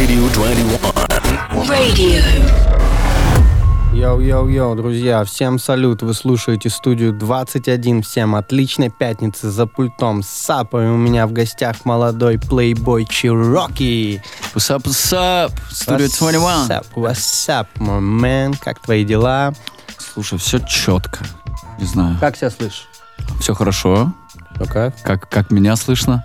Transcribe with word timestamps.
Studio 0.00 0.32
21. 0.32 0.66
Radio. 1.68 2.22
Йоу-йоу-йоу, 3.92 4.74
друзья, 4.74 5.24
всем 5.24 5.58
салют, 5.58 6.00
вы 6.00 6.14
слушаете 6.14 6.70
студию 6.70 7.12
21, 7.12 8.00
всем 8.00 8.34
отличной 8.34 8.88
пятницы 8.88 9.50
за 9.50 9.66
пультом. 9.66 10.22
С 10.22 10.28
сапой 10.28 10.88
у 10.88 10.96
меня 10.96 11.26
в 11.26 11.32
гостях 11.32 11.84
молодой 11.84 12.38
плейбой 12.38 13.04
Cheroky. 13.04 14.22
What's 14.54 14.74
up, 14.74 14.84
what's 14.84 15.12
up? 15.12 15.52
Studio 15.70 16.08
21. 16.18 16.40
What's 16.40 16.70
up, 16.70 16.86
what's 16.94 17.48
up, 17.50 17.66
my 17.76 18.00
man? 18.00 18.56
Как 18.58 18.80
твои 18.80 19.04
дела? 19.04 19.52
Слушай, 19.98 20.38
все 20.38 20.60
четко. 20.60 21.26
Не 21.78 21.84
знаю. 21.84 22.16
Как 22.18 22.38
себя 22.38 22.48
слышишь? 22.48 22.88
Все 23.38 23.52
хорошо. 23.52 24.14
Кайф? 24.66 24.94
Как, 25.02 25.28
как 25.28 25.50
меня 25.50 25.76
слышно? 25.76 26.24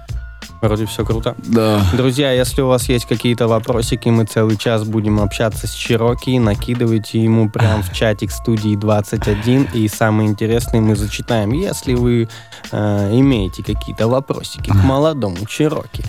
Вроде 0.61 0.85
все 0.85 1.05
круто. 1.05 1.35
Да. 1.37 1.85
Друзья, 1.93 2.31
если 2.31 2.61
у 2.61 2.67
вас 2.67 2.89
есть 2.89 3.05
какие-то 3.05 3.47
вопросики, 3.47 4.09
мы 4.09 4.25
целый 4.25 4.57
час 4.57 4.83
будем 4.83 5.19
общаться 5.19 5.67
с 5.67 5.73
Чироки, 5.73 6.37
накидывайте 6.37 7.19
ему 7.21 7.49
прям 7.49 7.83
в 7.83 7.93
чатик 7.93 8.31
студии 8.31 8.75
21, 8.75 9.69
и 9.73 9.87
самое 9.87 10.29
интересное 10.29 10.81
мы 10.81 10.95
зачитаем, 10.95 11.51
если 11.51 11.93
вы 11.93 12.29
э, 12.71 13.09
имеете 13.19 13.63
какие-то 13.63 14.07
вопросики 14.07 14.69
к 14.69 14.83
молодому 14.83 15.45
Чироки. 15.47 16.03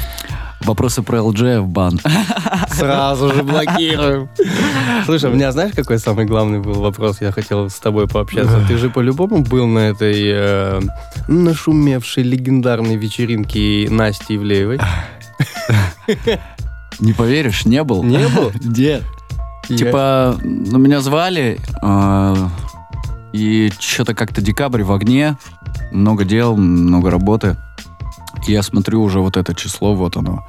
Вопросы 0.65 1.03
про 1.03 1.19
LG 1.19 1.61
в 1.61 1.69
бан. 1.69 2.01
Сразу 2.73 3.33
же 3.33 3.43
блокируем. 3.43 4.29
Слушай, 5.05 5.31
у 5.31 5.35
меня 5.35 5.53
знаешь, 5.53 5.73
какой 5.75 5.99
самый 5.99 6.25
главный 6.25 6.59
был 6.61 6.75
вопрос? 6.75 7.21
Я 7.21 7.31
хотел 7.31 7.69
с 7.71 7.75
тобой 7.75 8.09
пообщаться. 8.09 8.65
Ты 8.67 8.77
же 8.79 8.91
по-любому 8.91 9.43
был 9.43 9.67
на 9.67 9.81
этой 9.91 10.15
э, 10.25 10.81
нашумевшей 11.29 12.23
легендарной 12.25 12.97
вечеринке 12.97 13.87
Насти 13.91 14.37
Ивлеевой. 14.37 14.81
Не 17.01 17.13
поверишь, 17.13 17.67
не 17.67 17.83
был. 17.85 18.03
Не 18.03 18.27
был? 18.29 18.51
Нет. 18.63 19.03
Я- 19.69 19.77
Типа, 19.77 20.37
ну, 20.43 20.79
меня 20.79 21.01
звали, 21.01 21.59
э, 21.83 22.37
и 23.33 23.71
что-то 23.79 24.15
как-то 24.15 24.41
декабрь 24.41 24.83
в 24.85 24.93
огне, 24.93 25.37
много 25.93 26.25
дел, 26.25 26.57
много 26.57 27.11
работы. 27.11 27.57
И 28.47 28.53
я 28.53 28.63
смотрю 28.63 29.03
уже 29.03 29.21
вот 29.21 29.37
это 29.37 29.55
число, 29.55 29.95
вот 29.95 30.17
оно 30.17 30.47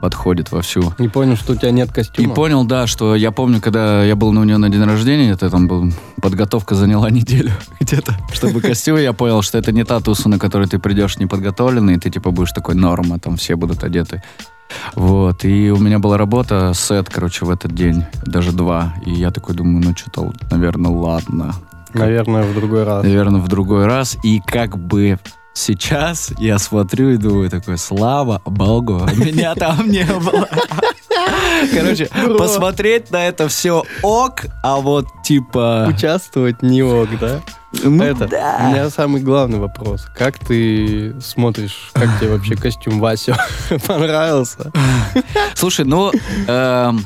подходит 0.00 0.50
вовсю. 0.52 0.92
Не 0.98 1.08
понял, 1.08 1.36
что 1.36 1.52
у 1.52 1.56
тебя 1.56 1.70
нет 1.70 1.90
И 1.90 1.92
костюма. 1.92 2.34
понял, 2.34 2.64
да, 2.64 2.86
что 2.86 3.14
я 3.14 3.30
помню, 3.30 3.60
когда 3.60 4.04
я 4.04 4.16
был 4.16 4.28
у 4.28 4.44
нее 4.44 4.58
на 4.58 4.68
день 4.68 4.82
рождения, 4.84 5.30
это 5.30 5.48
там 5.50 5.68
был, 5.68 5.92
подготовка 6.20 6.74
заняла 6.74 7.10
неделю 7.10 7.52
где-то, 7.80 8.14
чтобы 8.32 8.60
костюм, 8.60 8.98
я 8.98 9.12
понял, 9.12 9.42
что 9.42 9.58
это 9.58 9.72
не 9.72 9.84
та 9.84 10.00
туса, 10.00 10.28
на 10.28 10.38
которую 10.38 10.68
ты 10.68 10.78
придешь 10.78 11.18
неподготовленный, 11.18 11.94
и 11.94 11.98
ты 11.98 12.10
типа 12.10 12.30
будешь 12.30 12.52
такой 12.52 12.74
норма, 12.74 13.18
там 13.18 13.36
все 13.36 13.56
будут 13.56 13.84
одеты. 13.84 14.22
Вот, 14.94 15.44
и 15.44 15.70
у 15.70 15.76
меня 15.76 15.98
была 15.98 16.16
работа, 16.16 16.72
сет, 16.74 17.08
короче, 17.10 17.44
в 17.44 17.50
этот 17.50 17.74
день, 17.74 18.04
даже 18.24 18.52
два, 18.52 18.94
и 19.04 19.12
я 19.12 19.30
такой 19.30 19.54
думаю, 19.54 19.84
ну 19.84 19.96
что-то, 19.96 20.32
наверное, 20.50 20.90
ладно. 20.90 21.54
Наверное, 21.92 22.42
в 22.42 22.54
другой 22.54 22.84
раз. 22.84 23.02
Наверное, 23.04 23.40
в 23.40 23.48
другой 23.48 23.84
раз, 23.84 24.16
и 24.22 24.40
как 24.40 24.78
бы 24.78 25.18
сейчас 25.54 26.32
я 26.38 26.58
смотрю 26.58 27.10
и 27.10 27.16
думаю 27.16 27.50
такой, 27.50 27.78
слава 27.78 28.40
богу, 28.44 29.06
меня 29.16 29.54
там 29.54 29.88
не 29.88 30.04
было. 30.04 30.48
Короче, 31.72 32.08
Бро. 32.12 32.36
посмотреть 32.36 33.10
на 33.10 33.28
это 33.28 33.48
все 33.48 33.84
ок, 34.02 34.42
а 34.62 34.78
вот 34.78 35.06
типа... 35.24 35.86
Участвовать 35.88 36.62
не 36.62 36.82
ок, 36.82 37.08
да? 37.20 37.40
ну 37.82 38.04
это, 38.04 38.28
да. 38.28 38.58
у 38.60 38.70
меня 38.70 38.90
самый 38.90 39.22
главный 39.22 39.58
вопрос. 39.58 40.06
Как 40.16 40.38
ты 40.38 41.18
смотришь, 41.20 41.90
как 41.92 42.08
тебе 42.18 42.30
вообще 42.30 42.54
костюм 42.54 43.00
Васю 43.00 43.34
понравился? 43.86 44.72
Слушай, 45.54 45.84
ну, 45.86 46.12
эм, 46.46 47.04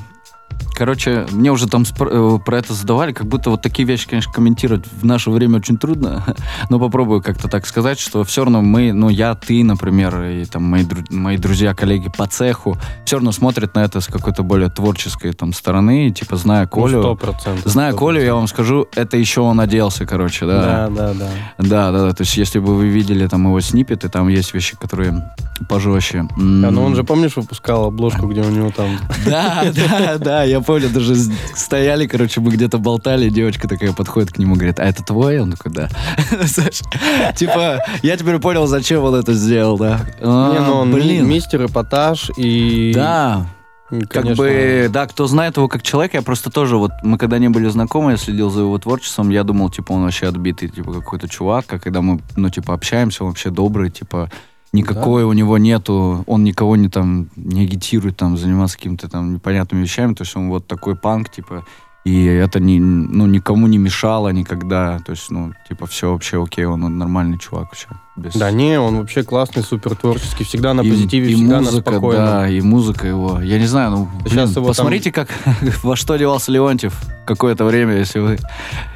короче, 0.77 1.27
мне 1.33 1.51
уже 1.51 1.67
там 1.67 1.85
э, 1.99 2.39
про 2.45 2.59
это 2.59 2.75
задавали, 2.75 3.13
как 3.13 3.27
будто 3.27 3.51
вот 3.51 3.63
такие 3.63 3.89
вещи, 3.89 4.09
конечно, 4.09 4.33
комментировать 4.33 4.85
в 5.01 5.05
наше 5.05 5.31
время 5.31 5.57
очень 5.59 5.79
трудно, 5.79 6.23
но 6.71 6.79
попробую 6.79 7.23
как-то 7.23 7.49
так 7.49 7.67
сказать, 7.67 7.99
что 7.99 8.23
все 8.25 8.45
равно 8.45 8.61
мы, 8.63 8.93
ну, 8.93 9.09
я, 9.09 9.35
ты, 9.35 9.65
например, 9.65 10.23
и 10.23 10.45
там 10.45 10.65
мои, 10.65 10.83
дру- 10.85 11.07
мои 11.11 11.39
друзья, 11.39 11.75
коллеги 11.75 12.11
по 12.17 12.27
цеху, 12.27 12.77
все 13.05 13.17
равно 13.17 13.33
смотрят 13.33 13.75
на 13.75 13.81
это 13.85 14.01
с 14.01 14.07
какой-то 14.07 14.43
более 14.43 14.69
творческой 14.69 15.33
там 15.33 15.53
стороны, 15.53 16.09
и, 16.09 16.13
типа, 16.13 16.37
зная 16.37 16.67
Колю, 16.67 16.97
Ну, 16.99 17.03
Сто 17.03 17.15
процентов. 17.17 17.73
зная 17.73 17.93
сто 17.93 17.99
Колю, 17.99 18.21
я 18.23 18.35
вам 18.35 18.47
скажу, 18.47 18.87
это 18.95 19.17
еще 19.17 19.41
он 19.41 19.59
оделся, 19.61 20.05
короче, 20.07 20.47
да. 20.47 20.89
Да, 20.89 20.89
да, 20.89 21.15
да. 21.15 21.29
Да, 21.59 21.91
да, 21.93 22.03
да. 22.09 22.13
То 22.13 22.23
есть, 22.23 22.37
если 22.37 22.59
бы 22.59 22.77
вы 22.77 22.89
видели 22.89 23.27
там 23.27 23.45
его 23.45 23.61
снипеты, 23.61 24.09
там 24.09 24.29
есть 24.29 24.53
вещи, 24.55 24.77
которые 24.77 25.33
пожестче. 25.69 26.27
Да, 26.37 26.71
ну 26.71 26.85
он 26.85 26.95
же, 26.95 27.03
помнишь, 27.05 27.37
выпускал 27.37 27.85
обложку, 27.87 28.27
где 28.27 28.43
у 28.43 28.51
него 28.51 28.71
там... 28.71 28.99
Да, 29.25 29.65
да, 29.75 30.19
да, 30.19 30.43
я 30.45 30.61
помню, 30.67 30.91
даже 30.91 31.15
стояли, 31.55 32.07
короче, 32.07 32.41
мы 32.41 32.51
где-то 32.51 32.79
болтали, 32.79 33.29
девочка 33.29 33.69
такая 33.69 33.93
подходит 33.93 34.33
к 34.33 34.39
нему, 34.39 34.55
говорит, 34.55 34.81
а 34.81 34.85
это 34.85 35.03
твой? 35.03 35.41
Он 35.41 35.53
такой, 35.53 35.73
да. 35.73 35.89
Типа, 37.37 37.81
я 38.03 38.17
теперь 38.17 38.39
понял, 38.39 38.67
зачем 38.67 39.05
он 39.05 39.15
это 39.15 39.33
сделал, 39.33 39.79
да. 39.79 40.01
А, 40.21 40.53
Не, 40.53 40.61
ну 40.61 40.75
он 40.75 40.93
Блин, 40.93 41.29
мистер 41.29 41.65
эпатаж 41.65 42.31
и... 42.37 42.93
да, 42.95 43.47
и, 43.91 44.01
как 44.01 44.23
конечно, 44.23 44.43
бы, 44.43 44.89
да, 44.91 45.07
кто 45.07 45.27
знает 45.29 45.57
его 45.57 45.69
как 45.69 45.83
человека, 45.83 46.17
я 46.17 46.23
просто 46.23 46.51
тоже, 46.51 46.77
вот, 46.77 46.91
мы 47.03 47.19
когда 47.19 47.39
не 47.39 47.49
были 47.49 47.69
знакомы, 47.69 48.13
я 48.13 48.17
следил 48.17 48.51
за 48.51 48.63
его 48.63 48.77
творчеством, 48.79 49.31
я 49.31 49.45
думал, 49.45 49.71
типа, 49.71 49.93
он 49.93 50.03
вообще 50.03 50.27
отбитый, 50.27 50.69
типа, 50.69 50.93
какой-то 50.93 51.29
чувак, 51.29 51.67
а 51.73 51.79
когда 51.79 52.03
мы, 52.03 52.21
ну, 52.35 52.51
типа, 52.51 52.75
общаемся, 52.75 53.23
он 53.23 53.31
вообще 53.31 53.51
добрый, 53.51 53.91
типа, 53.91 54.29
никакой 54.77 55.25
у 55.25 55.33
него 55.33 55.59
нету, 55.59 56.25
он 56.27 56.45
никого 56.45 56.77
не 56.77 56.89
там, 56.89 57.29
не 57.37 57.63
агитирует 57.63 58.17
там, 58.17 58.37
заниматься 58.37 58.77
какими-то 58.77 59.09
там 59.09 59.35
непонятными 59.35 59.83
вещами, 59.83 60.15
то 60.15 60.23
есть 60.23 60.37
он 60.37 60.49
вот 60.49 60.67
такой 60.67 60.95
панк, 60.95 61.31
типа, 61.31 61.65
и 62.05 62.25
это 62.25 62.61
не, 62.61 62.79
ну, 62.79 63.27
никому 63.27 63.67
не 63.67 63.79
мешало 63.79 64.29
никогда, 64.29 64.99
то 65.01 65.13
есть, 65.13 65.31
ну, 65.31 65.53
типа, 65.69 65.87
все 65.87 66.13
вообще 66.13 66.43
окей, 66.43 66.65
он, 66.65 66.85
он 66.85 66.99
нормальный 66.99 67.39
чувак 67.39 67.65
вообще. 67.65 67.89
Без- 68.17 68.33
Да 68.35 68.51
не, 68.51 68.79
он 68.81 68.99
вообще 68.99 69.23
классный, 69.23 69.63
супер 69.63 69.95
творческий, 69.95 70.45
всегда 70.45 70.73
на 70.75 70.81
и- 70.83 70.91
позитиве, 70.91 71.31
и 71.31 71.35
всегда 71.35 71.59
музыка, 71.61 71.91
на 71.91 71.97
спокойном. 71.99 72.25
да, 72.27 72.49
и 72.49 72.61
музыка 72.61 73.07
его. 73.07 73.41
Я 73.41 73.59
не 73.59 73.67
знаю, 73.67 73.91
ну, 73.91 74.09
Сейчас 74.25 74.33
блин, 74.33 74.49
его 74.57 74.67
посмотрите, 74.69 75.13
как 75.13 75.29
во 75.83 75.97
что 75.97 76.15
одевался 76.15 76.51
Леонтьев 76.53 76.95
какое-то 77.27 77.65
время, 77.65 77.97
если 77.97 78.21
вы... 78.21 78.37
То 78.37 78.43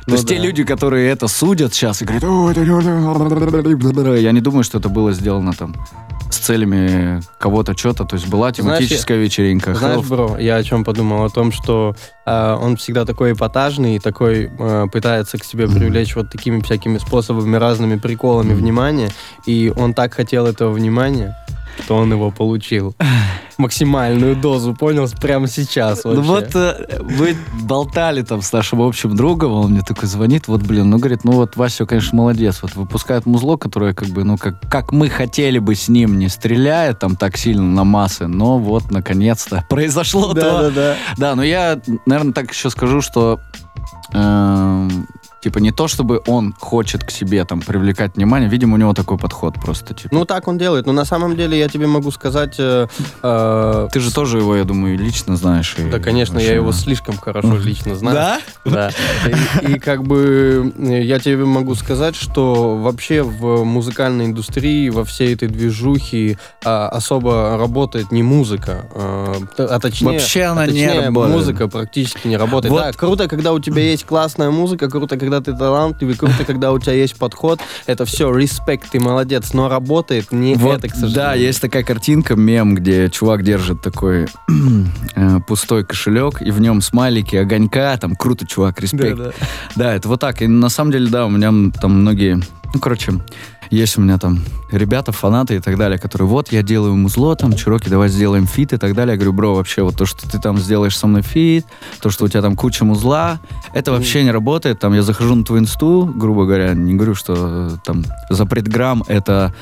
Ну 0.07 0.15
есть 0.15 0.29
те 0.29 0.37
да. 0.37 0.43
люди, 0.45 0.65
которые 0.65 1.11
это 1.11 1.29
судят 1.29 1.75
сейчас 1.75 2.01
и 2.03 2.05
говорят, 2.05 2.25
«О, 2.25 2.51
это 2.51 2.61
не-не-не». 2.61 4.23
я 4.23 4.33
не 4.33 4.41
думаю, 4.41 4.65
что 4.65 4.79
это 4.79 4.89
было 4.89 5.13
сделано 5.13 5.53
там 5.53 5.75
с 6.31 6.37
целями 6.39 7.21
кого-то 7.39 7.77
что-то. 7.77 8.05
То 8.05 8.15
есть 8.17 8.29
была 8.29 8.53
Знаешь, 8.53 8.79
тематическая 8.79 9.19
вечеринка. 9.19 9.75
Знаешь, 9.75 10.07
бро, 10.07 10.37
я 10.39 10.57
о 10.57 10.63
чем 10.63 10.85
подумал? 10.85 11.25
О 11.25 11.29
том, 11.29 11.51
что 11.51 11.97
э, 12.25 12.57
он 12.61 12.77
всегда 12.77 13.05
такой 13.05 13.33
эпатажный, 13.33 13.97
и 13.97 13.99
такой 13.99 14.49
э, 14.57 14.87
пытается 14.93 15.39
к 15.39 15.45
себе 15.45 15.67
привлечь 15.67 16.15
вот 16.15 16.31
такими 16.31 16.61
всякими 16.61 16.99
способами, 16.99 17.57
разными 17.57 17.97
приколами 17.97 18.55
внимание. 18.55 19.10
И 19.47 19.73
он 19.77 19.95
так 19.95 20.15
хотел 20.15 20.47
этого 20.47 20.71
внимания, 20.73 21.37
что 21.85 21.97
он 21.97 22.13
его 22.13 22.31
получил. 22.31 22.95
Максимальную 23.59 24.37
дозу, 24.37 24.75
понял? 24.75 25.07
Прямо 25.21 25.47
сейчас 25.47 26.05
Ну 26.05 26.23
вообще. 26.23 26.31
вот 26.31 26.51
э, 26.55 26.99
вы 27.03 27.37
болтали 27.63 28.23
там 28.23 28.41
с 28.41 28.53
нашим 28.53 28.81
общим 28.81 29.15
другом, 29.17 29.53
он 29.53 29.73
мне 29.73 29.83
такой 29.83 30.09
звонит, 30.09 30.49
вот, 30.49 30.63
блин, 30.63 30.89
ну, 30.89 30.97
говорит, 30.99 31.25
ну 31.25 31.33
вот 31.33 31.57
Вася, 31.57 31.85
конечно, 31.85 32.17
молодец, 32.17 32.61
вот 32.63 32.75
выпускает 32.75 33.27
музло, 33.27 33.57
которое 33.59 33.93
как 33.93 34.09
бы, 34.09 34.25
ну, 34.25 34.39
как, 34.39 34.61
как 34.71 34.93
мы 34.93 35.11
хотели 35.11 35.59
бы 35.59 35.75
с 35.75 35.89
ним, 35.89 36.19
не 36.19 36.29
стреляя 36.29 36.95
там 36.95 37.17
так 37.17 37.37
сильно 37.37 37.63
на 37.63 37.85
массы, 37.85 38.27
но 38.27 38.59
вот, 38.59 38.91
наконец-то 38.91 39.65
произошло 39.69 40.33
то. 40.33 40.41
Да-да-да. 40.41 40.97
Да, 41.19 41.35
но 41.35 41.43
я, 41.43 41.81
наверное, 42.07 42.33
так 42.33 42.51
еще 42.53 42.71
скажу, 42.71 43.03
что 43.03 43.41
эм, 44.15 45.07
типа 45.41 45.59
не 45.59 45.73
то, 45.73 45.89
чтобы 45.89 46.23
он 46.27 46.55
хочет 46.59 47.05
к 47.05 47.11
себе 47.11 47.45
там 47.45 47.61
привлекать 47.61 48.17
внимание, 48.17 48.49
видимо, 48.49 48.75
у 48.75 48.79
него 48.79 48.93
такой 48.95 49.19
подход 49.19 49.55
просто, 49.55 49.95
типа. 49.95 50.15
Ну, 50.15 50.25
так 50.25 50.49
он 50.49 50.59
делает. 50.59 50.87
Но 50.87 50.93
на 50.93 51.05
самом 51.05 51.37
деле 51.37 51.59
я 51.59 51.69
тебе 51.69 51.87
могу 51.87 52.11
сказать... 52.11 52.57
э, 52.59 52.87
э, 53.23 53.89
ты 53.93 54.01
же 54.01 54.13
тоже 54.13 54.39
его, 54.39 54.57
я 54.57 54.65
думаю, 54.65 54.99
лично 54.99 55.37
знаешь. 55.37 55.77
и 55.79 55.89
да, 55.91 55.99
конечно, 55.99 56.39
я 56.39 56.55
его 56.55 56.73
да. 56.73 56.77
слишком 56.77 57.17
хорошо 57.17 57.57
лично 57.57 57.95
знаю. 57.95 58.15
Да? 58.15 58.41
Да. 58.65 58.91
И, 59.63 59.73
и 59.73 59.79
как 59.79 60.03
бы 60.03 60.73
э, 60.77 61.03
я 61.03 61.19
тебе 61.19 61.45
могу 61.45 61.75
сказать, 61.75 62.17
что 62.17 62.77
вообще 62.77 63.23
в 63.23 63.65
музыкальной 63.65 64.27
индустрии, 64.27 64.89
во 64.89 65.05
всей 65.05 65.35
этой 65.35 65.49
движухе 65.49 66.39
а, 66.65 66.89
особо 66.89 67.57
работает 67.57 68.11
не 68.11 68.23
музыка, 68.23 68.87
а, 68.95 69.35
т- 69.57 69.65
а 69.65 69.79
точнее, 69.79 70.13
Вообще 70.13 70.43
она 70.45 70.63
а 70.63 70.67
не 70.67 70.87
работает. 70.89 71.37
музыка 71.37 71.69
практически 71.69 72.27
не 72.27 72.37
работает. 72.37 72.73
Вот. 72.73 72.83
Да, 72.83 72.93
круто, 72.93 73.29
когда 73.29 73.53
у 73.53 73.61
тебя 73.61 73.83
есть 73.83 74.05
классная 74.05 74.51
музыка, 74.51 74.89
круто, 74.89 75.17
когда 75.17 75.30
ты 75.41 75.55
талантливый, 75.55 76.17
круто, 76.17 76.45
когда 76.45 76.73
у 76.73 76.79
тебя 76.79 76.95
есть 76.95 77.17
подход. 77.17 77.61
Это 77.87 78.05
все, 78.05 78.35
респект, 78.35 78.91
ты 78.91 79.01
молодец, 79.01 79.53
но 79.53 79.69
работает 79.69 80.33
не 80.33 80.55
Вот, 80.55 80.79
это, 80.79 80.89
к 80.89 80.95
сожалению. 80.95 81.15
да, 81.15 81.35
есть 81.35 81.61
такая 81.61 81.85
картинка, 81.85 82.37
мем, 82.37 82.75
где 82.75 83.09
чувак 83.11 83.43
держит 83.43 83.83
такой 83.83 84.27
э, 85.15 85.39
пустой 85.47 85.85
кошелек, 85.85 86.43
и 86.43 86.51
в 86.51 86.61
нем 86.61 86.81
смайлики, 86.81 87.37
огонька, 87.37 87.97
там, 87.99 88.17
круто, 88.17 88.47
чувак, 88.47 88.81
респект. 88.81 89.17
Да, 89.17 89.25
да. 89.25 89.33
Да, 89.77 89.95
это 89.95 90.09
вот 90.09 90.21
так. 90.21 90.43
И 90.43 90.47
на 90.47 90.69
самом 90.69 90.93
деле, 90.93 91.09
да, 91.09 91.27
у 91.27 91.31
меня 91.31 91.53
там 91.81 92.01
многие... 92.01 92.41
Ну, 92.73 92.81
короче, 92.81 93.13
есть 93.71 93.97
у 93.99 94.01
меня 94.01 94.19
там 94.19 94.41
ребята, 94.73 95.13
фанаты 95.13 95.57
и 95.57 95.61
так 95.61 95.77
далее, 95.77 95.99
которые 95.99 96.29
вот, 96.29 96.53
я 96.53 96.63
делаю 96.63 96.97
музло, 96.97 97.37
там, 97.37 97.55
Cheroky, 97.55 97.89
давай 97.89 98.09
сделаем 98.09 98.47
feat 98.47 98.73
и 98.73 98.77
так 98.77 98.95
далее. 98.95 99.13
Я 99.13 99.17
говорю, 99.17 99.33
bro, 99.33 99.55
вообще 99.55 99.83
вот 99.83 99.97
то, 99.97 100.07
что 100.07 100.29
ты 100.29 100.39
там 100.39 100.59
сделаешь 100.59 100.97
со 100.97 101.07
мной 101.07 101.23
feat, 101.23 101.67
то, 102.01 102.11
что 102.11 102.25
у 102.25 102.29
тебя 102.29 102.43
там 102.43 102.57
куча 102.57 102.85
музла, 102.85 103.41
это 103.73 103.93
вообще 103.93 104.25
не 104.25 104.31
работает. 104.31 104.81
Там 104.81 104.95
я 104.95 105.03
захожу 105.03 105.35
на 105.35 105.45
твою 105.45 105.63
инсту, 105.63 106.13
грубо 106.15 106.47
говоря, 106.47 106.75
не 106.75 106.95
говорю, 106.95 107.15
что 107.15 107.35
э, 107.37 107.71
там 107.85 108.05
за 108.29 108.47
предграмм 108.47 109.05
это, 109.07 109.55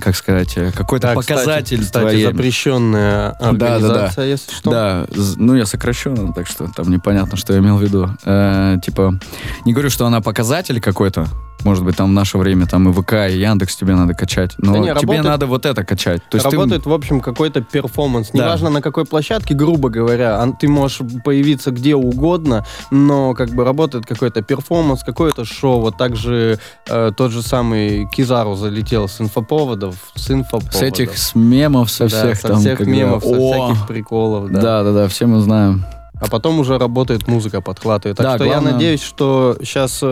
как 0.00 0.16
сказать, 0.16 0.56
э, 0.56 0.70
какой-то 0.72 1.08
Да, 1.08 1.14
показатель 1.14 1.78
кстати, 1.78 1.86
кстати, 1.86 2.02
твоей... 2.02 2.24
запрещенная 2.26 3.36
Да, 3.40 3.52
да, 3.52 3.52
да. 3.52 3.74
организация, 3.74 4.26
если 4.26 4.52
что. 4.52 4.70
Да, 4.70 5.06
ну 5.36 5.54
я 5.54 5.66
сокращенно, 5.66 6.32
так 6.32 6.46
что 6.46 6.68
там 6.74 6.90
непонятно, 6.90 7.36
что 7.36 7.52
я 7.52 7.58
имел 7.58 7.76
в 7.76 7.82
виду. 7.82 8.10
Э, 8.24 8.76
типа, 8.82 9.18
не 9.64 9.72
говорю, 9.72 9.90
что 9.90 10.06
она 10.06 10.20
показатель 10.20 10.80
какой-то, 10.80 11.26
может 11.64 11.84
быть, 11.84 11.96
там 11.96 12.10
в 12.10 12.12
наше 12.12 12.38
время 12.38 12.66
там 12.66 12.88
и 12.88 12.92
ВК, 12.92 13.12
и 13.30 13.38
Яндекс 13.38 13.76
тебе 13.76 13.94
надо 13.94 14.14
качать, 14.14 14.52
но 14.58 14.72
Да 14.74 14.78
не, 14.78 14.84
тебе 14.86 14.94
работает- 14.94 15.24
надо 15.24 15.46
вот 15.46 15.66
это 15.66 15.84
качать. 15.84 16.22
То 16.30 16.36
есть 16.36 16.48
ты- 16.48 16.56
Работает, 16.56 16.86
в 16.86 16.92
общем, 16.92 17.20
какой-то 17.20 17.60
перформанс. 17.62 18.30
Да. 18.32 18.38
Неважно, 18.44 18.70
на 18.70 18.82
какой 18.82 19.04
площадке, 19.04 19.54
грубо 19.54 19.88
говоря, 19.88 20.44
ты 20.60 20.68
можешь 20.68 21.00
появиться 21.24 21.70
где 21.70 21.94
угодно, 21.94 22.64
но 22.90 23.34
как 23.34 23.50
бы 23.50 23.64
работает 23.64 24.06
какой-то 24.06 24.42
перформанс, 24.42 25.02
какое-то 25.02 25.44
шоу. 25.44 25.80
Вот 25.80 25.96
также 25.96 26.58
э, 26.88 27.12
тот 27.16 27.32
же 27.32 27.42
самый 27.42 28.06
Кизару 28.10 28.54
залетел 28.54 29.08
с 29.08 29.20
инфоповодов, 29.20 29.96
с 30.14 30.30
инфоповодов. 30.30 30.74
с 30.74 30.82
этих 30.82 31.16
с 31.18 31.34
мемов, 31.34 31.90
со 31.90 32.08
Да, 32.08 32.08
всех 32.08 32.36
со 32.40 32.48
там. 32.48 32.58
всех 32.60 32.80
мемов, 32.80 33.22
со 33.24 33.30
О! 33.30 33.66
всяких 33.68 33.86
приколов, 33.86 34.50
да. 34.50 34.60
Да, 34.60 34.82
да, 34.84 34.92
да, 34.92 35.08
все 35.08 35.26
мы 35.26 35.40
знаем. 35.40 35.84
А 36.24 36.30
потом 36.30 36.58
уже 36.58 36.78
работает 36.78 37.28
музыка, 37.28 37.60
подхватывает. 37.60 38.16
Так 38.16 38.24
Да, 38.26 38.34
что 38.36 38.44
я 38.44 38.52
главное- 38.52 38.72
надеюсь, 38.72 39.02
что 39.02 39.56
сейчас 39.60 40.02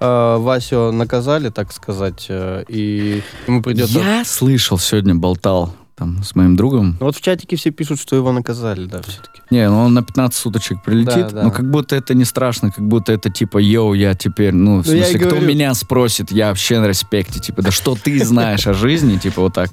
Васю 0.00 0.92
наказали, 0.92 1.48
так 1.50 1.72
сказать, 1.72 2.26
э, 2.28 2.64
и 2.68 3.22
ему 3.46 3.62
придется... 3.62 3.98
Я 3.98 4.24
слышал, 4.24 4.78
сегодня 4.78 5.14
болтал 5.14 5.74
там 5.94 6.22
с 6.24 6.34
моим 6.34 6.56
другом. 6.56 6.96
Ну 7.00 7.06
Вот 7.06 7.16
в 7.16 7.20
чатике 7.20 7.56
все 7.56 7.70
пишут, 7.70 8.00
что 8.00 8.16
его 8.16 8.32
наказали, 8.32 8.86
да, 8.86 9.02
все-таки. 9.02 9.40
Не, 9.50 9.68
ну 9.68 9.80
он 9.84 9.94
на 9.94 10.02
15 10.02 10.34
суточек 10.40 10.82
прилетит, 10.82 11.28
Да, 11.28 11.30
да. 11.30 11.42
но 11.44 11.50
как 11.50 11.70
будто 11.70 11.94
это 11.94 12.14
не 12.14 12.24
страшно, 12.24 12.70
как 12.72 12.86
будто 12.86 13.12
это 13.12 13.28
типа, 13.30 13.58
йоу, 13.58 13.92
я 13.94 14.14
теперь, 14.14 14.52
ну, 14.54 14.82
в 14.82 14.86
Ну, 14.86 14.92
я 14.94 15.04
смысле, 15.04 15.20
кто 15.20 15.28
говорю. 15.36 15.46
меня 15.46 15.74
спросит, 15.74 16.32
я 16.32 16.48
вообще 16.48 16.80
на 16.80 16.86
респекте, 16.86 17.40
типа, 17.40 17.62
да 17.62 17.70
что 17.70 17.94
ты 17.94 18.24
знаешь 18.24 18.66
о 18.66 18.72
жизни, 18.72 19.18
типа 19.18 19.42
вот 19.42 19.54
так, 19.54 19.70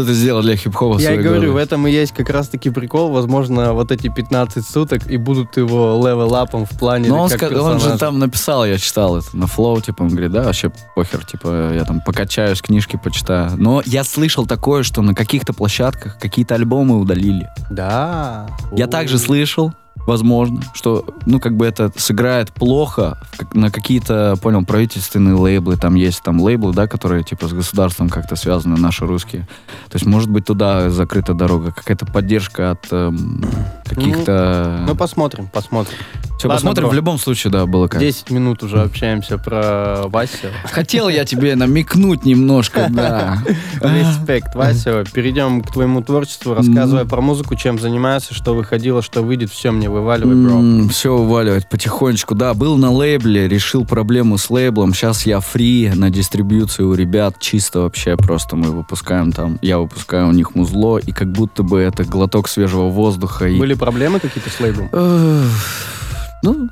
что 0.00 0.06
ты 0.06 0.14
сделал 0.14 0.42
для 0.42 0.56
хип-хопа 0.56 0.98
в 0.98 1.00
Я 1.00 1.16
говорю, 1.16 1.50
в 1.50 1.52
годы? 1.52 1.62
этом 1.62 1.86
и 1.86 1.92
есть 1.92 2.12
как 2.12 2.30
раз-таки 2.30 2.70
прикол. 2.70 3.10
Возможно, 3.10 3.72
вот 3.74 3.92
эти 3.92 4.08
15 4.08 4.66
суток 4.66 5.06
и 5.06 5.16
будут 5.16 5.56
его 5.56 6.00
level-up 6.02 6.52
ом 6.52 6.64
в 6.64 6.70
плане 6.78 7.08
Но 7.08 7.22
он, 7.22 7.28
как 7.28 7.52
ска- 7.52 7.58
он 7.58 7.80
же 7.80 7.98
там 7.98 8.18
написал, 8.18 8.64
я 8.64 8.78
читал 8.78 9.18
это 9.18 9.36
на 9.36 9.46
Flow, 9.46 9.80
типа, 9.80 10.02
он 10.02 10.08
говорит, 10.08 10.32
да, 10.32 10.42
вообще 10.44 10.72
похер, 10.94 11.24
типа, 11.24 11.72
я 11.74 11.84
там 11.84 12.00
покачаюсь, 12.00 12.62
книжки 12.62 12.98
почитаю. 13.02 13.52
Но 13.56 13.82
я 13.84 14.04
слышал 14.04 14.46
такое, 14.46 14.82
что 14.82 15.02
на 15.02 15.14
каких-то 15.14 15.52
площадках 15.52 16.18
какие-то 16.18 16.54
альбомы 16.54 16.98
удалили. 16.98 17.48
Да. 17.70 18.46
Я 18.72 18.86
также 18.86 19.18
слышал, 19.18 19.72
возможно, 20.06 20.62
что, 20.74 21.04
ну, 21.26 21.40
как 21.40 21.56
бы 21.56 21.66
это 21.66 21.92
сыграет 21.96 22.52
плохо 22.52 23.18
на 23.52 23.70
какие-то, 23.70 24.36
понял, 24.40 24.64
правительственные 24.64 25.34
лейблы. 25.34 25.76
Там 25.76 25.94
есть 25.94 26.22
там 26.22 26.40
лейблы, 26.40 26.72
да, 26.72 26.86
которые, 26.86 27.24
типа, 27.24 27.48
с 27.48 27.52
государством 27.52 28.08
как-то 28.08 28.36
связаны, 28.36 28.76
наши 28.76 29.06
русские. 29.06 29.48
То 29.88 29.96
есть, 29.96 30.06
может 30.06 30.30
быть, 30.30 30.46
туда 30.46 30.90
закрыта 30.90 31.34
дорога. 31.34 31.72
Какая-то 31.72 32.06
поддержка 32.06 32.72
от 32.72 32.86
эм, 32.90 33.44
каких-то... 33.84 34.84
Ну, 34.86 34.94
посмотрим, 34.94 35.48
посмотрим. 35.48 35.96
Все, 36.38 36.48
ладно, 36.48 36.56
посмотрим. 36.56 36.84
бро. 36.84 36.90
В 36.90 36.94
любом 36.94 37.18
случае, 37.18 37.50
да, 37.50 37.66
было 37.66 37.86
как. 37.88 38.00
10 38.00 38.30
минут 38.30 38.62
уже 38.62 38.80
общаемся 38.80 39.36
про 39.36 40.04
Васю. 40.06 40.48
Хотел 40.64 41.08
я 41.08 41.24
тебе 41.24 41.54
намекнуть 41.54 42.24
немножко, 42.24 42.86
да. 42.88 43.38
Респект, 43.80 44.54
Вася. 44.54 45.04
Перейдем 45.12 45.62
к 45.62 45.70
твоему 45.70 46.02
творчеству. 46.02 46.54
Рассказывай 46.54 47.04
про 47.04 47.20
музыку, 47.20 47.56
чем 47.56 47.78
занимаешься, 47.78 48.32
что 48.34 48.54
выходило, 48.54 49.02
что 49.02 49.22
выйдет. 49.22 49.50
Все 49.50 49.70
мне 49.70 49.90
вываливай, 50.00 50.34
бро. 50.34 50.88
Все 50.88 51.16
вываливать 51.16 51.68
потихонечку. 51.68 52.34
Да, 52.34 52.54
был 52.54 52.76
на 52.76 52.90
лейбле, 52.90 53.48
решил 53.48 53.84
проблему 53.84 54.38
с 54.38 54.50
лейблом. 54.50 54.94
Сейчас 54.94 55.26
я 55.26 55.40
фри 55.40 55.92
на 55.94 56.10
дистрибьюции 56.10 56.82
у 56.82 56.94
ребят. 56.94 57.36
Чисто 57.38 57.80
вообще 57.80 58.16
просто 58.16 58.56
мы 58.56 58.70
выпускаем 58.70 59.32
там, 59.32 59.58
я 59.62 59.78
выпускаю 59.78 60.28
у 60.28 60.32
них 60.32 60.54
музло, 60.54 60.98
и 60.98 61.12
как 61.12 61.30
будто 61.30 61.62
бы 61.62 61.80
это 61.80 62.04
глоток 62.04 62.48
свежего 62.48 62.88
воздуха. 62.88 63.46
И... 63.46 63.58
Были 63.58 63.74
проблемы 63.74 64.20
какие-то 64.20 64.50
с 64.50 64.60
лейблом? 64.60 64.88
Эх, 64.92 66.40
Ну, 66.42 66.68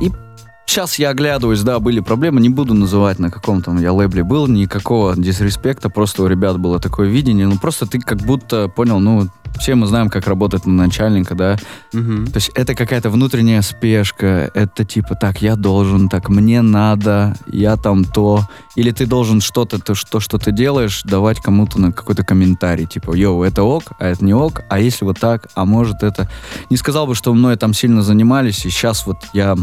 и 0.00 0.10
сейчас 0.66 0.98
я 0.98 1.10
оглядываюсь, 1.10 1.62
да, 1.62 1.78
были 1.78 2.00
проблемы, 2.00 2.40
не 2.40 2.48
буду 2.48 2.74
называть, 2.74 3.18
на 3.18 3.30
каком 3.30 3.62
там 3.62 3.80
я 3.80 3.92
лейбле 3.92 4.24
был, 4.24 4.46
никакого 4.46 5.16
дисреспекта, 5.16 5.88
просто 5.88 6.22
у 6.22 6.26
ребят 6.26 6.58
было 6.58 6.78
такое 6.78 7.08
видение, 7.08 7.46
ну, 7.46 7.58
просто 7.58 7.86
ты 7.86 7.98
как 8.00 8.18
будто 8.18 8.68
понял, 8.68 8.98
ну, 8.98 9.28
все 9.58 9.74
мы 9.74 9.86
знаем, 9.86 10.08
как 10.08 10.26
работает 10.26 10.66
на 10.66 10.72
начальника, 10.72 11.34
да, 11.34 11.56
Мгм. 11.92 12.26
то 12.26 12.36
есть 12.36 12.50
это 12.54 12.74
какая-то 12.74 13.10
внутренняя 13.10 13.62
спешка, 13.62 14.50
это 14.54 14.84
типа 14.84 15.14
так, 15.14 15.42
я 15.42 15.56
должен, 15.56 16.08
так, 16.08 16.28
мне 16.28 16.62
надо, 16.62 17.34
я 17.46 17.76
там 17.76 18.04
то, 18.04 18.42
или 18.76 18.90
ты 18.90 19.06
должен 19.06 19.40
что-то, 19.40 19.78
то, 19.78 19.94
что, 19.94 20.20
что 20.20 20.38
ты 20.38 20.52
делаешь, 20.52 21.02
давать 21.04 21.40
кому-то 21.40 21.80
на 21.80 21.92
какой-то 21.92 22.24
комментарий, 22.24 22.86
типа, 22.86 23.14
йоу, 23.14 23.42
это 23.42 23.62
ок, 23.62 23.92
а 23.98 24.06
это 24.06 24.24
не 24.24 24.34
ок, 24.34 24.62
а 24.68 24.78
если 24.78 25.04
вот 25.04 25.18
так, 25.18 25.48
а 25.54 25.64
может 25.64 26.02
это... 26.02 26.28
Не 26.70 26.76
сказал 26.76 27.06
бы, 27.06 27.14
что 27.14 27.34
мной 27.34 27.56
там 27.56 27.74
сильно 27.74 28.02
занимались, 28.02 28.64
и 28.64 28.70
сейчас 28.70 29.06
вот 29.06 29.16
я 29.32 29.56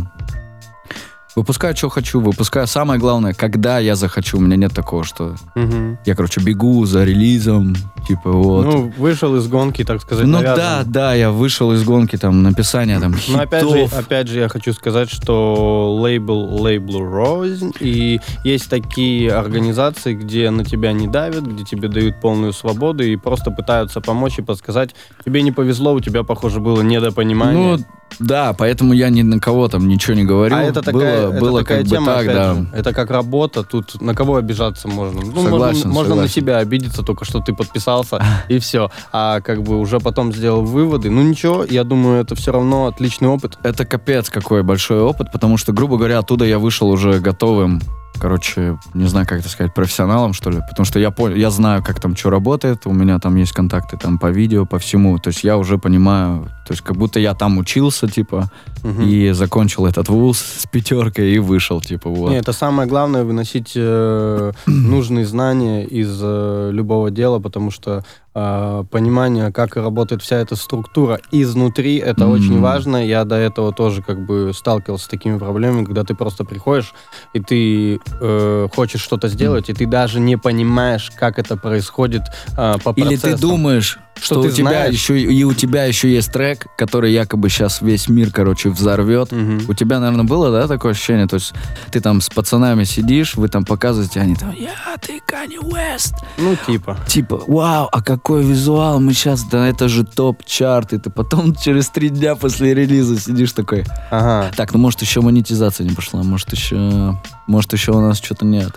выпускаю, 1.36 1.76
что 1.76 1.90
хочу, 1.90 2.20
выпускаю. 2.22 2.68
Самое 2.68 3.00
главное, 3.00 3.34
когда 3.34 3.80
я 3.80 3.96
захочу, 3.96 4.38
у 4.38 4.42
меня 4.42 4.56
нет 4.56 4.74
такого, 4.74 5.04
что 5.04 5.36
Мгм. 5.56 5.98
я, 6.06 6.16
короче, 6.16 6.42
бегу 6.42 6.86
за 6.86 7.04
релизом, 7.04 7.76
типа 8.08 8.32
вот. 8.32 8.66
Ну, 8.66 8.94
вышел 8.98 9.36
из 9.36 9.48
гонки, 9.48 9.84
так 9.84 10.02
сказать, 10.02 10.26
Ну 10.26 10.38
навязан. 10.38 10.56
да, 10.58 10.84
да, 10.86 11.14
я 11.14 11.32
вышел 11.32 11.72
из 11.74 11.84
гонки, 11.84 12.16
там, 12.18 12.44
написания 12.44 13.00
там 13.00 13.16
Но 13.30 13.40
опять 13.40 13.64
же, 13.70 13.86
хитов. 13.86 14.00
опять 14.00 14.28
же, 14.28 14.40
я 14.40 14.50
хочу 14.50 14.74
сказать, 14.74 15.10
что 15.12 15.96
лейбл 16.00 16.62
лейблу 16.62 17.04
рознь, 17.04 17.74
и 17.80 18.20
есть 18.44 18.70
такие 18.70 19.32
организации, 19.34 20.14
где 20.14 20.50
на 20.52 20.64
тебя 20.64 20.94
не 20.94 21.08
давят, 21.08 21.46
где 21.46 21.64
тебе 21.64 21.88
дают 21.90 22.22
полную 22.22 22.54
свободу 22.54 23.04
и 23.04 23.16
просто 23.16 23.52
пытаются 23.52 24.02
помочь 24.02 24.40
и 24.40 24.42
подсказать. 24.42 24.96
Тебе 25.26 25.42
не 25.42 25.52
повезло, 25.52 25.94
у 25.94 26.00
тебя, 26.00 26.24
похоже, 26.24 26.60
было 26.60 26.82
недопонимание. 26.82 27.78
Ну, 27.78 27.84
да, 28.20 28.54
поэтому 28.54 28.94
я 28.94 29.10
ни 29.10 29.24
на 29.24 29.40
кого 29.40 29.68
там 29.68 29.88
ничего 29.88 30.14
не 30.16 30.24
говорю. 30.24 30.56
а 30.56 30.62
это 30.62 30.82
такая, 30.82 31.24
было, 31.25 31.25
это 31.30 31.40
было 31.40 31.60
такая 31.60 31.80
как 31.80 31.88
тема, 31.90 32.06
бы 32.06 32.12
так, 32.12 32.22
опять 32.24 32.36
да. 32.36 32.54
же. 32.56 32.68
Это 32.74 32.94
как 32.94 33.12
работа, 33.12 33.64
тут 33.64 34.02
на 34.02 34.16
кого 34.16 34.36
обижаться 34.36 34.88
можно? 34.88 35.22
Ну, 35.22 35.44
Согласен, 35.44 35.52
можно, 35.52 35.90
можно 35.90 36.16
на 36.16 36.22
согласен. 36.22 36.34
себя 36.34 36.58
обидеться, 36.58 37.04
только 37.04 37.26
что 37.26 37.40
ты 37.40 37.54
подписался, 37.54 38.24
и 38.50 38.60
все. 38.60 38.92
А 39.12 39.42
как 39.42 39.64
бы 39.64 39.80
уже 39.80 40.00
потом 40.00 40.34
сделал 40.34 40.64
выводы. 40.64 41.10
Ну 41.10 41.22
ничего, 41.22 41.64
я 41.64 41.84
думаю, 41.84 42.22
это 42.22 42.36
все 42.36 42.52
равно 42.52 42.88
отличный 42.88 43.28
опыт. 43.28 43.58
Это 43.64 43.86
капец 43.86 44.30
какой 44.30 44.64
большой 44.64 45.02
опыт, 45.02 45.32
потому 45.32 45.58
что, 45.58 45.74
грубо 45.74 45.98
говоря, 45.98 46.20
оттуда 46.20 46.46
я 46.46 46.60
вышел 46.60 46.90
уже 46.90 47.20
готовым, 47.20 47.82
короче, 48.20 48.78
не 48.94 49.08
знаю, 49.08 49.26
как 49.28 49.40
это 49.40 49.50
сказать, 49.50 49.74
профессионалом, 49.74 50.34
что 50.34 50.50
ли, 50.50 50.62
потому 50.70 50.86
что 50.86 51.00
я 51.00 51.12
понял, 51.12 51.36
я 51.36 51.50
знаю, 51.50 51.84
как 51.84 52.00
там 52.00 52.16
что 52.16 52.30
работает, 52.30 52.86
у 52.86 52.94
меня 52.94 53.20
там 53.20 53.36
есть 53.36 53.52
контакты 53.52 53.98
там 53.98 54.18
по 54.18 54.28
видео, 54.28 54.66
по 54.66 54.80
всему, 54.80 55.18
то 55.20 55.30
есть 55.30 55.44
я 55.44 55.58
уже 55.58 55.78
понимаю, 55.78 56.44
то 56.66 56.74
есть 56.74 56.82
как 56.82 56.98
будто 56.98 57.20
я 57.20 57.34
там 57.34 57.58
учился, 57.58 58.08
типа, 58.08 58.52
Мгм. 58.86 59.02
и 59.02 59.32
закончил 59.32 59.86
этот 59.88 60.10
вуз 60.10 60.38
с 60.40 60.68
пятеркой 60.68 61.32
и 61.32 61.40
вышел, 61.40 61.82
типа, 61.82 62.10
вот. 62.10 62.30
Не, 62.30 62.38
это 62.38 62.54
самое 62.54 62.88
главное 62.88 63.24
выносить 63.24 63.72
э, 63.76 64.52
нужные 64.68 65.26
знания 65.26 65.84
из 65.86 66.20
э, 66.22 66.70
любого 66.72 67.10
дела, 67.10 67.40
потому 67.40 67.72
что 67.72 68.04
э, 68.36 68.84
понимание, 68.92 69.52
как 69.52 69.76
работает 69.76 70.22
вся 70.22 70.36
эта 70.38 70.56
структура 70.56 71.20
изнутри, 71.32 71.98
это 71.98 72.26
Мгм. 72.26 72.34
очень 72.34 72.60
важно. 72.62 72.98
Я 73.06 73.24
до 73.26 73.36
этого 73.36 73.74
тоже 73.74 74.04
как 74.04 74.24
бы 74.26 74.52
сталкивался 74.54 75.06
с 75.06 75.08
такими 75.08 75.38
проблемами, 75.40 75.86
когда 75.86 76.04
ты 76.04 76.14
просто 76.14 76.44
приходишь 76.44 76.94
и 77.34 77.40
ты 77.40 78.00
э, 78.22 78.68
хочешь 78.76 79.02
что-то 79.02 79.30
сделать, 79.30 79.70
и 79.70 79.74
ты 79.74 79.88
даже 79.88 80.20
не 80.20 80.38
понимаешь, 80.38 81.12
как 81.18 81.40
это 81.40 81.58
происходит 81.58 82.22
э, 82.58 82.76
по 82.84 82.92
Или 82.96 83.16
ты 83.16 83.22
процессам. 83.22 83.40
думаешь, 83.50 84.00
что, 84.16 84.36
Что 84.36 84.42
ты 84.44 84.48
у 84.48 84.52
тебя 84.52 84.70
знаешь. 84.70 84.94
еще 84.94 85.20
и 85.20 85.44
у 85.44 85.54
тебя 85.54 85.84
еще 85.86 86.12
есть 86.12 86.32
трек, 86.32 86.68
который 86.78 87.12
якобы 87.12 87.50
сейчас 87.50 87.82
весь 87.82 88.08
мир, 88.08 88.32
короче, 88.32 88.70
взорвет. 88.70 89.32
Мгм. 89.32 89.62
У 89.68 89.74
тебя, 89.74 90.00
наверное, 90.00 90.24
было, 90.26 90.52
да, 90.52 90.68
такое 90.68 90.94
ощущение? 90.94 91.28
То 91.28 91.36
есть 91.36 91.54
ты 91.92 92.00
там 92.00 92.22
с 92.22 92.30
пацанами 92.30 92.86
сидишь, 92.86 93.36
вы 93.36 93.50
там 93.50 93.66
показываете, 93.66 94.22
они 94.22 94.36
там, 94.36 94.52
я, 94.52 94.72
ты 95.02 95.22
Kanye 95.28 95.60
West. 95.62 96.14
Ну, 96.38 96.56
типа. 96.66 96.98
Типа, 97.08 97.42
вау, 97.48 97.90
а 97.92 98.02
какой 98.02 98.44
визуал, 98.44 99.00
мы 99.00 99.14
сейчас, 99.14 99.44
да 99.44 99.68
это 99.68 99.90
же 99.90 100.06
топ-чарт. 100.06 100.94
И 100.94 100.98
ты 100.98 101.10
потом 101.10 101.54
через 101.62 101.90
три 101.90 102.10
дня 102.10 102.36
после 102.36 102.74
релиза 102.74 103.20
сидишь 103.20 103.52
такой, 103.52 103.84
Ага. 104.12 104.52
так, 104.56 104.74
ну 104.74 104.80
может 104.80 105.02
еще 105.02 105.22
монетизация 105.22 105.86
не 105.88 105.94
пошла, 105.94 106.24
может 106.24 106.52
еще, 106.54 107.20
может 107.48 107.74
еще 107.74 107.92
у 107.92 108.00
нас 108.00 108.18
что-то 108.18 108.46
нет. 108.46 108.72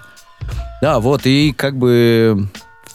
Да, 0.82 0.98
вот, 1.00 1.22
и 1.26 1.52
как 1.52 1.76
бы 1.76 2.48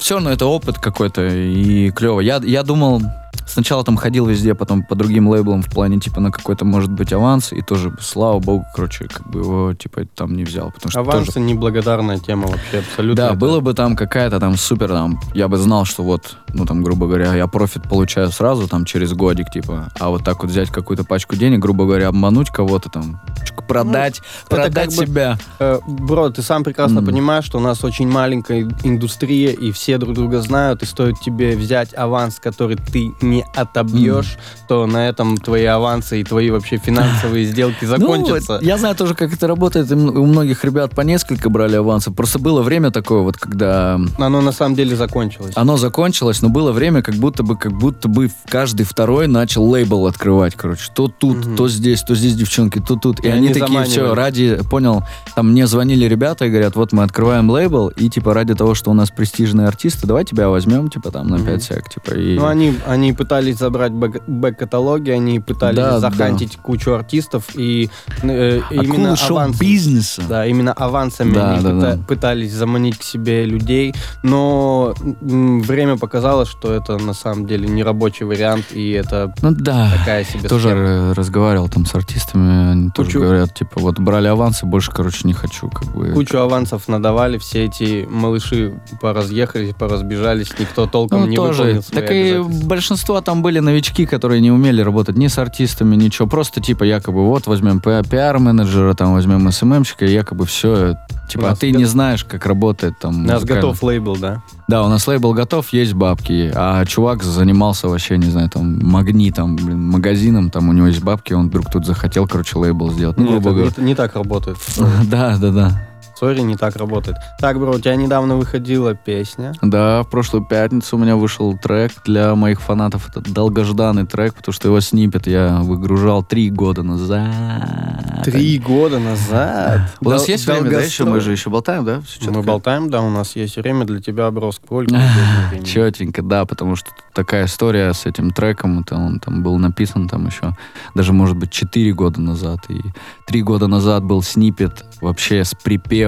все 0.04 0.16
равно 0.16 0.32
это 0.32 0.48
опыт 0.48 0.80
какой-то, 0.80 1.26
и 1.26 1.90
клево. 1.92 2.20
Я, 2.20 2.42
я 2.44 2.64
думал, 2.64 3.02
сначала 3.48 3.84
там 3.84 3.98
ходил 3.98 4.26
везде, 4.26 4.56
потом 4.56 4.84
по 4.84 4.96
другим 4.96 5.28
лейблам 5.28 5.62
в 5.62 5.70
плане, 5.70 6.00
типа, 6.00 6.20
на 6.22 6.32
какой-то, 6.32 6.66
может 6.66 6.92
быть, 6.92 7.12
аванс, 7.14 7.52
и 7.54 7.62
тоже, 7.62 7.94
слава 8.02 8.40
богу, 8.40 8.66
короче, 8.76 9.08
как 9.08 9.30
бы 9.30 9.40
его, 9.40 9.74
типа, 9.74 10.06
там 10.16 10.36
не 10.36 10.44
взял. 10.44 10.72
Потому 10.72 10.92
что 10.92 11.00
Авансы 11.02 11.34
тоже... 11.34 11.40
неблагодарная 11.46 12.20
тема 12.20 12.48
вообще 12.48 12.80
абсолютно. 12.80 13.16
Да, 13.16 13.28
Это- 13.30 13.36
было 13.38 13.60
бы 13.60 13.74
там 13.74 13.96
какая-то 13.96 14.40
там 14.40 14.58
супер, 14.58 14.90
там, 14.90 15.20
я 15.34 15.48
бы 15.48 15.58
знал, 15.58 15.86
что 15.86 16.04
вот, 16.04 16.38
ну 16.54 16.66
там, 16.66 16.84
грубо 16.84 17.08
говоря, 17.08 17.34
я 17.36 17.48
профит 17.48 17.84
получаю 17.84 18.30
сразу, 18.32 18.68
там, 18.68 18.86
через 18.86 19.14
годик, 19.14 19.50
типа, 19.52 19.92
а 20.00 20.10
вот 20.10 20.24
так 20.24 20.42
вот 20.42 20.52
взять 20.52 20.70
какую-то 20.70 21.04
пачку 21.04 21.36
денег, 21.36 21.60
грубо 21.60 21.86
говоря, 21.86 22.08
обмануть 22.10 22.50
кого-то 22.50 22.90
там, 22.90 23.20
продать, 23.68 24.22
это 24.48 24.56
продать 24.56 24.90
как 24.90 24.98
бы- 25.00 25.06
себя. 25.12 25.38
Э, 25.60 25.80
Бро, 25.88 26.30
ты 26.30 26.42
сам 26.42 26.64
прекрасно 26.64 27.02
Мгм. 27.02 27.06
понимаешь, 27.12 27.46
что 27.46 27.58
у 27.58 27.62
нас 27.62 27.84
очень 27.84 28.08
маленькая 28.10 28.68
индустрия, 28.84 29.52
и 29.52 29.72
все 29.72 29.98
друг 29.98 30.14
друга 30.16 30.42
знают, 30.42 30.84
и 30.84 30.86
стоит 30.86 31.20
тебе 31.20 31.56
взять 31.56 31.94
аванс, 31.96 32.40
который 32.40 32.76
ты 32.78 33.12
не 33.22 33.33
отобьешь, 33.56 34.38
то 34.68 34.86
на 34.86 35.08
этом 35.08 35.38
твои 35.38 35.66
авансы 35.66 36.22
и 36.22 36.24
твои 36.24 36.50
вообще 36.52 36.78
финансовые 36.78 37.46
сделки 37.46 37.86
закончатся. 37.86 38.60
Ну, 38.62 38.68
я 38.68 38.78
знаю 38.78 38.96
тоже, 38.96 39.16
как 39.16 39.34
это 39.34 39.48
работает. 39.48 39.92
У 39.92 40.26
многих 40.26 40.64
ребят 40.64 40.94
по 40.96 41.02
несколько 41.02 41.50
брали 41.50 41.76
авансов. 41.76 42.16
Просто 42.16 42.40
было 42.40 42.62
время 42.62 42.92
такое, 42.92 43.22
вот 43.22 43.38
когда 43.38 44.00
Оно 44.18 44.42
на 44.42 44.52
самом 44.52 44.76
деле 44.76 44.96
закончилось. 44.96 45.54
оно 45.56 45.78
закончилось, 45.78 46.42
но 46.42 46.50
было 46.50 46.72
время, 46.72 47.02
как 47.02 47.16
будто 47.16 47.44
бы, 47.44 47.58
как 47.58 47.74
будто 47.74 48.08
бы 48.08 48.30
каждый 48.48 48.86
второй 48.86 49.28
начал 49.28 49.64
лейбл 49.68 50.06
открывать, 50.08 50.56
короче. 50.56 50.92
То 50.94 51.08
тут, 51.08 51.46
Мгм. 51.46 51.56
то 51.56 51.68
здесь, 51.68 52.02
то 52.04 52.16
здесь 52.16 52.36
девчонки, 52.36 52.80
то 52.80 52.96
тут. 52.96 53.20
И, 53.24 53.28
И 53.28 53.30
они, 53.30 53.48
они 53.48 53.54
такие, 53.60 53.84
все, 53.84 54.14
ради, 54.14 54.60
понял, 54.70 55.04
там 55.36 55.52
мне 55.52 55.68
звонили 55.68 56.06
ребята 56.06 56.46
и 56.46 56.50
говорят, 56.50 56.76
вот 56.76 56.92
мы 56.94 57.04
открываем 57.04 57.50
лейбл, 57.50 57.88
и 57.90 58.10
типа 58.10 58.34
ради 58.34 58.54
того, 58.56 58.76
что 58.76 58.92
у 58.92 58.94
нас 58.94 59.10
престижные 59.12 59.68
артисты, 59.68 60.06
давай 60.08 60.26
тебя 60.26 60.50
возьмем, 60.50 60.90
типа 60.90 61.12
там 61.12 61.28
на 61.28 61.38
Мгм. 61.38 61.46
5 61.46 61.64
сек, 61.64 61.90
типа. 61.90 62.12
И... 62.12 62.36
Ну, 62.38 62.46
они, 62.46 62.78
они 62.86 63.14
пытались 63.24 63.58
забрать 63.58 63.92
бэк- 63.92 64.24
бэк-каталоги, 64.28 65.10
они 65.12 65.40
пытались 65.40 65.78
Да, 65.78 66.00
захантить 66.00 66.58
кучу 66.58 66.92
артистов, 66.94 67.46
и 67.56 67.90
э, 68.22 68.60
именно 68.72 68.82
Акулы 68.82 69.06
аванс... 69.06 69.20
шоу-бизнеса. 69.58 70.24
Да, 70.28 70.46
именно 70.46 70.74
авансами 70.74 71.34
Да, 71.34 71.52
они 71.54 71.64
да, 71.64 71.70
пыта- 71.70 71.96
да. 71.98 72.04
пытались 72.06 72.52
заманить 72.54 72.98
к 72.98 73.04
себе 73.04 73.46
людей, 73.46 73.94
но 74.24 74.94
время 75.22 75.98
показало, 75.98 76.46
что 76.46 76.74
это 76.74 76.98
на 76.98 77.14
самом 77.14 77.46
деле 77.48 77.68
не 77.68 77.84
рабочий 77.84 78.26
вариант, 78.26 78.66
и 78.74 78.92
это 78.92 79.34
Ну 79.42 79.52
да. 79.52 79.92
такая 80.00 80.24
себе 80.26 80.50
Тоже 80.50 80.70
схема. 80.70 81.14
разговаривал 81.14 81.70
там 81.70 81.86
с 81.86 81.96
артистами, 81.96 82.72
они 82.72 82.90
тоже 82.90 83.10
Кучу- 83.10 83.20
говорят, 83.22 83.54
типа, 83.54 83.80
вот 83.80 84.00
брали 84.00 84.28
авансы, 84.28 84.66
больше, 84.66 84.92
короче, 84.92 85.20
не 85.28 85.34
хочу, 85.34 85.70
как 85.70 85.88
бы. 85.94 86.12
Кучу 86.12 86.38
авансов 86.38 86.88
надавали, 86.88 87.38
все 87.38 87.66
эти 87.66 88.06
малыши 88.10 88.74
поразъехались, 89.02 89.74
поразбежались, 89.76 90.52
никто 90.60 90.88
толком 90.88 91.22
Ну, 91.22 91.28
не 91.28 91.36
тоже. 91.36 91.64
выполнил 91.64 91.84
свои 91.84 92.02
Так 92.02 92.12
и 92.12 92.22
обязательства. 92.32 92.68
Большинство 93.14 93.22
там 93.22 93.42
были 93.42 93.60
новички, 93.60 94.06
которые 94.06 94.42
не 94.42 94.52
умели 94.52 94.82
работать 94.82 95.18
ни 95.18 95.28
с 95.28 95.38
артистами, 95.38 95.96
ничего. 95.96 96.28
Просто 96.28 96.62
типа 96.62 96.84
якобы 96.84 97.26
вот 97.26 97.48
возьмем 97.48 97.80
пи- 97.80 98.04
пиар-менеджера, 98.10 98.94
там 98.94 99.14
возьмем 99.14 99.52
СММщика, 99.52 100.06
и 100.06 100.12
якобы 100.14 100.46
все. 100.46 100.96
Типа, 101.30 101.46
У 101.46 101.48
а 101.48 101.56
ты 101.56 101.72
го- 101.72 101.78
не 101.78 101.86
знаешь, 101.86 102.24
как 102.26 102.46
работает 102.46 103.00
там. 103.00 103.16
У 103.24 103.28
нас 103.28 103.42
музыкально. 103.42 103.62
готов 103.62 103.84
лейбл, 103.84 104.18
да? 104.18 104.42
Да, 104.68 104.84
у 104.84 104.90
нас 104.90 105.08
лейбл 105.08 105.34
готов, 105.34 105.70
есть 105.74 105.94
бабки. 105.94 106.52
А 106.56 106.86
чувак 106.86 107.24
занимался 107.24 107.88
вообще, 107.88 108.18
не 108.18 108.30
знаю, 108.30 108.50
там, 108.50 108.80
магнитом, 108.84 109.56
блин, 109.56 109.82
магазином, 109.90 110.50
там 110.50 110.70
у 110.70 110.74
него 110.74 110.88
есть 110.88 111.04
бабки, 111.04 111.34
он 111.34 111.48
вдруг 111.48 111.72
тут 111.72 111.86
захотел, 111.86 112.28
короче, 112.28 112.58
лейбл 112.58 112.92
сделать. 112.92 113.18
Ну, 113.18 113.24
Нет, 113.24 113.32
грубо 113.32 113.50
это 113.50 113.56
говоря. 113.60 113.74
не, 113.78 113.84
не 113.86 113.96
так 113.96 114.16
работает. 114.16 114.58
Да, 115.10 115.38
да, 115.38 115.52
да. 115.52 115.88
Sorry, 116.16 116.42
не 116.42 116.56
так 116.56 116.76
работает. 116.76 117.18
Так, 117.40 117.60
бро, 117.60 117.72
у 117.72 117.80
тебя 117.80 117.96
недавно 117.96 118.38
выходила 118.38 118.94
песня. 118.94 119.54
Да, 119.62 120.04
в 120.04 120.10
прошлую 120.10 120.46
пятницу 120.46 120.96
у 120.96 121.00
меня 121.00 121.16
вышел 121.16 121.58
трек 121.58 121.92
для 122.06 122.36
моих 122.36 122.62
фанатов. 122.62 123.10
Это 123.10 123.22
долгожданный 123.22 124.06
трек, 124.06 124.36
потому 124.36 124.54
что 124.54 124.68
его 124.68 124.80
snippet 124.80 125.28
я 125.28 125.60
выгружал 125.62 126.24
три 126.24 126.50
года 126.50 126.84
назад. 126.84 128.24
Три 128.24 128.58
года 128.60 129.00
назад. 129.00 129.82
У 130.02 130.10
нас 130.10 130.28
есть 130.28 130.46
время, 130.46 130.70
да, 130.70 130.82
еще? 130.82 131.06
Мы 131.06 131.20
же 131.20 131.32
еще 131.32 131.50
болтаем, 131.50 131.84
да? 131.84 132.02
Мы 132.22 132.42
болтаем, 132.44 132.90
да, 132.90 133.02
у 133.02 133.10
нас 133.10 133.36
есть 133.36 133.58
время 133.58 133.86
для 133.86 134.00
тебя, 134.02 134.30
бро, 134.32 134.52
сколько. 134.52 134.96
Четенько, 135.66 136.22
да, 136.22 136.46
потому 136.46 136.76
что 136.76 136.92
такая 137.14 137.46
история 137.46 137.94
с 137.94 138.06
этим 138.06 138.32
треком, 138.32 138.80
это 138.80 138.96
он 138.96 139.20
там 139.20 139.44
был 139.44 139.58
написан 139.58 140.08
там 140.08 140.28
еще, 140.28 140.56
даже, 140.96 141.14
может 141.14 141.38
быть, 141.38 141.52
4 141.52 141.92
года 141.94 142.22
назад. 142.22 142.60
И 142.70 142.82
три 143.26 143.42
года 143.42 143.68
назад 143.68 144.04
был 144.04 144.22
снипет 144.22 144.86
вообще 145.02 145.44
с 145.44 145.54
припевом, 145.54 146.03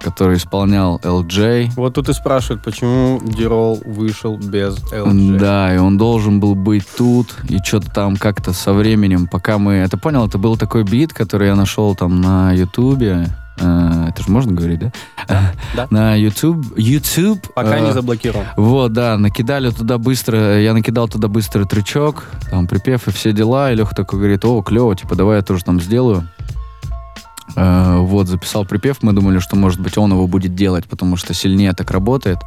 который 0.00 0.36
исполнял 0.36 0.98
LJ. 0.98 1.72
Вот 1.76 1.94
тут 1.94 2.08
и 2.08 2.12
спрашивают, 2.12 2.62
почему 2.62 3.20
Дирол 3.22 3.80
вышел 3.84 4.36
без 4.36 4.76
LG. 4.92 5.38
Да, 5.38 5.74
и 5.74 5.78
он 5.78 5.96
должен 5.96 6.40
был 6.40 6.54
быть 6.54 6.84
тут, 6.96 7.36
и 7.48 7.58
что-то 7.58 7.90
там 7.90 8.16
как-то 8.16 8.52
со 8.52 8.72
временем, 8.72 9.26
пока 9.26 9.58
мы... 9.58 9.74
Это 9.74 9.96
понял, 9.96 10.26
это 10.26 10.38
был 10.38 10.56
такой 10.56 10.84
бит, 10.84 11.12
который 11.12 11.48
я 11.48 11.54
нашел 11.54 11.94
там 11.94 12.20
на 12.20 12.52
Ютубе. 12.52 13.28
Э, 13.58 14.06
Это 14.08 14.22
же 14.22 14.30
можно 14.30 14.52
говорить, 14.52 14.80
да? 14.80 14.92
да. 15.74 15.86
На 15.90 16.14
YouTube. 16.14 16.64
YouTube. 16.76 17.52
Пока 17.54 17.78
э, 17.78 17.86
не 17.86 17.92
заблокирован. 17.92 18.46
Вот, 18.56 18.92
да, 18.92 19.16
накидали 19.18 19.70
туда 19.70 19.98
быстро, 19.98 20.60
я 20.60 20.72
накидал 20.72 21.08
туда 21.08 21.28
быстро 21.28 21.64
трючок, 21.64 22.24
там 22.50 22.66
припев 22.66 23.08
и 23.08 23.10
все 23.10 23.32
дела, 23.32 23.70
и 23.70 23.74
Леха 23.74 23.94
такой 23.94 24.18
говорит, 24.18 24.44
о, 24.44 24.62
клево, 24.62 24.96
типа, 24.96 25.14
давай 25.14 25.36
я 25.36 25.42
тоже 25.42 25.64
там 25.64 25.80
сделаю. 25.80 26.26
Э, 27.56 27.98
вот, 27.98 28.28
записал 28.28 28.64
припев, 28.64 28.98
мы 29.02 29.12
думали, 29.12 29.38
что, 29.38 29.56
может 29.56 29.80
быть, 29.80 29.98
он 29.98 30.12
его 30.12 30.26
будет 30.26 30.54
делать, 30.54 30.86
потому 30.86 31.16
что 31.16 31.34
сильнее 31.34 31.72
так 31.72 31.90
работает. 31.90 32.38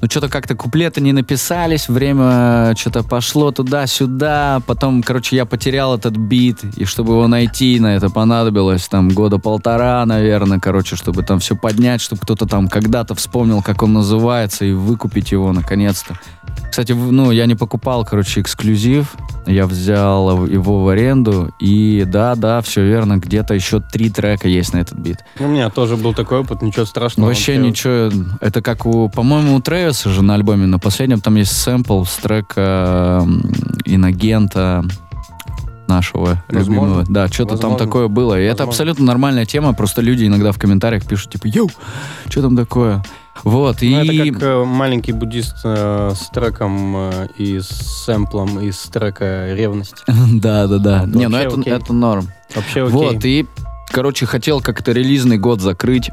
Но 0.00 0.08
что-то 0.08 0.28
как-то 0.28 0.54
куплеты 0.54 1.00
не 1.00 1.12
написались, 1.12 1.88
время 1.88 2.74
что-то 2.76 3.02
пошло 3.02 3.52
туда-сюда, 3.52 4.60
потом, 4.66 5.02
короче, 5.02 5.36
я 5.36 5.46
потерял 5.46 5.94
этот 5.94 6.16
бит, 6.16 6.64
и 6.76 6.84
чтобы 6.84 7.12
его 7.14 7.28
найти, 7.28 7.78
на 7.80 7.94
это 7.96 8.10
понадобилось 8.10 8.88
там 8.88 9.08
года 9.10 9.38
полтора, 9.38 10.04
наверное, 10.04 10.58
короче, 10.58 10.96
чтобы 10.96 11.22
там 11.22 11.38
все 11.38 11.56
поднять, 11.56 12.00
чтобы 12.00 12.22
кто-то 12.22 12.46
там 12.46 12.68
когда-то 12.68 13.14
вспомнил, 13.14 13.62
как 13.62 13.82
он 13.82 13.92
называется, 13.92 14.64
и 14.64 14.72
выкупить 14.72 15.32
его 15.32 15.52
наконец-то. 15.52 16.18
Кстати, 16.70 16.92
ну, 16.92 17.30
я 17.30 17.46
не 17.46 17.54
покупал, 17.54 18.04
короче, 18.04 18.40
эксклюзив, 18.40 19.14
я 19.46 19.66
взял 19.66 20.46
его 20.46 20.82
в 20.82 20.88
аренду, 20.88 21.52
и 21.60 22.04
да-да, 22.06 22.60
все 22.62 22.82
верно, 22.82 23.18
где-то 23.18 23.54
еще 23.54 23.80
три 23.80 24.10
трека 24.10 24.41
есть 24.48 24.72
на 24.72 24.78
этот 24.78 24.98
бит. 24.98 25.18
У 25.38 25.46
меня 25.46 25.70
тоже 25.70 25.96
был 25.96 26.14
такой 26.14 26.40
опыт, 26.40 26.62
ничего 26.62 26.84
страшного. 26.84 27.28
Вообще 27.28 27.56
ничего. 27.56 28.10
Это 28.40 28.62
как 28.62 28.86
у, 28.86 29.08
по-моему, 29.08 29.56
у 29.56 29.60
Трэвиса 29.60 30.10
же 30.10 30.22
на 30.22 30.34
альбоме 30.34 30.66
на 30.66 30.78
последнем 30.78 31.20
там 31.20 31.36
есть 31.36 31.52
сэмпл 31.52 32.04
с 32.04 32.16
трека 32.16 33.26
Инагента 33.84 34.84
нашего 35.88 36.42
Возможно. 36.48 36.58
любимого. 36.58 37.04
Да, 37.08 37.28
что-то 37.28 37.58
там 37.58 37.76
такое 37.76 38.08
было. 38.08 38.40
И 38.40 38.44
это 38.44 38.50
Возможно. 38.64 38.70
абсолютно 38.70 39.04
нормальная 39.06 39.44
тема. 39.44 39.74
Просто 39.74 40.00
люди 40.00 40.26
иногда 40.26 40.52
в 40.52 40.58
комментариях 40.58 41.06
пишут, 41.06 41.32
типа, 41.32 41.46
йоу, 41.46 41.70
что 42.28 42.42
там 42.42 42.56
такое? 42.56 43.02
Вот, 43.44 43.78
Ну, 43.80 43.88
и... 44.02 44.18
это 44.20 44.34
как 44.34 44.42
э, 44.42 44.64
маленький 44.64 45.12
буддист 45.12 45.56
э, 45.64 46.12
с 46.14 46.28
треком 46.28 46.94
э, 46.96 47.28
и 47.38 47.60
с 47.60 47.68
сэмплом 48.04 48.60
из 48.60 48.78
трека 48.82 49.54
«Ревность». 49.54 50.04
Да, 50.32 50.66
да, 50.66 50.78
да. 50.78 50.98
Это 51.04 51.18
Не, 51.18 51.28
ну 51.28 51.38
это, 51.38 51.60
это 51.68 51.92
норм. 51.92 52.28
Вообще 52.54 52.82
окей. 52.84 52.92
Вот, 52.92 53.24
и, 53.24 53.46
короче, 53.92 54.26
хотел 54.26 54.60
как-то 54.60 54.90
релизный 54.92 55.38
год 55.38 55.60
закрыть 55.60 56.10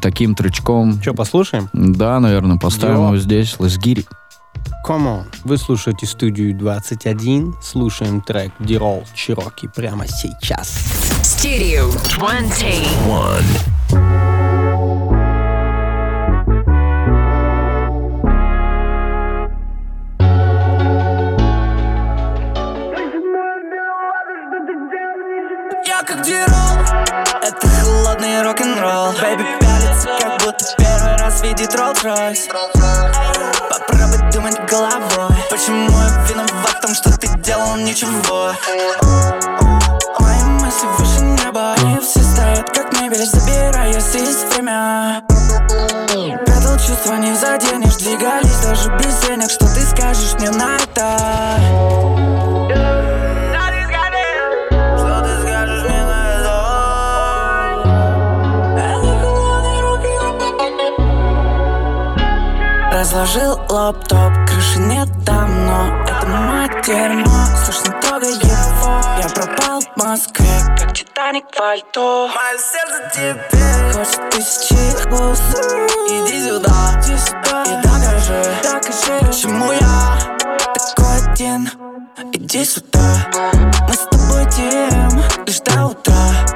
таким 0.00 0.34
тречком. 0.34 1.00
Что, 1.00 1.14
послушаем? 1.14 1.68
Да, 1.72 2.18
наверное, 2.18 2.58
поставим 2.58 2.96
Йо. 2.96 3.06
его 3.06 3.16
здесь. 3.18 3.54
Let's 3.58 3.78
get 3.78 3.98
it. 3.98 4.06
Come 4.86 5.06
on. 5.06 5.24
Вы 5.44 5.58
слушаете 5.58 6.06
студию 6.06 6.56
21, 6.56 7.54
слушаем 7.62 8.22
трек 8.22 8.52
Дирол 8.58 9.04
Чироки 9.14 9.68
прямо 9.74 10.06
сейчас. 10.08 10.68
Studio 11.22 11.92
20. 12.18 14.39
Холодный 28.20 28.42
рок-н-ролл. 28.42 29.12
Бэйби 29.20 29.46
пялится, 29.60 30.08
как 30.20 30.42
будто 30.42 30.64
первый 30.76 31.16
раз 31.16 31.42
видит 31.42 31.74
Роллс-Ройс 31.74 32.48
Попробуй 33.70 34.32
думать 34.32 34.58
головой 34.70 35.36
Почему 35.50 35.90
я 35.90 36.24
виноват 36.28 36.76
в 36.76 36.80
том, 36.80 36.94
что 36.94 37.16
ты 37.18 37.28
делал 37.38 37.76
ничего? 37.76 38.52
Мои 40.18 40.42
мысли 40.60 40.86
выше 40.98 41.20
неба 41.22 41.74
Они 41.78 41.98
все 42.00 42.20
стоят, 42.20 42.70
как 42.70 42.92
мебель 43.00 43.24
Забирая 43.24 43.98
здесь 44.00 44.44
время 44.52 45.22
Прятал 46.44 46.76
чувства, 46.76 47.14
не 47.14 47.34
заденешь 47.34 47.96
Двигались 47.96 48.58
даже 48.60 48.90
без 48.98 49.18
денег. 49.26 49.50
Что 49.50 49.66
ты 49.66 49.80
скажешь 49.82 50.34
мне 50.38 50.50
на 50.50 50.76
это? 50.76 52.49
Разложил 63.10 63.58
лаптоп, 63.68 64.32
крыши 64.46 64.78
нет 64.78 65.08
там, 65.26 65.66
но 65.66 66.00
это 66.04 66.20
как 66.20 66.86
дерьмо 66.86 67.44
Слышно 67.64 68.00
трогай 68.00 68.34
его. 68.34 69.00
Я 69.20 69.28
пропал 69.34 69.80
в 69.80 69.96
Москве 69.96 70.46
Как 70.78 70.94
Титаник 70.94 71.44
в 71.50 71.58
пальто. 71.58 72.28
Мое 72.28 72.56
сердце 72.56 73.10
тебе 73.12 73.92
Хочет 73.92 74.30
тысячи 74.30 75.08
глаз 75.08 75.40
Иди 76.06 76.50
сюда, 76.50 77.00
иди 77.02 77.18
сюда. 77.18 77.64
И 77.64 77.82
докажи, 77.82 78.44
докажи 78.62 79.26
Почему 79.26 79.72
я 79.72 80.38
такой 80.72 81.32
один? 81.32 81.68
Иди 82.32 82.64
сюда. 82.64 83.26
Мы 83.88 83.92
с 83.92 84.06
тобой 84.08 84.46
тем 84.52 85.20
Лишь 85.46 85.60
до 85.62 85.86
утра 85.86 86.49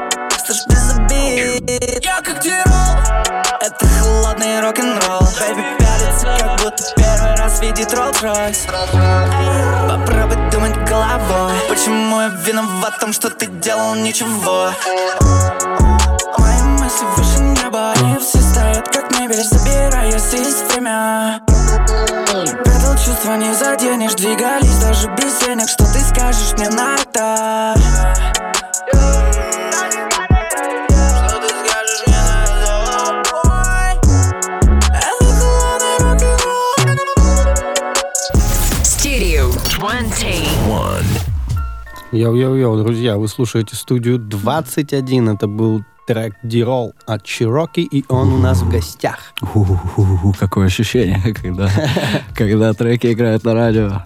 видит 7.64 7.92
Роллс-Ройс 7.94 8.66
Попробуй 9.88 10.36
думать 10.50 10.76
головой. 10.88 11.52
Почему 11.68 12.20
я 12.20 12.28
виноват 12.28 12.94
в 12.96 12.98
том, 12.98 13.12
что 13.12 13.30
ты 13.30 13.46
делал 13.46 13.94
ничего? 13.94 14.70
Мои 16.38 16.62
мысли 16.62 17.06
выше 17.16 17.40
неба 17.40 17.92
Они 17.92 18.18
все 18.18 18.38
стоят, 18.40 18.88
как 18.88 19.10
мебель 19.18 19.36
есть 19.36 20.72
время 20.72 21.40
Предал 21.46 22.96
чувства 22.96 23.36
не 23.36 23.54
заденешь 23.54 24.14
Двигались 24.14 24.78
даже 24.78 25.08
без 25.16 25.38
денег. 25.38 25.68
Что 25.68 25.84
ты 25.92 26.00
скажешь 26.00 26.52
мне 26.58 26.68
на 26.68 26.96
это? 26.96 27.74
Йоу-йоу-йоу, 42.10 42.82
друзья, 42.82 43.18
вы 43.18 43.28
слушаете 43.28 43.76
студию 43.76 44.18
21. 44.18 45.28
Это 45.28 45.46
был 45.46 45.84
трек 46.06 46.36
Дирол 46.42 46.94
от 47.06 47.22
Чироки, 47.24 47.80
и 47.80 48.02
он 48.08 48.32
у 48.32 48.38
нас 48.38 48.62
в 48.62 48.70
гостях. 48.70 49.34
Какое 50.38 50.68
ощущение, 50.68 51.20
когда, 51.42 51.68
когда 52.34 52.72
треки 52.72 53.12
играют 53.12 53.44
на 53.44 53.52
радио. 53.52 54.02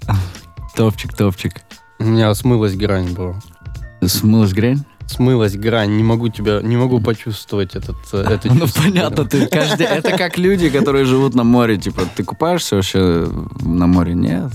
Топчик, 0.74 1.14
топчик. 1.16 1.52
У 2.00 2.04
меня 2.06 2.34
смылась 2.34 2.74
грань, 2.74 3.12
бро. 3.12 3.36
Смылась 4.04 4.52
грань? 4.52 4.84
Смылась 5.06 5.56
грань, 5.56 5.96
не 5.96 6.02
могу 6.02 6.28
тебя, 6.28 6.60
не 6.60 6.76
могу 6.76 7.00
почувствовать 7.00 7.76
этот, 7.76 7.96
э, 8.12 8.24
это 8.28 8.48
Ну, 8.52 8.62
чувство. 8.62 8.82
понятно, 8.82 9.24
ты 9.24 9.46
каждый... 9.46 9.86
Это 9.86 10.18
как 10.18 10.38
люди, 10.38 10.70
которые 10.70 11.04
живут 11.04 11.36
на 11.36 11.44
море. 11.44 11.76
Типа, 11.76 12.02
ты 12.16 12.24
купаешься 12.24 12.74
вообще 12.74 13.28
на 13.60 13.86
море? 13.86 14.14
Нет. 14.14 14.50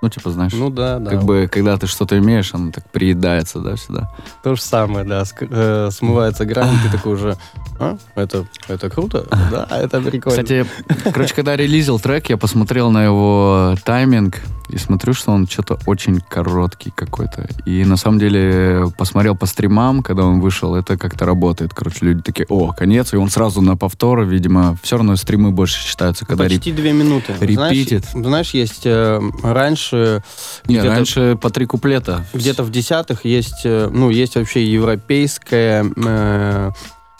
Ну, 0.00 0.08
типа, 0.08 0.30
знаешь, 0.30 0.52
Ну 0.54 0.70
да, 0.70 0.98
да. 1.00 1.10
как 1.10 1.24
бы, 1.24 1.48
когда 1.50 1.76
ты 1.76 1.86
что-то 1.88 2.16
имеешь, 2.18 2.54
оно 2.54 2.70
так 2.70 2.88
приедается, 2.90 3.58
да, 3.58 3.76
сюда. 3.76 4.10
То 4.44 4.54
же 4.54 4.62
самое, 4.62 5.04
да. 5.04 5.22
ск- 5.22 5.48
э, 5.50 5.90
смывается 5.90 6.44
грань, 6.44 6.70
ты 6.84 6.96
такой 6.96 7.14
уже, 7.14 7.36
а, 7.80 7.96
это, 8.14 8.46
это 8.68 8.90
круто, 8.90 9.26
да, 9.50 9.66
это 9.70 10.00
прикольно. 10.00 10.30
Кстати, 10.42 10.66
короче, 11.12 11.34
когда 11.34 11.56
релизил 11.56 11.98
трек, 11.98 12.28
я 12.30 12.36
посмотрел 12.36 12.90
на 12.92 13.04
его 13.04 13.74
тайминг 13.84 14.40
и 14.68 14.78
смотрю, 14.78 15.14
что 15.14 15.32
он 15.32 15.46
что-то 15.46 15.78
очень 15.86 16.20
короткий 16.20 16.90
какой-то. 16.90 17.48
И 17.64 17.84
на 17.84 17.96
самом 17.96 18.18
деле 18.18 18.86
посмотрел 18.96 19.36
по 19.36 19.46
стримам, 19.46 20.02
когда 20.02 20.24
он 20.24 20.40
вышел, 20.40 20.74
это 20.74 20.96
как-то 20.96 21.26
работает. 21.26 21.74
Короче, 21.74 21.98
люди 22.06 22.22
такие, 22.22 22.46
о, 22.48 22.72
конец, 22.72 23.12
и 23.12 23.16
он 23.16 23.28
сразу 23.30 23.60
на 23.60 23.76
повтор, 23.76 24.24
видимо, 24.24 24.76
все 24.82 24.96
равно 24.96 25.16
стримы 25.16 25.50
больше 25.50 25.80
считаются, 25.80 26.26
когда 26.26 26.46
реп- 26.46 26.56
Почти 26.56 26.72
две 26.72 26.92
минуты. 26.92 27.34
репитит. 27.40 28.06
Знаешь, 28.12 28.48
знаешь, 28.48 28.54
есть 28.54 28.82
э, 28.84 29.20
раньше... 29.42 30.22
Не, 30.66 30.80
раньше 30.80 31.36
по 31.40 31.50
три 31.50 31.66
куплета. 31.66 32.24
Где-то 32.32 32.62
в 32.62 32.70
десятых 32.70 33.24
есть, 33.24 33.62
э, 33.64 33.88
ну, 33.92 34.10
есть 34.10 34.36
вообще 34.36 34.64
европейская, 34.64 35.84
э, 35.96 36.70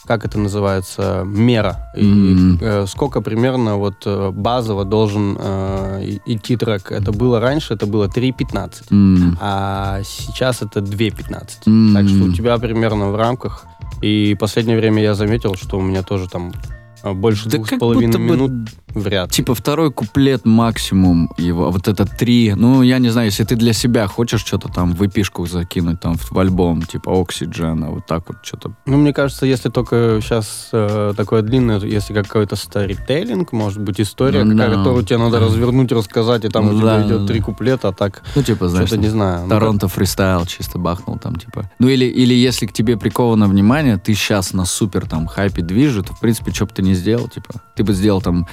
как 0.09 0.25
это 0.25 0.39
называется, 0.39 1.21
мера. 1.23 1.91
И, 1.95 2.01
М. 2.01 2.57
э, 2.59 2.87
сколько 2.87 3.21
примерно 3.21 3.75
вот 3.77 4.01
э, 4.07 4.31
базово 4.33 4.83
должен 4.83 5.37
э, 5.39 6.17
идти 6.25 6.57
трек. 6.57 6.91
Это 6.91 7.11
было 7.11 7.39
раньше, 7.39 7.75
это 7.75 7.85
было 7.85 8.07
3.15. 8.07 8.87
М, 8.89 9.37
А 9.39 10.01
сейчас 10.03 10.63
это 10.63 10.81
2.15. 10.81 11.67
м. 11.67 11.93
Так 11.93 12.07
что 12.07 12.23
у 12.23 12.31
тебя 12.33 12.57
примерно 12.57 13.11
в 13.11 13.15
рамках. 13.15 13.65
И 14.01 14.35
последнее 14.39 14.77
время 14.79 15.03
я 15.03 15.13
заметил, 15.13 15.53
что 15.53 15.77
у 15.77 15.81
меня 15.81 16.01
тоже 16.01 16.27
там 16.27 16.53
э, 17.03 17.13
больше 17.13 17.47
Да 17.47 17.57
двух 17.57 17.67
с 17.67 17.77
половиной 17.77 18.07
будто 18.07 18.17
бы 18.17 18.23
минут 18.25 18.51
вряд 18.93 19.29
ли. 19.29 19.35
Типа 19.35 19.53
второй 19.55 19.91
куплет 19.91 20.45
максимум 20.45 21.29
его, 21.37 21.71
вот 21.71 21.87
это 21.87 22.05
три. 22.05 22.53
Ну, 22.55 22.81
я 22.81 22.99
не 22.99 23.09
знаю, 23.09 23.27
если 23.27 23.43
ты 23.43 23.55
для 23.55 23.73
себя 23.73 24.07
хочешь 24.07 24.41
что-то 24.41 24.67
там 24.69 24.93
в 24.93 25.05
эпишку 25.05 25.45
закинуть 25.45 25.99
там 25.99 26.15
в, 26.17 26.31
в 26.31 26.39
альбом, 26.39 26.81
типа 26.83 27.09
Oxygen, 27.09 27.85
а 27.85 27.89
вот 27.89 28.05
так 28.05 28.23
вот 28.27 28.37
что-то. 28.43 28.73
Ну, 28.85 28.97
мне 28.97 29.13
кажется, 29.13 29.45
если 29.45 29.69
только 29.69 30.19
сейчас 30.21 30.69
э, 30.71 31.13
такое 31.15 31.41
длинное, 31.41 31.79
если 31.79 32.13
какой-то 32.13 32.55
старителлинг, 32.55 33.51
может 33.51 33.81
быть, 33.81 33.99
история, 34.01 34.43
Ну, 34.43 34.51
какая, 34.53 34.69
да. 34.69 34.75
которую 34.77 35.03
тебе 35.05 35.17
надо 35.17 35.39
развернуть, 35.39 35.91
рассказать, 35.91 36.45
и 36.45 36.49
там 36.49 36.65
Ну, 36.67 36.75
у 36.75 36.79
тебя 36.79 36.99
да, 36.99 37.07
идет 37.07 37.21
да, 37.21 37.27
три 37.27 37.39
куплета, 37.41 37.89
а 37.89 37.91
так 37.93 38.23
Ну, 38.35 38.43
типа, 38.43 38.67
знаешь, 38.69 38.87
что-то 38.87 39.01
не 39.01 39.09
знаю. 39.09 39.43
ну, 39.43 39.49
Торонто 39.49 39.87
фристайл 39.87 40.45
чисто 40.45 40.79
бахнул 40.79 41.17
там, 41.17 41.35
типа. 41.35 41.69
Ну, 41.79 41.87
или, 41.87 42.05
или 42.05 42.33
если 42.33 42.65
к 42.65 42.73
тебе 42.73 42.97
приковано 42.97 43.47
внимание, 43.47 43.97
ты 43.97 44.13
сейчас 44.13 44.53
на 44.53 44.65
супер 44.65 45.05
там 45.07 45.27
хайпе 45.27 45.61
движет, 45.61 46.07
то, 46.07 46.13
в 46.13 46.19
принципе, 46.19 46.51
что 46.51 46.65
бы 46.65 46.71
ты 46.73 46.81
не 46.81 46.93
сделал, 46.93 47.27
типа, 47.27 47.53
ты 47.75 47.83
бы 47.83 47.93
сделал 47.93 48.21
там 48.21 48.47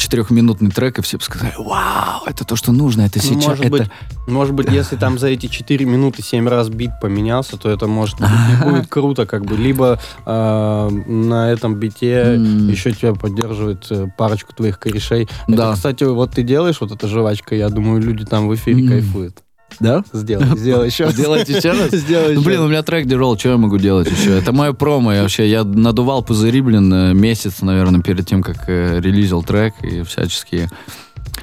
четырехминутный 0.00 0.70
трек, 0.70 0.98
и 0.98 1.02
все 1.02 1.18
бы 1.18 1.22
сказали, 1.24 1.52
вау, 1.58 2.22
это 2.26 2.44
то, 2.44 2.56
что 2.56 2.72
нужно, 2.72 3.02
это 3.02 3.18
Ну, 3.18 3.22
сейчас, 3.24 3.46
может 3.46 3.64
это... 3.64 3.70
быть, 3.70 3.90
может 4.26 4.54
быть, 4.54 4.70
если 4.70 4.96
там 4.96 5.18
за 5.18 5.28
эти 5.28 5.46
4 5.46 5.84
минуты 5.84 6.22
7 6.22 6.48
раз 6.48 6.68
бит 6.68 6.90
поменялся, 7.00 7.56
то 7.56 7.68
это 7.70 7.86
может 7.86 8.18
быть 8.20 8.28
будет 8.64 8.86
круто, 8.88 9.26
как 9.26 9.44
бы. 9.44 9.56
Либо 9.56 9.98
э, 10.26 10.88
на 11.06 11.50
этом 11.50 11.74
бите 11.76 12.12
М. 12.36 12.68
еще 12.68 12.92
тебя 12.92 13.14
поддерживает 13.14 13.86
э, 13.90 14.06
парочку 14.16 14.52
твоих 14.54 14.78
корешей. 14.78 15.28
Это, 15.48 15.56
Да. 15.56 15.72
кстати, 15.74 16.04
вот 16.04 16.32
ты 16.32 16.42
делаешь 16.42 16.80
вот 16.80 16.92
эта 16.92 17.06
жвачка, 17.06 17.54
я 17.54 17.68
думаю, 17.68 18.00
люди 18.00 18.24
там 18.24 18.48
в 18.48 18.54
эфире 18.54 18.82
М. 18.82 18.88
кайфуют. 18.88 19.42
Да? 19.78 20.02
Сделай, 20.12 20.46
сделай 20.56 20.86
еще. 20.90 21.04
раз. 21.04 21.14
Сделать 21.14 21.48
еще 21.48 21.70
раз? 21.70 21.90
Сделай 21.92 22.34
Ну, 22.34 22.40
еще 22.40 22.48
блин, 22.48 22.60
у 22.60 22.68
меня 22.68 22.82
трек 22.82 23.06
дерол, 23.06 23.38
что 23.38 23.50
я 23.50 23.56
могу 23.56 23.78
делать 23.78 24.10
еще? 24.10 24.38
Это 24.38 24.52
мое 24.52 24.72
промо, 24.72 25.12
я 25.12 25.22
вообще, 25.22 25.48
я 25.48 25.64
надувал 25.64 26.22
пузыри, 26.22 26.60
блин, 26.60 26.92
э, 26.92 27.14
месяц, 27.14 27.62
наверное, 27.62 28.00
перед 28.00 28.26
тем, 28.26 28.42
как 28.42 28.68
э, 28.68 29.00
релизил 29.00 29.42
трек 29.42 29.74
и 29.82 30.02
всяческие. 30.02 30.68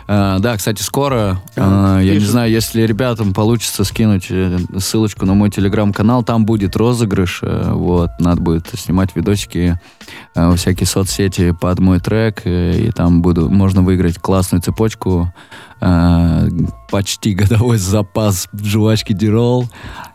А, 0.10 0.40
да, 0.40 0.56
кстати, 0.56 0.82
скоро, 0.82 1.42
А, 1.58 1.98
а, 1.98 2.02
я 2.02 2.14
не 2.14 2.20
знаю, 2.26 2.50
если 2.50 2.84
ребятам 2.84 3.34
получится 3.34 3.84
скинуть 3.84 4.28
э, 4.30 4.58
ссылочку 4.78 5.26
на 5.26 5.34
мой 5.34 5.50
телеграм-канал, 5.50 6.24
там 6.24 6.46
будет 6.46 6.78
розыгрыш, 6.78 7.40
э, 7.42 7.72
вот, 7.74 8.12
надо 8.20 8.42
будет 8.42 8.68
снимать 8.80 9.16
видосики 9.16 9.78
э, 10.34 10.48
во 10.48 10.56
всякие 10.56 10.88
соцсети 10.88 11.52
под 11.52 11.80
мой 11.80 12.00
трек, 12.00 12.42
и 12.46 12.90
там 12.96 13.22
буду, 13.22 13.50
можно 13.50 13.82
выиграть 13.82 14.18
классную 14.18 14.62
цепочку, 14.62 15.34
почти 16.90 17.34
годовой 17.36 17.78
запас 17.78 18.48
жвачки 18.54 19.14
Дирол 19.14 19.70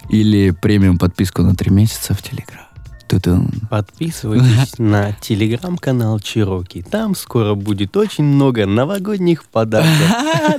или 0.09 0.51
премиум 0.51 0.99
подписку 0.99 1.43
на 1.43 1.55
три 1.55 1.71
месяца 1.71 2.15
в 2.15 2.23
Телеграм. 2.23 2.72
Ту-дун. 3.13 3.51
Подписывайтесь 3.69 4.73
на 4.79 5.13
телеграм-канал 5.13 6.19
Чироки. 6.19 6.83
Там 6.91 7.15
скоро 7.15 7.55
будет 7.55 7.95
очень 7.95 8.25
много 8.25 8.65
новогодних 8.65 9.45
подарков. 9.45 9.93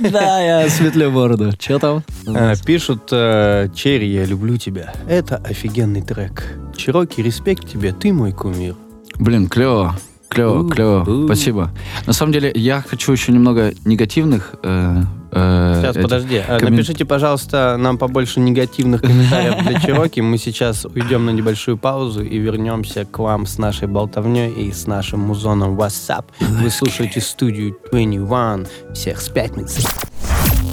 Да, 0.00 0.40
я 0.40 0.68
светлю 0.70 1.10
бороду. 1.10 1.52
Че 1.58 1.78
там? 1.80 2.04
А, 2.28 2.54
Пишут, 2.64 3.08
э, 3.10 3.68
Черри, 3.74 4.12
я 4.12 4.24
люблю 4.24 4.56
тебя. 4.56 4.92
Это 5.08 5.36
офигенный 5.38 6.02
трек. 6.02 6.56
Чироки, 6.76 7.20
респект 7.20 7.68
тебе, 7.68 7.92
ты 7.92 8.12
мой 8.12 8.32
кумир. 8.32 8.76
Блин, 9.16 9.48
клево. 9.48 9.96
Клево, 10.34 10.68
клево. 10.68 11.24
Спасибо. 11.26 11.70
На 12.06 12.12
самом 12.12 12.32
деле, 12.32 12.50
я 12.54 12.82
хочу 12.86 13.12
еще 13.12 13.32
немного 13.32 13.72
негативных. 13.84 14.54
э, 14.62 15.02
э, 15.32 15.78
Сейчас, 15.80 15.90
этих- 15.96 16.02
подожди. 16.02 16.36
а, 16.46 16.58
коммен- 16.58 16.70
Напишите, 16.72 17.04
пожалуйста, 17.04 17.76
нам 17.78 17.98
побольше 17.98 18.40
негативных 18.40 19.00
комментариев 19.02 19.62
для 19.66 19.80
Чироки. 19.86 20.20
Мы 20.20 20.38
сейчас 20.38 20.84
уйдем 20.84 21.24
на 21.26 21.30
небольшую 21.30 21.76
паузу 21.78 22.22
и 22.22 22.38
вернемся 22.38 23.04
к 23.04 23.18
вам 23.18 23.46
с 23.46 23.58
нашей 23.58 23.88
болтовней 23.88 24.50
и 24.50 24.72
с 24.72 24.86
нашим 24.86 25.20
музоном 25.20 25.78
WhatsApp. 25.80 26.24
Вы 26.40 26.70
слушаете 26.70 27.20
студию 27.20 27.76
21. 27.92 28.66
Всех 28.94 29.20
с 29.20 29.28
пятницы. 29.28 29.82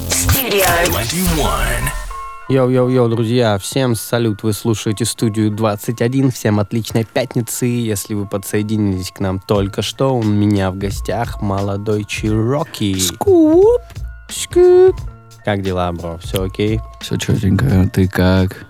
Stereo. 0.08 2.01
Йоу-йоу-йоу, 2.48 3.08
друзья, 3.08 3.56
всем 3.56 3.94
салют, 3.94 4.42
вы 4.42 4.52
слушаете 4.52 5.04
студию 5.04 5.50
21, 5.50 6.32
всем 6.32 6.58
отличной 6.58 7.04
пятницы, 7.04 7.66
если 7.66 8.14
вы 8.14 8.26
подсоединились 8.26 9.12
к 9.12 9.20
нам 9.20 9.38
только 9.38 9.80
что, 9.80 10.16
у 10.16 10.22
меня 10.22 10.70
в 10.72 10.76
гостях 10.76 11.40
молодой 11.40 12.04
Чироки. 12.04 12.98
Скуп, 12.98 13.80
скуп. 14.28 14.96
Как 15.44 15.62
дела, 15.62 15.92
бро, 15.92 16.18
все 16.22 16.44
окей? 16.44 16.80
Все 17.00 17.16
четенько. 17.16 17.88
Ты 17.92 18.08
как? 18.08 18.66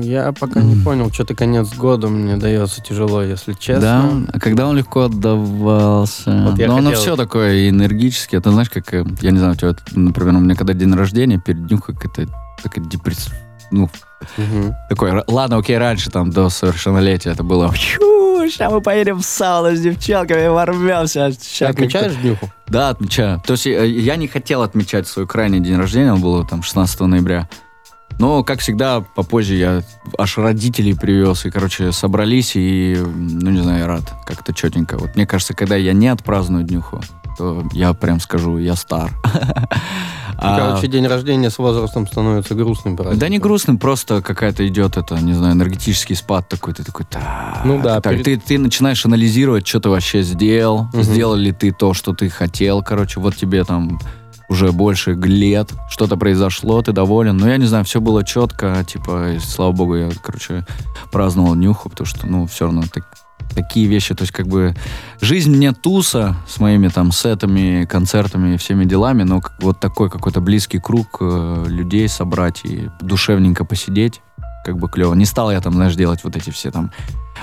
Я 0.00 0.32
пока 0.32 0.60
не 0.60 0.76
понял, 0.82 1.12
что-то 1.12 1.34
конец 1.34 1.74
года 1.74 2.08
мне 2.08 2.36
дается 2.36 2.80
тяжело, 2.82 3.22
если 3.22 3.52
Да, 3.52 3.58
честно. 3.58 4.26
а 4.32 4.38
когда 4.40 4.66
он 4.66 4.76
легко 4.76 5.02
отдавался. 5.02 6.44
Вот 6.48 6.58
я 6.58 6.68
Но 6.68 6.76
оно 6.76 6.90
хотел- 6.90 7.02
все 7.02 7.16
такое 7.16 7.68
энергически. 7.68 8.36
Это 8.36 8.50
знаешь, 8.52 8.70
как, 8.70 8.92
э, 8.94 9.04
я 9.20 9.30
не 9.30 9.38
знаю, 9.38 9.54
у 9.54 9.56
тебя, 9.56 9.74
например, 9.92 10.34
у 10.36 10.40
меня 10.40 10.54
когда 10.54 10.72
день 10.72 10.92
рождения, 10.94 11.38
перед 11.38 11.66
днем 11.66 11.78
какая-то 11.78 12.26
такая 12.62 12.84
депрессия. 12.84 13.32
Ну, 13.70 13.88
Мгм. 14.36 14.74
такой, 14.88 15.22
ладно, 15.28 15.58
окей, 15.58 15.78
раньше, 15.78 16.10
там, 16.10 16.30
до 16.30 16.48
совершеннолетия 16.48 17.30
это 17.30 17.42
было, 17.44 17.72
сейчас 17.74 18.72
мы 18.72 18.80
поедем 18.80 19.18
в 19.20 19.24
сауну 19.24 19.76
с 19.76 19.80
девчонками, 19.80 20.48
ворвемся. 20.48 21.30
Ты 21.58 21.64
отмечаешь 21.66 22.14
днюху? 22.16 22.50
Да, 22.66 22.88
отмечаю. 22.88 23.40
То 23.46 23.52
есть 23.52 23.66
э, 23.66 23.86
я 23.88 24.16
не 24.16 24.26
хотел 24.28 24.62
отмечать 24.62 25.06
свой 25.06 25.26
крайний 25.26 25.60
день 25.60 25.76
рождения, 25.76 26.12
он 26.12 26.20
был 26.20 26.44
там 26.46 26.62
16 26.62 27.00
ноября. 27.06 27.48
Но, 28.20 28.44
как 28.44 28.60
всегда, 28.60 29.00
попозже 29.00 29.54
я 29.54 29.82
аж 30.18 30.36
родителей 30.36 30.92
привез, 30.94 31.46
и, 31.46 31.50
короче, 31.50 31.90
собрались, 31.90 32.52
и, 32.54 32.94
ну, 33.02 33.50
не 33.50 33.62
знаю, 33.62 33.78
я 33.78 33.86
рад, 33.86 34.02
как-то 34.26 34.52
четенько. 34.52 34.98
Вот 34.98 35.16
мне 35.16 35.26
кажется, 35.26 35.54
когда 35.54 35.74
я 35.74 35.94
не 35.94 36.08
отпраздную 36.08 36.64
днюху, 36.64 37.00
то 37.38 37.64
я 37.72 37.94
прям 37.94 38.20
скажу, 38.20 38.58
я 38.58 38.76
стар. 38.76 39.10
Ну, 40.42 40.48
А- 40.48 40.58
короче, 40.58 40.86
день 40.88 41.06
рождения 41.06 41.50
с 41.50 41.58
возрастом 41.58 42.06
становится 42.06 42.54
грустным 42.54 42.94
праздником. 42.96 43.18
Да 43.18 43.28
не 43.28 43.38
грустным, 43.38 43.78
просто 43.78 44.22
какая-то 44.22 44.66
идет 44.68 44.96
это, 44.96 45.16
не 45.16 45.32
знаю, 45.34 45.54
энергетический 45.54 46.14
спад 46.16 46.48
такой, 46.48 46.72
ты 46.74 46.82
такой, 46.84 47.04
так, 47.08 47.62
Ну 47.64 47.80
да, 47.82 48.00
так, 48.00 48.12
перед- 48.12 48.24
ты, 48.24 48.36
ты 48.38 48.58
начинаешь 48.58 49.04
анализировать, 49.04 49.66
что 49.66 49.80
ты 49.80 49.88
вообще 49.90 50.22
сделал, 50.22 50.88
Мгм. 50.92 51.02
сделал 51.02 51.34
ли 51.34 51.52
ты 51.52 51.72
то, 51.72 51.92
что 51.94 52.14
ты 52.14 52.28
хотел, 52.30 52.82
короче, 52.82 53.20
вот 53.20 53.36
тебе 53.36 53.64
там 53.64 53.98
уже 54.50 54.72
больше 54.72 55.14
лет, 55.14 55.72
что-то 55.88 56.16
произошло, 56.16 56.82
ты 56.82 56.92
доволен. 56.92 57.36
Но 57.36 57.48
я 57.48 57.56
не 57.56 57.66
знаю, 57.66 57.84
все 57.84 58.00
было 58.00 58.24
четко, 58.24 58.84
типа, 58.84 59.36
слава 59.40 59.72
богу, 59.72 59.96
я, 59.96 60.10
короче, 60.22 60.66
праздновал 61.12 61.54
нюху, 61.54 61.88
потому 61.88 62.06
что, 62.06 62.26
ну, 62.26 62.46
все 62.46 62.64
равно 62.64 62.82
так- 62.92 63.06
такие 63.54 63.86
вещи, 63.86 64.14
то 64.14 64.22
есть, 64.22 64.32
как 64.32 64.48
бы, 64.48 64.74
жизнь 65.20 65.50
мне 65.54 65.72
туса 65.72 66.36
с 66.48 66.58
моими 66.60 66.88
там 66.88 67.12
сетами, 67.12 67.84
концертами 67.84 68.54
и 68.54 68.56
всеми 68.56 68.84
делами, 68.84 69.22
но 69.22 69.40
как- 69.40 69.62
вот 69.62 69.78
такой 69.80 70.10
какой-то 70.10 70.40
близкий 70.40 70.78
круг 70.80 71.18
э, 71.20 71.64
людей 71.68 72.08
собрать 72.08 72.60
и 72.64 72.90
душевненько 73.00 73.64
посидеть, 73.64 74.20
как 74.64 74.76
бы 74.78 74.88
клево. 74.88 75.14
Не 75.14 75.26
стал 75.26 75.52
я 75.52 75.60
там, 75.60 75.74
знаешь, 75.74 75.94
делать 75.94 76.24
вот 76.24 76.36
эти 76.36 76.50
все 76.50 76.70
там, 76.72 76.90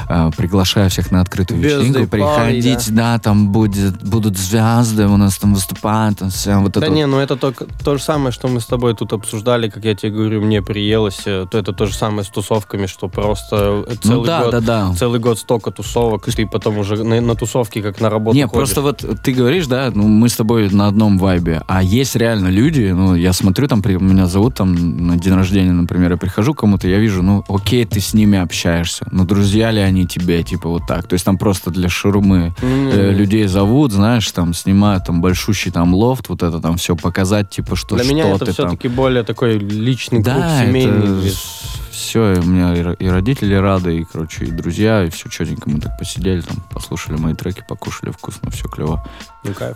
э, 0.09 0.29
приглашая 0.35 0.89
всех 0.89 1.11
на 1.11 1.21
открытую 1.21 1.59
Birthday 1.61 1.85
вечеринку, 1.87 2.07
приходить, 2.09 2.93
да. 2.93 3.19
там 3.19 3.49
будет, 3.51 4.01
будут 4.03 4.37
звезды, 4.37 5.07
у 5.07 5.17
нас 5.17 5.37
там 5.37 5.53
выступают, 5.53 6.19
там 6.19 6.29
все, 6.29 6.57
вот 6.59 6.73
Да 6.73 6.81
это 6.85 6.89
не, 6.89 7.05
вот. 7.05 7.11
ну 7.11 7.19
это 7.19 7.35
только 7.35 7.65
то 7.83 7.97
же 7.97 8.03
самое, 8.03 8.31
что 8.31 8.47
мы 8.47 8.59
с 8.61 8.65
тобой 8.65 8.95
тут 8.95 9.13
обсуждали, 9.13 9.69
как 9.69 9.83
я 9.85 9.95
тебе 9.95 10.11
говорю, 10.11 10.41
мне 10.41 10.61
приелось, 10.61 11.21
э, 11.25 11.45
то 11.49 11.57
это 11.57 11.73
то 11.73 11.85
же 11.85 11.93
самое 11.93 12.23
с 12.23 12.29
тусовками, 12.29 12.85
что 12.85 13.07
просто 13.07 13.85
э, 13.87 13.95
целый 14.01 14.17
Ну 14.19 14.25
да, 14.25 14.41
год 14.43 14.51
да, 14.51 14.59
да. 14.61 14.93
целый 14.95 15.19
год 15.19 15.39
столько 15.39 15.71
тусовок, 15.71 16.27
и 16.27 16.31
ты 16.31 16.45
потом 16.47 16.77
уже 16.77 17.03
на, 17.03 17.21
на 17.21 17.35
тусовке 17.35 17.81
как 17.81 17.99
на 18.01 18.09
работу 18.09 18.35
Не, 18.35 18.43
ходишь. 18.47 18.73
просто 18.73 18.81
вот 18.81 19.21
ты 19.23 19.31
говоришь, 19.33 19.67
да, 19.67 19.91
ну 19.93 20.07
мы 20.07 20.29
с 20.29 20.35
тобой 20.35 20.69
на 20.69 20.87
одном 20.87 21.17
вайбе, 21.17 21.61
а 21.67 21.81
есть 21.83 22.15
реально 22.15 22.47
люди, 22.47 22.91
ну 22.93 23.15
я 23.15 23.33
смотрю, 23.33 23.67
там 23.67 23.81
при- 23.81 23.95
меня 23.95 24.27
зовут 24.27 24.55
там 24.55 25.07
на 25.07 25.17
день 25.17 25.33
рождения, 25.33 25.71
например, 25.71 26.11
я 26.11 26.17
прихожу 26.17 26.53
к 26.53 26.59
кому-то, 26.59 26.87
я 26.87 26.97
вижу, 26.99 27.21
ну 27.23 27.43
окей, 27.47 27.85
ты 27.85 27.99
с 27.99 28.13
ними 28.13 28.37
общаешься, 28.37 29.07
но 29.11 29.25
друзья 29.25 29.71
ли 29.71 29.81
они 29.87 30.05
тебе, 30.05 30.43
типа 30.43 30.69
вот 30.69 30.83
так, 30.87 31.07
то 31.07 31.13
есть 31.13 31.25
там 31.25 31.37
просто 31.37 31.71
для 31.71 31.89
шурмы 31.89 32.53
э, 32.61 33.11
людей 33.11 33.47
зовут, 33.47 33.91
знаешь, 33.91 34.31
там 34.31 34.53
снимают 34.53 35.05
там 35.05 35.21
большущий 35.21 35.71
там 35.71 35.93
лофт, 35.93 36.29
вот 36.29 36.43
это 36.43 36.59
там 36.59 36.77
все 36.77 36.95
показать, 36.95 37.49
типа 37.49 37.75
что 37.75 37.95
Для 37.95 38.03
что 38.03 38.13
меня 38.13 38.29
это 38.29 38.51
все-таки 38.51 38.87
более 38.87 39.23
такой 39.23 39.57
личный 39.57 40.21
Да, 40.21 40.63
семейный. 40.63 41.27
это 41.27 41.35
все, 42.07 42.39
у 42.39 42.43
меня 42.43 42.73
и, 42.75 42.79
ро- 42.81 42.95
и 42.97 43.07
родители 43.07 43.53
рады, 43.55 43.97
и, 43.97 44.03
короче, 44.05 44.45
и 44.45 44.51
друзья, 44.51 45.03
и 45.03 45.09
все 45.09 45.29
четенько. 45.29 45.69
Мы 45.69 45.79
так 45.79 45.97
посидели, 45.97 46.41
там, 46.41 46.57
послушали 46.73 47.17
мои 47.17 47.33
треки, 47.33 47.63
покушали 47.67 48.11
вкусно, 48.11 48.49
все 48.51 48.67
клево. 48.67 49.05
Ну, 49.43 49.53
кайф. 49.53 49.75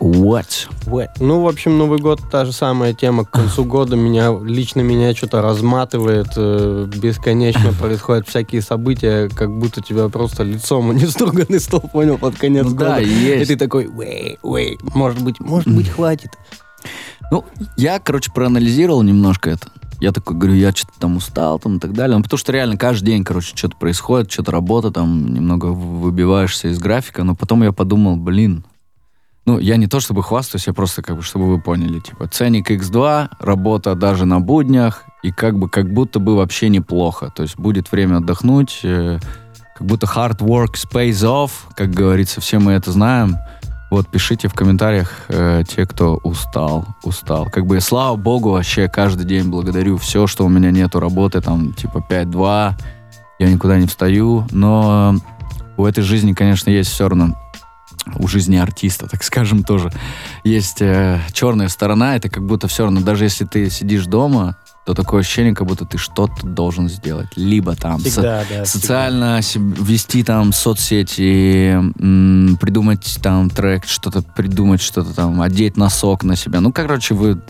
What? 0.00 1.10
Ну, 1.20 1.40
в 1.42 1.48
общем, 1.48 1.76
Новый 1.78 1.98
год 1.98 2.20
та 2.30 2.44
же 2.44 2.52
самая 2.52 2.94
тема. 2.94 3.24
К 3.24 3.30
концу 3.30 3.64
года 3.74 3.96
меня 3.96 4.30
лично 4.42 4.80
меня 4.82 5.14
что-то 5.14 5.42
разматывает, 5.42 6.28
э, 6.36 6.86
бесконечно 6.96 7.72
происходят 7.80 8.28
всякие 8.28 8.62
события, 8.62 9.28
как 9.28 9.50
будто 9.50 9.80
тебя 9.82 10.08
просто 10.08 10.42
лицом 10.42 10.94
не 10.94 11.06
струганный 11.06 11.60
стол, 11.60 11.80
понял, 11.80 12.18
под 12.18 12.36
конец 12.36 12.64
Ну 12.64 12.70
года. 12.72 12.84
да, 12.96 13.00
И 13.00 13.08
есть. 13.08 13.48
ты 13.48 13.56
такой, 13.56 13.88
вей, 13.90 14.38
вей, 14.44 14.78
может 14.94 15.20
быть, 15.22 15.40
может 15.40 15.68
быть, 15.68 15.88
хватит. 15.88 16.30
Ну, 17.30 17.44
я, 17.76 17.98
короче, 17.98 18.30
проанализировал 18.32 19.02
немножко 19.02 19.50
это. 19.50 19.68
Я 20.04 20.12
такой 20.12 20.36
говорю, 20.36 20.54
я 20.54 20.70
что-то 20.70 21.00
там 21.00 21.16
устал, 21.16 21.58
там 21.58 21.78
и 21.78 21.80
так 21.80 21.94
далее. 21.94 22.18
Ну, 22.18 22.22
потому 22.22 22.36
что 22.36 22.52
реально 22.52 22.76
каждый 22.76 23.06
день, 23.06 23.24
короче, 23.24 23.56
что-то 23.56 23.76
происходит, 23.76 24.30
что-то 24.30 24.52
работа, 24.52 24.90
там 24.90 25.32
немного 25.32 25.66
выбиваешься 25.66 26.68
из 26.68 26.78
графика. 26.78 27.24
Но 27.24 27.34
потом 27.34 27.62
я 27.62 27.72
подумал, 27.72 28.16
блин, 28.16 28.64
ну, 29.46 29.58
я 29.58 29.78
не 29.78 29.86
то 29.86 30.00
чтобы 30.00 30.22
хвастаюсь, 30.22 30.66
я 30.66 30.74
просто 30.74 31.00
как 31.00 31.16
бы, 31.16 31.22
чтобы 31.22 31.46
вы 31.46 31.58
поняли, 31.58 32.00
типа, 32.00 32.28
ценник 32.28 32.70
X2, 32.70 33.30
работа 33.40 33.94
даже 33.94 34.26
на 34.26 34.40
буднях, 34.40 35.04
и 35.22 35.32
как 35.32 35.58
бы, 35.58 35.70
как 35.70 35.90
будто 35.90 36.18
бы 36.18 36.36
вообще 36.36 36.68
неплохо. 36.68 37.32
То 37.34 37.42
есть 37.42 37.58
будет 37.58 37.90
время 37.90 38.18
отдохнуть, 38.18 38.80
э, 38.82 39.18
как 39.74 39.86
будто 39.86 40.06
hard 40.06 40.40
work 40.40 40.74
pays 40.92 41.24
off, 41.24 41.50
как 41.74 41.90
говорится, 41.90 42.42
все 42.42 42.58
мы 42.58 42.72
это 42.72 42.92
знаем. 42.92 43.36
Вот, 43.94 44.08
пишите 44.08 44.48
в 44.48 44.54
комментариях 44.54 45.26
э, 45.28 45.62
те, 45.68 45.86
кто 45.86 46.16
устал, 46.24 46.84
устал. 47.04 47.48
Как 47.48 47.64
бы, 47.64 47.80
слава 47.80 48.16
богу, 48.16 48.50
вообще 48.50 48.88
каждый 48.88 49.24
день 49.24 49.48
благодарю 49.48 49.98
все, 49.98 50.26
что 50.26 50.44
у 50.44 50.48
меня 50.48 50.72
нету 50.72 50.98
работы, 50.98 51.40
там, 51.40 51.72
типа, 51.72 52.04
5-2, 52.10 52.72
я 53.38 53.52
никуда 53.52 53.78
не 53.78 53.86
встаю, 53.86 54.48
но 54.50 55.14
у 55.76 55.86
этой 55.86 56.02
жизни, 56.02 56.32
конечно, 56.32 56.70
есть 56.70 56.90
все 56.90 57.08
равно 57.08 57.36
у 58.16 58.26
жизни 58.26 58.56
артиста, 58.56 59.06
так 59.06 59.22
скажем, 59.22 59.62
тоже 59.62 59.92
есть 60.42 60.82
э, 60.82 61.20
черная 61.32 61.68
сторона. 61.68 62.16
Это 62.16 62.28
как 62.28 62.44
будто 62.44 62.66
все 62.66 62.82
равно, 62.82 63.00
даже 63.00 63.22
если 63.22 63.44
ты 63.44 63.70
сидишь 63.70 64.06
дома, 64.06 64.56
то 64.84 64.92
такое 64.92 65.20
ощущение, 65.20 65.54
как 65.54 65.66
будто 65.66 65.86
ты 65.86 65.96
что-то 65.96 66.46
должен 66.46 66.88
сделать. 66.90 67.28
Либо 67.36 67.74
там 67.74 68.00
со- 68.00 68.08
Всегда, 68.10 68.44
да. 68.50 68.64
социально 68.66 69.40
себ- 69.40 69.82
вести 69.82 70.22
там 70.22 70.52
соцсети, 70.52 71.72
м, 71.72 72.58
придумать 72.60 73.18
там 73.22 73.48
трек, 73.50 73.86
что-то 73.86 74.22
придумать, 74.22 74.82
что-то 74.82 75.14
там, 75.14 75.40
одеть 75.40 75.76
носок 75.76 76.22
на 76.24 76.36
себя. 76.36 76.60
Ну, 76.60 76.72
короче, 76.72 77.14
вы... 77.14 77.40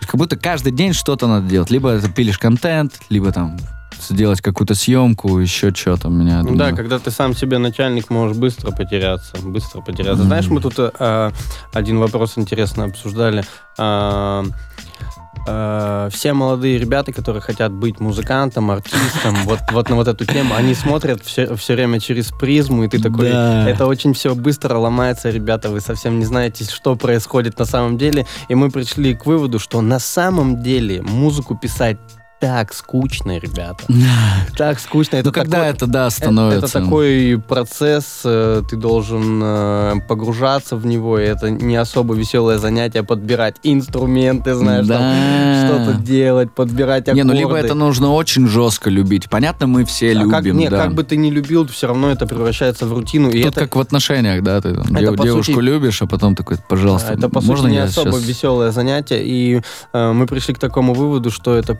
Как 0.00 0.14
будто 0.14 0.36
каждый 0.36 0.72
день 0.72 0.92
что-то 0.94 1.26
надо 1.26 1.48
делать. 1.48 1.70
Либо 1.70 1.98
ты 1.98 2.08
пилишь 2.10 2.38
контент, 2.38 2.94
либо 3.10 3.30
там 3.32 3.58
сделать 4.00 4.40
какую-то 4.40 4.74
съемку, 4.76 5.38
еще 5.40 5.74
что-то 5.74 6.08
у 6.08 6.10
меня. 6.12 6.38
Ну 6.42 6.50
думаю. 6.50 6.70
да, 6.70 6.76
когда 6.76 6.98
ты 7.00 7.10
сам 7.10 7.34
себе 7.34 7.58
начальник, 7.58 8.08
можешь 8.10 8.36
быстро 8.36 8.70
потеряться, 8.70 9.36
быстро 9.42 9.80
потеряться. 9.80 10.20
Мгм. 10.20 10.26
Знаешь, 10.28 10.46
мы 10.46 10.60
тут 10.60 10.74
э, 10.78 11.32
один 11.72 11.98
вопрос 11.98 12.34
интересно 12.38 12.84
обсуждали. 12.84 13.44
А, 13.76 14.44
э, 15.48 16.08
все 16.12 16.32
молодые 16.32 16.78
ребята, 16.78 17.12
которые 17.12 17.40
хотят 17.40 17.72
быть 17.72 18.00
музыкантом, 18.00 18.70
артистом, 18.70 19.34
вот, 19.44 19.60
вот 19.72 19.88
на 19.88 19.96
вот 19.96 20.08
эту 20.08 20.24
тему, 20.24 20.54
они 20.54 20.74
смотрят 20.74 21.22
все, 21.24 21.54
все 21.56 21.74
время 21.74 22.00
через 22.00 22.30
призму, 22.30 22.84
и 22.84 22.88
ты 22.88 23.00
такой, 23.00 23.30
Да. 23.30 23.68
это 23.68 23.86
очень 23.86 24.14
все 24.14 24.34
быстро 24.34 24.76
ломается, 24.76 25.30
ребята, 25.30 25.70
вы 25.70 25.80
совсем 25.80 26.18
не 26.18 26.24
знаете, 26.24 26.64
что 26.64 26.96
происходит 26.96 27.58
на 27.58 27.64
самом 27.64 27.98
деле. 27.98 28.26
И 28.48 28.54
мы 28.54 28.70
пришли 28.70 29.14
к 29.14 29.26
выводу, 29.26 29.58
что 29.58 29.80
на 29.80 29.98
самом 29.98 30.62
деле 30.62 31.02
музыку 31.02 31.56
писать 31.56 31.98
так 32.40 32.72
скучно, 32.72 33.38
ребята. 33.38 33.84
Так 34.56 34.78
скучно. 34.80 35.16
Это 35.16 35.28
Ну, 35.28 35.32
когда 35.32 35.58
такой- 35.58 35.70
это, 35.70 35.86
да, 35.86 36.06
Э, 36.06 36.10
становится... 36.10 36.66
Это 36.66 36.72
такой 36.84 37.42
процесс, 37.46 38.20
э, 38.24 38.62
ты 38.68 38.76
должен 38.76 39.40
э, 39.42 39.94
погружаться 40.08 40.76
в 40.76 40.86
него, 40.86 41.18
и 41.18 41.24
это 41.24 41.50
не 41.50 41.76
особо 41.76 42.14
веселое 42.14 42.58
занятие 42.58 43.02
подбирать 43.02 43.56
инструменты, 43.62 44.54
знаешь, 44.54 44.86
Да. 44.86 45.64
что-то 45.66 45.98
делать, 46.02 46.52
подбирать 46.52 47.04
аккорды. 47.08 47.20
Не, 47.20 47.24
ну 47.24 47.32
либо 47.34 47.56
это 47.56 47.74
нужно 47.74 48.12
очень 48.12 48.46
жестко 48.48 48.90
любить. 48.90 49.28
Понятно, 49.28 49.66
мы 49.66 49.84
все 49.84 50.10
А 50.10 50.14
любим, 50.14 50.30
как, 50.30 50.44
не, 50.44 50.68
да. 50.68 50.78
как 50.84 50.94
бы 50.94 51.02
ты 51.04 51.16
ни 51.16 51.30
любил, 51.30 51.66
все 51.66 51.86
равно 51.88 52.10
это 52.10 52.26
превращается 52.26 52.86
в 52.86 52.92
рутину. 52.92 53.30
И 53.30 53.42
Тут 53.42 53.52
это, 53.52 53.60
как 53.62 53.76
в 53.76 53.80
отношениях, 53.80 54.42
да, 54.42 54.60
ты 54.60 54.74
там 54.74 54.84
дев- 54.94 55.16
девушку 55.20 55.52
сути- 55.54 55.64
любишь, 55.64 56.02
а 56.02 56.06
потом 56.06 56.34
такой, 56.34 56.56
пожалуйста, 56.68 57.12
это, 57.14 57.28
по 57.28 57.40
можно 57.40 57.64
сути, 57.64 57.72
не 57.72 57.78
особо 57.78 58.12
сейчас... 58.12 58.24
веселое 58.24 58.70
занятие. 58.70 59.22
И 59.24 59.60
э, 59.92 60.12
мы 60.12 60.26
пришли 60.26 60.54
к 60.54 60.58
такому 60.58 60.94
выводу, 60.94 61.30
что 61.30 61.54
это 61.56 61.74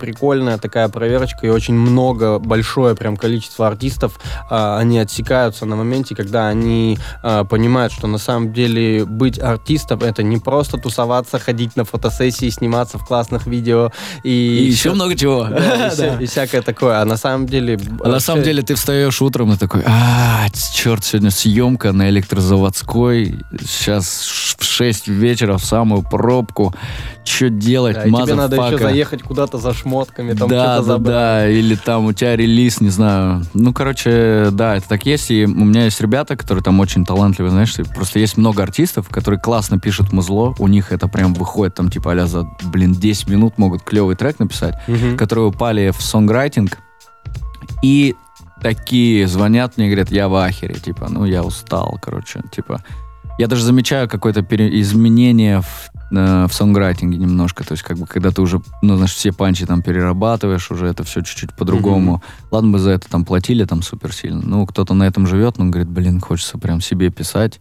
прикольная 0.49 0.59
такая 0.59 0.89
проверочка, 0.89 1.47
и 1.47 1.51
очень 1.51 1.75
много, 1.75 2.39
большое 2.39 2.95
прям 2.95 3.17
количество 3.17 3.67
артистов, 3.67 4.19
э, 4.51 4.77
они 4.79 4.99
отсекаются 4.99 5.67
на 5.67 5.77
моменте, 5.77 6.15
когда 6.15 6.49
они 6.49 6.99
э, 7.23 7.45
понимают, 7.49 7.93
что 7.93 8.07
на 8.07 8.19
самом 8.19 8.53
деле 8.53 9.05
быть 9.05 9.39
артистом 9.39 10.01
это 10.01 10.23
не 10.23 10.39
просто 10.39 10.79
тусоваться, 10.79 11.39
ходить 11.39 11.77
на 11.77 11.85
фотосессии, 11.85 12.49
сниматься 12.51 12.99
в 12.99 13.05
классных 13.07 13.47
видео 13.47 13.91
и, 14.25 14.31
И 14.31 14.65
еще 14.71 14.77
всё- 14.91 14.95
много 14.95 15.15
чего. 15.17 15.45
да, 15.45 15.89
и 15.89 15.91
вся- 15.95 16.19
и 16.23 16.27
всякое 16.27 16.63
такое. 16.63 17.01
А 17.01 17.05
на 17.05 17.17
самом 17.17 17.47
деле... 17.47 17.79
А 18.05 18.09
на 18.09 18.21
самом 18.21 18.43
деле 18.43 18.63
ты 18.63 18.75
встаешь 18.75 19.21
утром 19.23 19.53
и 19.53 19.57
такой, 19.57 19.83
а, 19.87 20.47
черт, 20.75 21.05
сегодня 21.05 21.31
съемка 21.31 21.93
на 21.93 22.09
электрозаводской, 22.09 23.39
сейчас 23.61 24.57
в 24.59 24.65
6 24.65 25.09
вечера 25.09 25.57
в 25.59 25.65
самую 25.65 26.03
пробку, 26.03 26.75
что 27.25 27.51
делать, 27.51 27.97
Да, 27.97 28.05
тебе 28.05 28.35
надо 28.35 28.57
еще 28.57 28.77
motherfucker?» 28.77 28.83
заехать 28.83 29.23
куда-то 29.23 29.59
за 29.59 29.75
шмотками. 29.75 30.33
Там, 30.39 30.49
да, 30.49 30.75
что-то 30.75 30.77
да, 30.77 30.83
забрал. 30.83 31.15
да, 31.15 31.49
или 31.49 31.75
там 31.75 32.07
у 32.07 32.13
тебя 32.13 32.37
релиз, 32.37 32.81
не 32.81 32.91
знаю. 32.91 33.43
Ну, 33.55 33.73
короче, 33.73 34.49
да, 34.53 34.77
это 34.77 34.89
так 34.89 35.07
есть. 35.07 35.31
И 35.31 35.45
у 35.45 35.49
меня 35.65 35.85
есть 35.85 36.01
ребята, 36.01 36.37
которые 36.37 36.63
там 36.63 36.79
очень 36.81 37.05
талантливые, 37.05 37.51
знаешь, 37.51 37.79
и 37.79 37.83
просто 37.83 38.19
есть 38.19 38.37
много 38.37 38.63
артистов, 38.63 39.09
которые 39.09 39.41
классно 39.41 39.79
пишут 39.79 40.13
музло, 40.13 40.55
у 40.59 40.69
них 40.69 40.93
это 40.93 41.09
прям 41.09 41.35
выходит 41.35 41.75
там 41.75 41.91
типа 41.91 42.13
а 42.13 42.27
за, 42.27 42.45
блин, 42.65 42.93
10 42.95 43.29
минут 43.29 43.59
могут 43.59 43.83
клевый 43.83 44.17
трек 44.17 44.39
написать, 44.39 44.75
Мгм. 44.89 45.17
которые 45.17 45.47
упали 45.47 45.91
в 45.91 46.03
сонграйтинг, 46.03 46.79
и 47.83 48.15
такие 48.61 49.27
звонят 49.29 49.77
мне, 49.77 49.87
говорят, 49.87 50.11
я 50.11 50.29
в 50.29 50.35
ахере, 50.35 50.75
типа, 50.75 51.09
ну, 51.09 51.25
я 51.25 51.43
устал, 51.45 51.99
короче, 52.03 52.41
типа. 52.51 52.83
Я 53.39 53.47
даже 53.47 53.65
замечаю 53.65 54.09
какое-то 54.09 54.43
пере- 54.43 54.81
изменение 54.81 55.63
в, 55.63 55.91
э, 56.11 56.47
в 56.49 56.53
сонграйтинге 56.53 57.19
немножко, 57.19 57.65
то 57.65 57.73
есть 57.73 57.85
как 57.85 57.97
бы 57.97 58.07
когда 58.07 58.33
ты 58.33 58.43
уже, 58.43 58.61
ну, 58.83 58.97
знаешь, 58.97 59.15
все 59.15 59.33
панчи 59.33 59.65
там 59.65 59.81
перерабатываешь, 59.81 60.71
уже 60.73 60.87
это 60.87 61.05
все 61.05 61.23
чуть-чуть 61.23 61.55
по-другому. 61.55 62.23
Ладно 62.51 62.73
бы 62.73 62.79
за 62.81 62.91
это 62.91 63.09
там 63.09 63.25
платили 63.25 63.65
там 63.65 63.83
супер 63.83 64.13
сильно, 64.13 64.43
ну, 64.45 64.67
кто-то 64.67 64.93
на 64.93 65.05
этом 65.05 65.27
живет, 65.29 65.57
но 65.57 65.67
говорит, 65.67 65.89
блин, 65.89 66.21
хочется 66.21 66.59
прям 66.59 66.81
себе 66.81 67.11
писать 67.11 67.61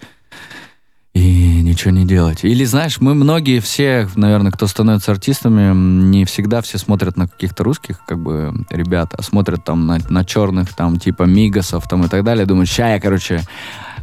и 1.14 1.62
ничего 1.62 1.92
не 1.92 2.06
делать. 2.06 2.44
Или, 2.44 2.64
знаешь, 2.64 3.00
мы 3.00 3.16
многие 3.16 3.60
все, 3.60 4.08
наверное, 4.16 4.52
кто 4.52 4.68
становится 4.68 5.12
артистами, 5.12 5.74
не 5.76 6.26
всегда 6.26 6.62
все 6.62 6.78
смотрят 6.78 7.18
на 7.18 7.28
каких-то 7.28 7.64
русских, 7.64 8.04
как 8.06 8.20
бы, 8.20 8.54
ребят, 8.70 9.14
а 9.18 9.24
смотрят 9.24 9.64
там 9.64 9.88
на, 9.88 9.98
на 10.10 10.24
черных, 10.24 10.74
там, 10.76 10.98
типа, 10.98 11.24
мигасов, 11.24 11.88
там, 11.88 12.06
и 12.06 12.08
так 12.08 12.24
далее. 12.24 12.46
Думают, 12.46 12.70
ща 12.70 12.90
я, 12.94 13.00
короче, 13.00 13.42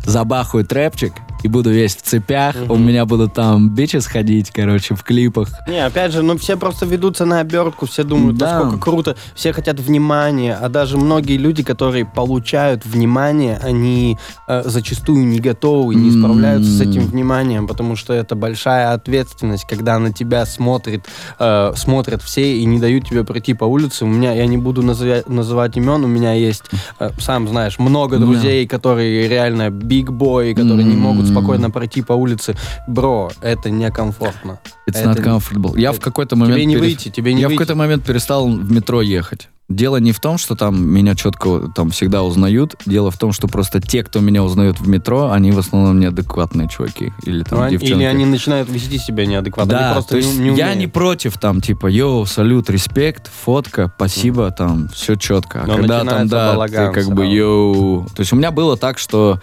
забахаю 0.05 0.65
трэпчик 0.65 1.13
и 1.45 1.49
буду 1.49 1.71
весь 1.71 1.95
в 1.95 2.01
цепях, 2.01 2.57
у 2.71 2.77
меня 2.77 3.05
будут 3.05 3.35
там 3.35 3.69
бичи 3.69 3.99
сходить, 3.99 4.51
короче, 4.51 4.95
в 4.95 5.03
клипах. 5.03 5.51
Не, 5.69 5.85
опять 5.85 6.11
же, 6.13 6.23
ну 6.23 6.39
все 6.39 6.57
просто 6.57 6.87
ведутся 6.87 7.27
на 7.27 7.41
обертку, 7.41 7.85
все 7.85 8.03
думают, 8.03 8.39
Да. 8.39 8.61
насколько 8.61 8.79
круто, 8.83 9.15
все 9.35 9.53
хотят 9.53 9.79
внимания, 9.79 10.57
а 10.59 10.71
даже 10.71 10.97
многие 10.97 11.37
люди, 11.37 11.63
которые 11.63 12.07
получают 12.07 12.87
внимание, 12.87 13.59
они 13.63 14.17
э, 14.49 14.63
зачастую 14.65 15.27
не 15.27 15.39
готовы, 15.39 15.95
не 15.95 16.11
справляются 16.11 16.71
с 16.71 16.81
этим 16.81 17.03
вниманием, 17.07 17.67
потому 17.67 17.95
что 17.95 18.15
это 18.15 18.35
большая 18.35 18.95
ответственность, 18.95 19.67
когда 19.69 19.99
на 19.99 20.15
тебя 20.15 20.47
смотрит, 20.47 21.05
э, 21.39 21.73
смотрят 21.77 22.23
все 22.23 22.57
и 22.57 22.65
не 22.65 22.79
дают 22.79 23.07
тебе 23.07 23.23
пройти 23.23 23.53
по 23.53 23.65
улице. 23.65 24.07
У 24.07 24.09
меня, 24.09 24.33
я 24.33 24.47
не 24.47 24.57
буду 24.57 24.83
называть, 24.83 25.29
называть 25.29 25.77
имен, 25.77 26.05
у 26.05 26.09
меня 26.09 26.33
есть, 26.33 26.63
э, 27.01 27.11
сам 27.19 27.47
знаешь, 27.49 27.79
много 27.79 28.17
друзей, 28.17 28.67
которые 28.67 29.29
реально 29.29 29.69
big 29.69 30.07
boy, 30.07 30.55
которые 30.55 30.85
не 30.85 30.97
могут. 30.97 31.34
Спокойно 31.35 31.71
пройти 31.71 32.03
по 32.03 32.13
улице. 32.15 32.55
Бро, 32.87 33.31
это 33.41 33.71
некомфортно. 33.71 34.59
It's 34.89 35.01
Это 35.01 35.11
not 35.11 35.23
comfortable. 35.25 35.79
Я 35.79 35.93
в 35.93 35.97
это- 35.97 36.05
какой-то 36.05 36.37
момент... 36.37 36.57
Тебе 36.57 36.67
не 36.67 36.75
перес- 36.77 36.81
выйти, 36.81 37.09
тебе 37.11 37.35
не 37.35 37.41
Я 37.41 37.47
в 37.47 37.51
выйти. 37.51 37.59
какой-то 37.59 37.75
момент 37.77 38.05
перестал 38.05 38.49
в 38.49 38.71
метро 38.73 39.01
ехать. 39.03 39.49
Дело 39.71 39.97
не 39.97 40.13
в 40.13 40.21
том, 40.21 40.37
что 40.37 40.57
там 40.57 40.87
меня 40.87 41.15
четко 41.15 41.73
там 41.75 41.89
всегда 41.91 42.23
узнают. 42.23 42.75
Дело 42.85 43.11
в 43.11 43.17
том, 43.17 43.33
что 43.33 43.49
просто 43.49 43.81
те, 43.81 44.05
кто 44.05 44.21
меня 44.21 44.43
узнают 44.45 44.79
в 44.79 44.87
метро, 44.87 45.31
они 45.31 45.53
в 45.53 45.59
основном 45.59 45.99
неадекватные 46.01 46.69
чуваки. 46.69 47.15
Или 47.23 47.45
там 47.45 47.61
Ну, 47.61 47.65
они- 47.65 47.79
девчонки. 47.79 47.95
Или 47.95 48.05
они 48.05 48.27
начинают 48.27 48.69
вести 48.69 48.99
себя 48.99 49.25
неадекватно. 49.25 49.75
они 49.75 49.83
Да, 49.87 49.93
просто 49.95 50.11
то 50.11 50.17
есть 50.19 50.35
не, 50.39 50.51
не 50.51 50.57
я 50.59 50.65
умеют. 50.67 50.79
не 50.81 50.87
против 50.87 51.39
там, 51.39 51.63
типа, 51.63 51.87
йоу, 51.87 52.27
салют, 52.27 52.69
респект, 52.69 53.31
фотка, 53.43 53.91
спасибо, 53.97 54.51
там, 54.51 54.89
все 54.91 55.15
четко. 55.15 55.63
А 55.63 55.67
Но 55.67 55.77
когда 55.77 56.05
там, 56.05 56.29
да, 56.29 56.67
ты 56.69 56.91
как 56.93 57.07
бы, 57.15 57.25
йоу... 57.25 58.05
То 58.15 58.21
есть 58.21 58.35
у 58.35 58.37
меня 58.37 58.51
было 58.51 58.77
так, 58.77 58.99
что 58.99 59.41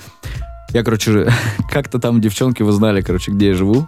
я, 0.74 0.84
короче, 0.84 1.32
как-то 1.70 2.00
там 2.00 2.22
девчонки, 2.22 2.64
вы 2.64 2.72
знали, 2.72 3.02
короче, 3.02 3.32
где 3.32 3.50
я 3.50 3.54
живу. 3.54 3.88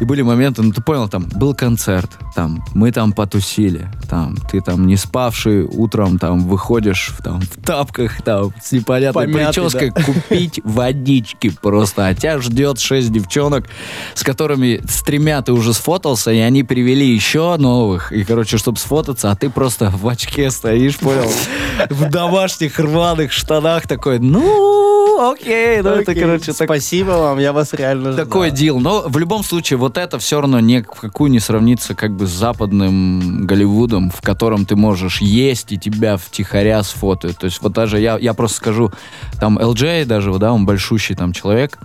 И 0.00 0.04
были 0.04 0.22
моменты, 0.22 0.62
ну 0.62 0.72
ты 0.72 0.82
понял, 0.82 1.08
там 1.08 1.26
был 1.36 1.54
концерт, 1.54 2.10
там 2.34 2.64
мы 2.74 2.90
там 2.90 3.12
потусили, 3.12 3.88
там 4.08 4.36
ты 4.50 4.60
там 4.60 4.88
не 4.88 4.96
спавший 4.96 5.62
утром 5.62 6.18
там 6.18 6.48
выходишь 6.48 7.14
в, 7.16 7.22
там 7.22 7.40
в 7.40 7.62
тапках 7.62 8.20
там 8.22 8.52
с 8.60 8.72
непонятной 8.72 9.26
Помятый, 9.26 9.62
прической 9.62 9.90
купить 9.90 10.60
водички 10.64 11.50
просто, 11.50 12.08
а 12.08 12.14
тебя 12.14 12.40
ждет 12.40 12.80
шесть 12.80 13.12
девчонок, 13.12 13.68
с 14.14 14.24
которыми 14.24 14.80
с 14.88 15.02
тремя 15.02 15.42
ты 15.42 15.52
уже 15.52 15.72
сфотался, 15.72 16.32
и 16.32 16.38
они 16.38 16.64
привели 16.64 17.06
еще 17.06 17.56
новых, 17.56 18.10
и 18.10 18.24
короче, 18.24 18.58
чтобы 18.58 18.78
сфотаться, 18.78 19.30
а 19.30 19.36
ты 19.36 19.48
просто 19.48 19.90
в 19.90 20.08
очке 20.08 20.50
стоишь, 20.50 20.96
понял, 20.96 21.30
в 21.90 22.10
домашних 22.10 22.80
рваных 22.80 23.30
штанах 23.30 23.86
такой, 23.86 24.18
ну 24.18 24.93
окей, 25.18 25.82
ну 25.82 25.90
это 25.90 26.14
короче 26.14 26.52
так 26.52 26.66
Спасибо 26.66 27.10
вам, 27.10 27.38
я 27.38 27.52
вас 27.52 27.72
реально 27.72 28.12
ждал. 28.12 28.26
такой 28.26 28.50
дел. 28.50 28.80
Но 28.80 29.02
в 29.06 29.18
любом 29.18 29.44
случае, 29.44 29.78
вот 29.78 29.98
это 29.98 30.18
все 30.18 30.40
равно 30.40 30.60
ни 30.60 30.80
в 30.80 31.00
какую 31.00 31.30
не 31.30 31.40
сравнится 31.40 31.94
как 31.94 32.12
бы 32.12 32.26
с 32.26 32.30
западным 32.30 33.46
Голливудом, 33.46 34.10
в 34.10 34.20
котором 34.20 34.66
ты 34.66 34.76
можешь 34.76 35.20
есть 35.20 35.72
и 35.72 35.78
тебя 35.78 36.16
втихаря 36.16 36.82
сфотают. 36.82 37.38
То 37.38 37.46
есть 37.46 37.60
вот 37.62 37.72
даже 37.72 38.00
я, 38.00 38.18
я 38.18 38.34
просто 38.34 38.56
скажу, 38.58 38.92
там 39.40 39.58
LJ 39.58 40.04
даже, 40.04 40.32
да, 40.38 40.52
он 40.52 40.66
большущий 40.66 41.14
там 41.14 41.32
человек, 41.32 41.78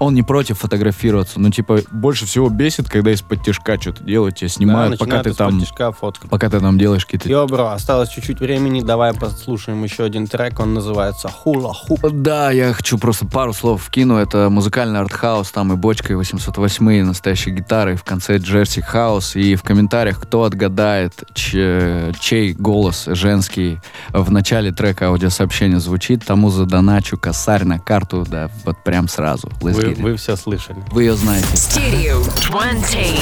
он 0.00 0.14
не 0.14 0.22
против 0.22 0.58
фотографироваться, 0.58 1.38
но 1.40 1.50
типа 1.50 1.80
больше 1.90 2.26
всего 2.26 2.48
бесит, 2.48 2.88
когда 2.88 3.12
из-под 3.12 3.42
тяжка 3.44 3.80
что-то 3.80 4.02
делают, 4.02 4.36
тебя 4.36 4.48
Да, 4.48 4.54
снимают, 4.54 4.98
пока 4.98 5.16
начинают 5.18 5.38
ты 5.64 5.74
там, 5.76 5.92
фоткать. 5.92 6.30
пока 6.30 6.50
ты 6.50 6.60
там 6.60 6.78
делаешь 6.78 7.04
какие-то 7.04 7.28
Йо, 7.28 7.46
бро, 7.46 7.68
осталось 7.70 8.08
чуть-чуть 8.08 8.40
времени, 8.40 8.80
давай 8.80 9.14
послушаем 9.14 9.82
еще 9.84 10.04
один 10.04 10.26
трек, 10.26 10.58
он 10.60 10.74
называется 10.74 11.28
«Хула 11.28 11.72
Хуп». 11.72 12.00
Да, 12.12 12.50
я 12.50 12.72
хочу 12.72 12.98
просто 12.98 13.26
пару 13.26 13.52
слов 13.52 13.82
вкину. 13.84 14.16
Это 14.16 14.50
музыкальный 14.50 14.98
артхаус, 15.00 15.50
там 15.50 15.72
и 15.72 15.76
бочка, 15.76 16.12
и 16.12 16.16
808, 16.16 16.92
и 16.92 17.02
настоящие 17.02 17.54
гитары, 17.54 17.94
и 17.94 17.96
в 17.96 18.04
конце 18.04 18.38
Джерси 18.38 18.80
Хаус. 18.80 19.36
И 19.36 19.54
в 19.54 19.62
комментариях, 19.62 20.20
кто 20.20 20.42
отгадает, 20.44 21.12
ч- 21.34 22.12
чей 22.20 22.52
голос 22.54 23.04
женский 23.06 23.78
в 24.10 24.30
начале 24.32 24.72
трека 24.72 25.08
аудиосообщения 25.08 25.78
звучит, 25.78 26.24
тому 26.24 26.50
задоначу 26.50 27.16
косарь 27.16 27.64
на 27.64 27.78
карту, 27.78 28.24
да, 28.28 28.50
вот 28.64 28.82
прям 28.82 29.08
сразу. 29.08 29.48
Let's 29.60 29.83
Вы, 29.92 30.02
вы 30.02 30.16
все 30.16 30.36
слышали. 30.36 30.82
Вы 30.90 31.04
ее 31.04 31.14
знаете. 31.14 31.46
Studio 31.54 32.22
20. 32.50 33.20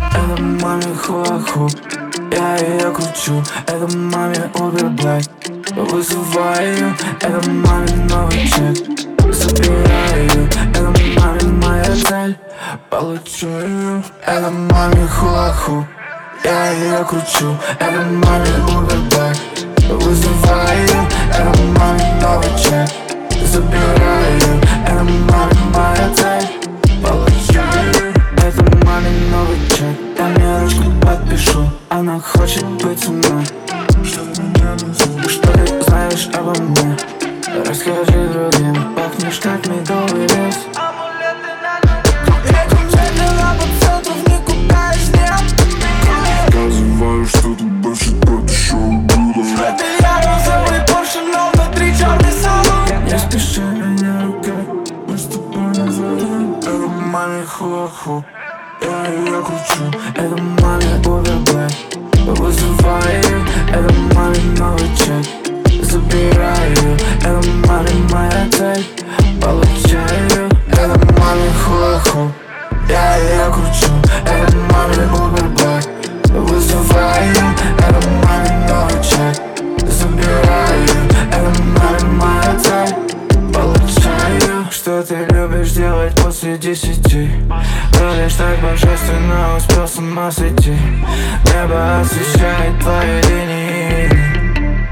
Это 0.00 0.42
маме 0.42 0.94
хуаху 0.94 1.68
Я 2.30 2.56
ее 2.58 2.90
кручу. 2.92 3.42
Это 3.66 3.96
маме 3.96 4.50
Uber 4.54 4.94
Black. 4.96 5.28
Вызываю. 5.74 6.94
Это 7.20 7.50
маме 7.50 7.92
новый 8.08 8.46
чек. 8.46 8.76
Забираю 9.34 10.48
Это 10.72 10.92
маме 11.18 11.66
моя 11.66 11.84
цель. 11.84 12.36
Получу. 12.90 13.48
Ее 13.48 14.02
Это 14.26 14.50
маме 14.50 15.06
хуаху 15.08 15.86
Я 16.44 16.70
ее 16.70 17.04
кручу. 17.04 17.56
Это 17.80 18.00
маме 18.02 18.50
Uber 18.68 19.08
Black. 19.08 19.36
Вызываю. 19.88 21.08
Это 21.30 21.62
маме 21.78 22.20
новый 22.20 22.50
чек. 22.62 22.88
Забираю. 23.46 24.60
Это 24.86 25.02
маме 25.02 25.53
моя 25.74 26.14
цель. 26.14 26.48
Получу 27.02 27.58
ее 27.58 28.12
это 28.36 28.86
мамин 28.86 29.30
новый 29.30 29.58
чек. 29.70 29.96
Я 30.18 30.26
мне 30.26 30.58
ручку 30.60 30.90
подпишу 31.02 31.70
Она 31.88 32.20
хочет 32.20 32.64
быть 32.82 33.00
со 33.00 33.10
мной. 33.10 33.44
Что 34.04 35.52
ты 35.52 35.82
знаешь 35.82 36.28
обо 36.34 36.52
мне? 36.60 36.96
Расскажи 37.66 38.28
другим 38.32 38.94
Пахнешь 38.94 39.38
как 39.38 39.66
медовый 39.66 40.22
лес 40.22 40.58
хуаху 57.84 58.24
Я 58.80 59.06
ее 59.12 59.42
кручу 59.42 59.84
Это 60.14 60.36
маме 60.62 60.86
Black 61.02 61.74
Вызываю 62.24 63.44
Это 63.68 63.92
маме 64.14 64.38
новый 64.58 64.88
чек 64.96 65.84
Забираю. 65.84 66.96
Это 67.20 67.40
маме 67.66 67.90
моя 68.10 68.48
цель. 68.50 68.84
Получаю 69.40 70.50
Это 70.68 70.98
маме 71.18 71.50
хуаху 71.62 72.32
Я 72.88 73.16
ее 73.16 73.52
кручу 73.52 73.92
Это 74.24 74.56
маме 74.72 74.94
Black 75.54 75.88
Вызываю 76.32 77.34
Это 77.78 78.08
маме 78.24 78.68
новый 78.68 79.02
чек 79.02 79.90
Забираю. 79.90 80.88
Это 81.30 81.62
маме 81.62 82.04
моя 82.14 82.58
цель. 82.58 82.94
Получаю 83.52 84.66
Что 84.70 85.02
ты 85.02 85.26
любишь 85.30 85.72
делать 85.72 86.13
после 86.44 86.58
десяти. 86.58 87.30
Ты 87.92 88.22
лишь 88.22 88.34
так 88.34 88.60
божественно 88.60 89.56
успел 89.56 89.88
с 89.88 89.96
ума 89.96 90.30
сойти. 90.30 90.76
Небо 91.46 92.00
освещает 92.00 92.78
твои 92.80 93.22
линии. 93.22 94.08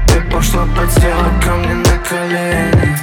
Ты 0.07 0.21
пошла 0.31 0.65
подсела 0.75 1.29
ко 1.43 1.51
мне 1.51 1.75
на 1.75 1.97
колени. 2.09 2.97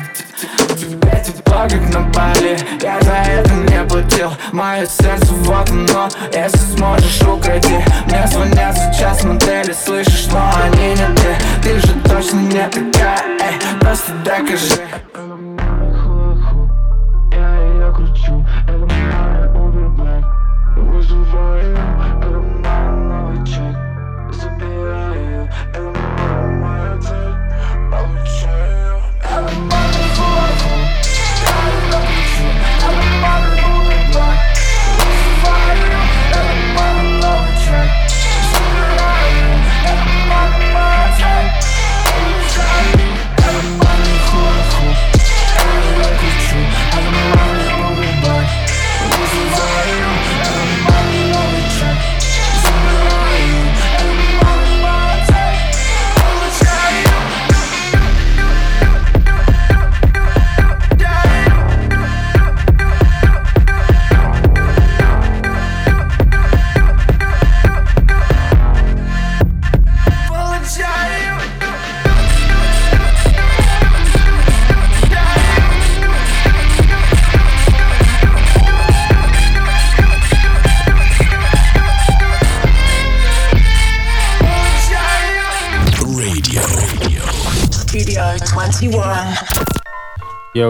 Тепла 1.24 1.68
как 1.68 1.94
на 1.94 2.00
Бали 2.00 2.58
Я 2.82 3.00
за 3.02 3.12
это 3.12 3.52
не 3.52 3.84
платил. 3.84 4.32
Мое 4.52 4.86
сердце 4.86 5.32
вот 5.32 5.70
оно 5.70 6.08
Если 6.32 6.76
сможешь 6.76 7.22
укради. 7.22 7.78
Мне 8.06 8.26
звонят 8.26 8.76
сейчас 8.76 9.22
модели 9.22 9.72
слышишь, 9.72 10.26
но 10.32 10.50
они 10.64 10.90
не 10.90 11.16
ты 11.16 11.36
Ты 11.62 11.86
же 11.86 11.92
точно 12.08 12.40
не 12.40 12.68
такая, 12.68 13.20
эй 13.38 13.78
Просто 13.80 14.12
докажи 14.24 15.09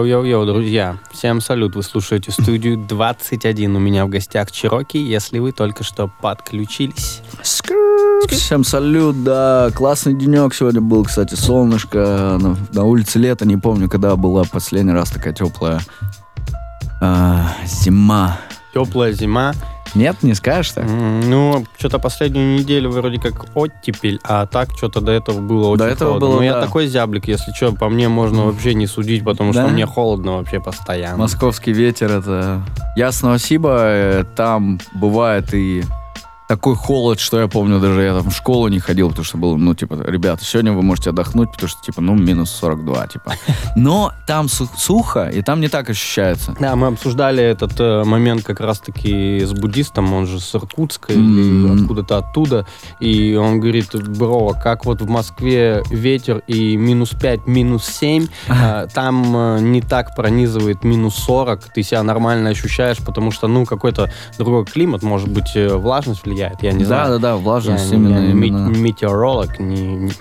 Йоу-йоу-йоу, 0.01 0.47
друзья. 0.47 0.97
Всем 1.11 1.41
салют, 1.41 1.75
вы 1.75 1.83
слушаете 1.83 2.31
студию 2.31 2.75
21. 2.75 3.75
У 3.75 3.79
меня 3.79 4.05
в 4.05 4.09
гостях 4.09 4.51
Чироки, 4.51 4.97
если 4.97 5.37
вы 5.37 5.51
только 5.51 5.83
что 5.83 6.09
подключились. 6.21 7.21
Всем 8.27 8.63
салют, 8.63 9.23
да, 9.23 9.69
классный 9.75 10.15
денек 10.15 10.55
сегодня 10.55 10.81
был, 10.81 11.05
кстати, 11.05 11.35
солнышко, 11.35 12.37
на, 12.39 12.57
на 12.73 12.83
улице 12.83 13.19
лето, 13.19 13.45
не 13.45 13.57
помню, 13.57 13.89
когда 13.89 14.15
была 14.15 14.43
последний 14.43 14.93
раз 14.93 15.11
такая 15.11 15.33
теплая 15.33 15.79
а, 16.99 17.51
зима. 17.65 18.39
Теплая 18.73 19.13
зима. 19.13 19.53
Нет, 19.95 20.17
не 20.23 20.33
скажешь 20.33 20.71
так? 20.71 20.85
Ну, 20.87 21.65
что-то 21.77 21.99
последнюю 21.99 22.59
неделю 22.59 22.89
вроде 22.91 23.19
как 23.19 23.45
оттепель, 23.55 24.19
а 24.23 24.45
так 24.45 24.69
что-то 24.77 25.01
до 25.01 25.11
этого 25.11 25.39
было 25.39 25.67
очень 25.67 25.79
До 25.79 25.87
этого 25.87 26.09
холодно. 26.11 26.27
было, 26.27 26.35
Ну, 26.37 26.41
я 26.43 26.53
да. 26.53 26.61
такой 26.61 26.87
зяблик, 26.87 27.27
если 27.27 27.51
что, 27.51 27.71
по 27.73 27.89
мне 27.89 28.07
можно 28.09 28.45
вообще 28.45 28.73
не 28.73 28.87
судить, 28.87 29.23
потому 29.23 29.53
Да? 29.53 29.63
что 29.65 29.73
мне 29.73 29.85
холодно 29.85 30.37
вообще 30.37 30.59
постоянно. 30.59 31.17
Московский 31.17 31.73
ветер 31.73 32.11
это 32.11 32.61
ясно 32.95 33.37
спасибо. 33.37 33.75
э, 33.79 34.23
Там 34.35 34.79
бывает 34.93 35.53
и 35.53 35.83
такой 36.51 36.75
холод, 36.75 37.21
что 37.21 37.39
я 37.39 37.47
помню, 37.47 37.79
даже 37.79 38.01
я 38.01 38.13
там 38.13 38.29
в 38.29 38.35
школу 38.35 38.67
не 38.67 38.79
ходил, 38.79 39.07
потому 39.07 39.23
что 39.23 39.37
было, 39.37 39.55
ну, 39.55 39.73
типа, 39.73 40.03
ребята, 40.05 40.43
сегодня 40.43 40.73
вы 40.73 40.81
можете 40.81 41.11
отдохнуть, 41.11 41.49
потому 41.53 41.69
что, 41.69 41.81
типа, 41.81 42.01
ну, 42.01 42.13
минус 42.13 42.51
42, 42.51 43.07
типа. 43.07 43.33
Но 43.77 44.11
там 44.27 44.49
су- 44.49 44.67
сухо, 44.75 45.29
и 45.29 45.41
там 45.43 45.61
не 45.61 45.69
так 45.69 45.89
ощущается. 45.89 46.53
Да, 46.59 46.75
мы 46.75 46.87
обсуждали 46.87 47.41
этот 47.41 47.79
э, 47.79 48.03
момент 48.03 48.43
как 48.43 48.59
раз-таки 48.59 49.45
с 49.45 49.53
буддистом, 49.53 50.11
он 50.13 50.27
же 50.27 50.41
с 50.41 50.53
Иркутска 50.53 51.13
М. 51.13 51.39
или 51.39 51.81
откуда-то 51.83 52.17
оттуда, 52.17 52.65
и 52.99 53.33
он 53.35 53.61
говорит, 53.61 53.95
бро, 54.17 54.53
как 54.61 54.83
вот 54.83 55.01
в 55.01 55.07
Москве 55.09 55.83
ветер 55.89 56.43
и 56.47 56.75
минус 56.75 57.11
5, 57.11 57.47
минус 57.47 57.85
7, 57.85 58.27
э, 58.49 58.87
там 58.93 59.37
э, 59.37 59.59
не 59.61 59.81
так 59.81 60.17
пронизывает 60.17 60.83
минус 60.83 61.15
40, 61.15 61.73
ты 61.73 61.81
себя 61.81 62.03
нормально 62.03 62.49
ощущаешь, 62.49 62.97
потому 62.97 63.31
что, 63.31 63.47
ну, 63.47 63.65
какой-то 63.65 64.11
другой 64.37 64.65
климат, 64.65 65.01
может 65.01 65.29
быть, 65.29 65.55
э, 65.55 65.73
влажность 65.73 66.25
влияет, 66.25 66.40
я 66.61 66.71
не 66.73 66.79
Да, 66.79 66.85
знаю. 66.85 67.11
да, 67.13 67.17
да, 67.19 67.29
Я 67.29 67.35
влажность 67.35 67.91
именно. 67.91 68.17
я 68.19 68.31
именно. 68.31 68.67
метеоролог, 68.69 69.59
не, 69.59 70.11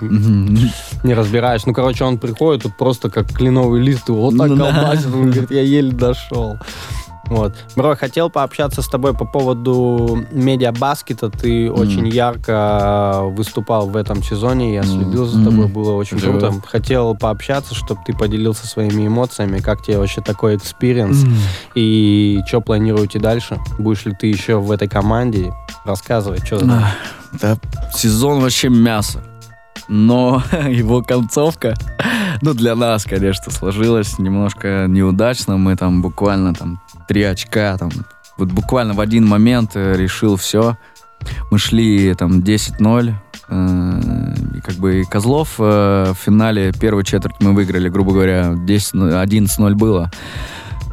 не- 1.03 1.15
разбираешь. 1.15 1.67
Ну, 1.67 1.73
короче, 1.73 2.05
он 2.05 2.19
приходит, 2.19 2.63
тут 2.65 2.77
просто 2.77 3.11
как 3.11 3.27
кленовый 3.33 3.81
лист, 3.83 4.09
вот 4.09 4.37
так 4.37 4.49
да. 4.57 4.73
колбасит, 4.73 5.07
он 5.07 5.31
говорит, 5.31 5.51
я 5.51 5.63
еле 5.63 5.93
дошел. 5.93 6.59
Вот. 7.27 7.55
Бро, 7.77 7.95
хотел 7.97 8.29
пообщаться 8.31 8.83
с 8.83 8.89
тобой 8.89 9.15
по 9.15 9.25
поводу 9.25 10.25
медиабаскета. 10.33 11.31
Ты 11.31 11.71
очень 11.71 12.09
ярко 12.09 13.21
выступал 13.25 13.89
в 13.89 13.97
этом 13.97 14.23
сезоне. 14.23 14.75
Я 14.75 14.83
следил 14.83 15.27
за 15.27 15.45
тобой, 15.45 15.67
Мгм. 15.67 15.73
было 15.73 15.93
очень 15.93 16.19
Спасибо. 16.19 16.41
круто. 16.41 16.55
Хотел 16.67 17.15
пообщаться, 17.15 17.75
чтобы 17.75 18.01
ты 18.05 18.13
поделился 18.15 18.67
своими 18.67 19.07
эмоциями. 19.07 19.59
Как 19.61 19.83
тебе 19.85 19.99
вообще 19.99 20.21
такой 20.23 20.57
experience? 20.57 21.25
И 21.75 22.41
что 22.47 22.61
планируете 22.61 23.19
дальше? 23.21 23.59
Будешь 23.79 24.05
ли 24.07 24.13
ты 24.19 24.27
еще 24.27 24.57
в 24.59 24.71
этой 24.73 24.89
команде? 24.89 25.53
Рассказывай, 25.85 26.39
что 26.45 26.59
за... 26.59 26.83
Да, 27.41 27.57
сезон 27.95 28.41
вообще 28.41 28.69
мясо. 28.71 29.21
Но 29.93 30.41
его 30.69 31.03
концовка, 31.03 31.75
ну, 32.43 32.55
для 32.55 32.77
нас, 32.77 33.05
конечно, 33.05 33.51
сложилась 33.51 34.21
немножко 34.21 34.87
неудачно. 34.89 35.57
Мы 35.57 35.75
там 35.75 36.01
буквально 36.01 36.55
там 36.55 36.81
три 37.09 37.25
очка, 37.25 37.77
там, 37.77 37.91
вот 38.39 38.51
буквально 38.53 38.95
в 38.95 39.01
один 39.01 39.27
момент 39.27 39.73
э, 39.75 39.97
решил 39.97 40.37
все. 40.37 40.77
Мы 41.51 41.59
шли 41.59 42.15
там 42.15 42.39
10-0, 42.39 43.15
э, 43.49 44.01
и 44.57 44.61
как 44.61 44.77
бы 44.77 45.01
и 45.01 45.05
Козлов 45.05 45.57
э, 45.59 46.13
в 46.13 46.17
финале 46.17 46.73
первой 46.73 47.03
четверти 47.03 47.39
мы 47.41 47.53
выиграли, 47.53 47.89
грубо 47.89 48.13
говоря, 48.13 48.55
10, 48.55 48.95
11-0 48.95 49.75
было. 49.75 50.09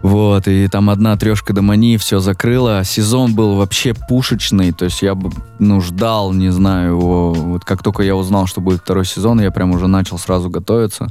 Вот, 0.04 0.48
и 0.48 0.68
там 0.68 0.90
одна 0.90 1.18
трешка 1.18 1.54
до 1.54 1.62
мани, 1.62 1.98
все 1.98 2.20
закрыло. 2.20 2.84
Сезон 2.84 3.34
был 3.34 3.56
вообще 3.56 3.94
пушечный, 3.94 4.72
то 4.72 4.86
есть 4.86 5.02
я 5.02 5.16
бы, 5.16 5.32
ну, 5.60 5.82
ждал, 5.82 6.34
не 6.34 6.50
знаю, 6.50 6.92
его. 6.92 7.34
Вот 7.34 7.66
как 7.66 7.84
только 7.84 8.04
я 8.04 8.16
узнал, 8.16 8.48
что 8.48 8.62
будет 8.62 8.82
второй 8.82 9.06
сезон, 9.06 9.42
я 9.42 9.52
прям 9.52 9.72
уже 9.72 9.88
начал 9.88 10.18
сразу 10.18 10.50
готовиться. 10.50 11.08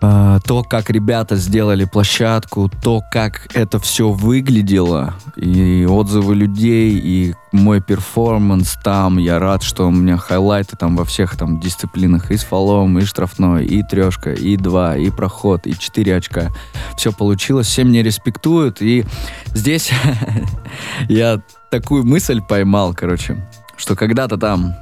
А, 0.00 0.38
то, 0.40 0.62
как 0.62 0.90
ребята 0.90 1.34
сделали 1.34 1.84
площадку, 1.84 2.70
то, 2.82 3.02
как 3.10 3.48
это 3.54 3.80
все 3.80 4.10
выглядело, 4.10 5.14
и 5.34 5.84
отзывы 5.88 6.36
людей, 6.36 6.92
и 6.92 7.34
мой 7.50 7.80
перформанс 7.80 8.78
там, 8.84 9.18
я 9.18 9.40
рад, 9.40 9.64
что 9.64 9.88
у 9.88 9.90
меня 9.90 10.16
хайлайты 10.16 10.76
там 10.76 10.94
во 10.94 11.04
всех 11.04 11.36
там 11.36 11.58
дисциплинах, 11.58 12.30
и 12.30 12.36
с 12.36 12.44
фолом, 12.44 12.96
и 12.98 13.04
штрафной, 13.04 13.66
и 13.66 13.82
трешка, 13.82 14.32
и 14.32 14.56
два, 14.56 14.96
и 14.96 15.10
проход, 15.10 15.66
и 15.66 15.76
четыре 15.76 16.16
очка. 16.16 16.50
Все 16.96 17.10
получилось, 17.10 17.66
все 17.66 17.82
меня 17.82 18.04
респектуют, 18.04 18.80
и 18.80 19.04
здесь 19.46 19.90
я 21.08 21.40
такую 21.70 22.04
мысль 22.04 22.40
поймал, 22.40 22.94
короче, 22.94 23.44
что 23.76 23.96
когда-то 23.96 24.36
там 24.36 24.76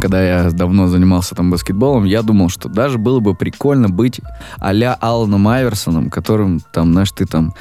когда 0.00 0.22
я 0.22 0.50
давно 0.50 0.88
занимался 0.88 1.34
там 1.34 1.50
баскетболом, 1.50 2.04
я 2.04 2.22
думал, 2.22 2.48
что 2.48 2.68
даже 2.68 2.98
было 2.98 3.20
бы 3.20 3.34
прикольно 3.34 3.88
быть 3.88 4.20
а-ля 4.58 4.94
Аланом 5.00 5.48
Айверсоном, 5.48 6.10
которым 6.10 6.60
там, 6.72 6.92
знаешь, 6.92 7.12
ты 7.12 7.26
там 7.26 7.54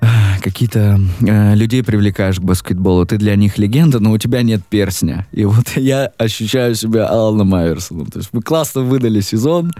э, 0.00 0.06
какие-то 0.42 1.00
э, 1.20 1.54
людей 1.54 1.82
привлекаешь 1.82 2.38
к 2.38 2.42
баскетболу, 2.42 3.06
ты 3.06 3.16
для 3.16 3.36
них 3.36 3.58
легенда, 3.58 4.00
но 4.00 4.12
у 4.12 4.18
тебя 4.18 4.42
нет 4.42 4.62
персня. 4.68 5.26
И 5.32 5.44
вот 5.44 5.68
я 5.76 6.10
ощущаю 6.18 6.74
себя 6.74 7.08
Аланом 7.08 7.54
Айверсоном. 7.54 8.06
То 8.06 8.18
есть 8.18 8.30
мы 8.32 8.42
классно 8.42 8.82
выдали 8.82 9.20
сезон, 9.20 9.72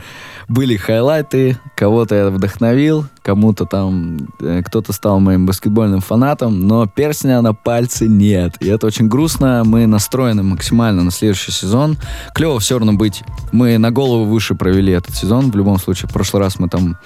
были 0.48 0.77
хайлайты, 0.77 1.59
кого-то 1.77 2.14
я 2.14 2.31
вдохновил, 2.31 3.07
кому-то 3.25 3.65
там, 3.65 4.19
э, 4.41 4.63
кто-то 4.63 4.93
стал 4.93 5.19
моим 5.19 5.47
баскетбольным 5.47 6.01
фанатом, 6.01 6.61
но 6.69 6.87
персня 6.87 7.41
на 7.41 7.55
пальце 7.55 8.07
нет. 8.07 8.57
И 8.61 8.69
это 8.69 8.87
очень 8.87 9.09
грустно. 9.09 9.63
Мы 9.65 9.87
настроены 9.87 10.43
максимально 10.43 11.03
на 11.03 11.11
следующий 11.11 11.51
сезон. 11.51 11.97
Клево 12.35 12.61
все 12.61 12.79
равно 12.79 12.93
быть. 12.93 13.23
Мы 13.51 13.79
на 13.79 13.91
голову 13.91 14.25
выше 14.25 14.55
провели 14.55 14.93
этот 14.93 15.15
сезон. 15.15 15.51
В 15.51 15.57
любом 15.57 15.79
случае, 15.79 16.09
в 16.11 16.13
прошлый 16.13 16.43
раз 16.43 16.59
мы 16.59 16.69
там 16.69 16.99